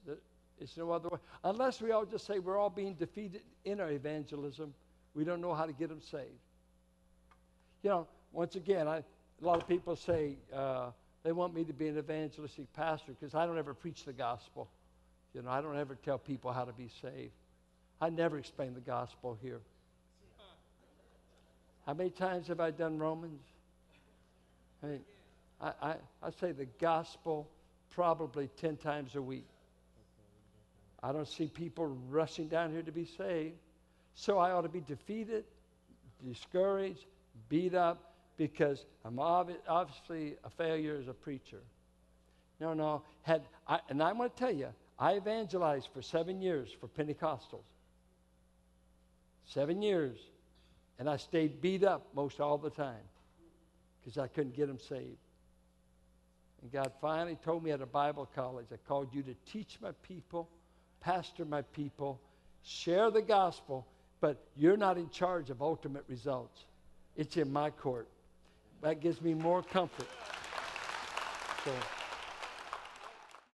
it's 0.61 0.77
no 0.77 0.93
other 0.93 1.09
way. 1.09 1.19
Unless 1.43 1.81
we 1.83 1.91
all 1.91 2.05
just 2.05 2.27
say 2.27 2.39
we're 2.39 2.59
all 2.59 2.71
being 2.71 2.95
defeated 2.95 3.43
in 3.65 3.81
our 3.81 3.91
evangelism, 3.91 4.73
we 5.15 5.25
don't 5.25 5.41
know 5.41 5.55
how 5.55 5.67
to 5.67 5.73
get 5.73 5.89
them 5.89 6.01
saved. 6.01 6.31
You 7.83 7.91
know, 7.91 8.07
once 8.33 8.55
again, 8.55 8.87
I, 8.89 8.99
a 8.99 9.05
lot 9.45 9.61
of 9.61 9.69
people 9.69 9.97
say 9.97 10.37
uh, 10.53 10.91
they 11.25 11.33
want 11.33 11.55
me 11.55 11.65
to 11.65 11.73
be 11.73 11.89
an 11.89 11.99
evangelistic 11.99 12.71
pastor 12.75 13.13
because 13.19 13.35
I 13.35 13.47
don't 13.47 13.59
ever 13.59 13.75
preach 13.75 14.05
the 14.05 14.13
gospel. 14.13 14.69
You 15.33 15.43
know, 15.43 15.51
I 15.51 15.63
don't 15.63 15.77
ever 15.77 15.97
tell 15.97 16.19
people 16.19 16.53
how 16.53 16.65
to 16.65 16.73
be 16.73 16.91
saved. 17.01 17.33
I 18.01 18.11
never 18.11 18.39
explain 18.39 18.75
the 18.75 18.81
gospel 18.81 19.37
here. 19.41 19.61
How 21.87 21.95
many 21.95 22.11
times 22.11 22.47
have 22.49 22.61
I 22.61 22.71
done 22.71 22.99
Romans? 22.99 23.43
I 24.83 24.87
mean, 24.87 25.01
I, 25.61 25.73
I, 25.83 25.95
I 26.23 26.31
say 26.41 26.53
the 26.53 26.67
gospel 26.79 27.49
probably 27.91 28.49
10 28.59 28.77
times 28.77 29.17
a 29.17 29.23
week. 29.23 29.47
I 31.03 31.13
don't 31.13 31.29
see 31.29 31.47
people 31.47 31.97
rushing 32.09 32.49
down 32.49 32.71
here 32.71 32.83
to 32.83 32.93
be 32.93 33.05
saved. 33.05 33.57
So 34.15 34.39
I 34.39 34.53
ought 34.53 34.63
to 34.63 34.69
be 34.69 34.81
defeated, 34.81 35.45
discouraged, 36.27 37.07
beat 37.49 37.75
up, 37.75 38.14
because 38.37 38.85
I'm 39.05 39.17
obvi- 39.17 39.57
obviously 39.69 40.37
a 40.45 40.51
failure 40.51 40.99
as 41.01 41.09
a 41.09 41.15
preacher. 41.15 41.61
No, 42.61 42.75
no. 42.75 43.03
Had 43.23 43.43
I, 43.67 43.81
and 43.89 44.03
I'm 44.03 44.17
going 44.17 44.31
to 44.31 44.37
tell 44.37 44.53
you, 44.53 44.69
I 44.99 45.17
evangelized 45.17 45.89
for 45.93 46.03
seven 46.03 46.41
years 46.41 46.69
for 46.81 46.89
Pentecostals. 46.89 47.65
Seven 49.47 49.83
years. 49.83 50.19
And 50.99 51.11
I 51.11 51.17
stayed 51.17 51.61
beat 51.61 51.85
up 51.85 52.07
most 52.15 52.41
all 52.41 52.59
the 52.59 52.71
time 52.71 53.03
because 54.01 54.19
I 54.19 54.29
couldn't 54.29 54.55
get 54.55 54.69
them 54.69 54.79
saved. 54.79 55.19
And 56.63 56.73
God 56.73 56.93
finally 57.01 57.37
told 57.45 57.63
me 57.63 57.73
at 57.73 57.83
a 57.83 57.87
Bible 57.87 58.29
college, 58.35 58.67
I 58.73 58.77
called 58.89 59.09
you 59.13 59.23
to 59.25 59.35
teach 59.51 59.79
my 59.83 59.91
people, 60.03 60.49
pastor 61.01 61.45
my 61.45 61.63
people, 61.63 62.21
share 62.63 63.11
the 63.11 63.23
gospel, 63.23 63.87
but 64.21 64.43
you're 64.57 64.77
not 64.77 64.97
in 64.97 65.11
charge 65.11 65.51
of 65.51 65.61
ultimate 65.61 66.05
results. 66.09 66.65
It's 67.17 67.37
in 67.37 67.53
my 67.53 67.71
court. 67.71 68.09
That 68.85 69.01
gives 69.01 69.23
me 69.23 69.33
more 69.33 69.63
comfort. 69.63 70.07
So. 71.65 71.73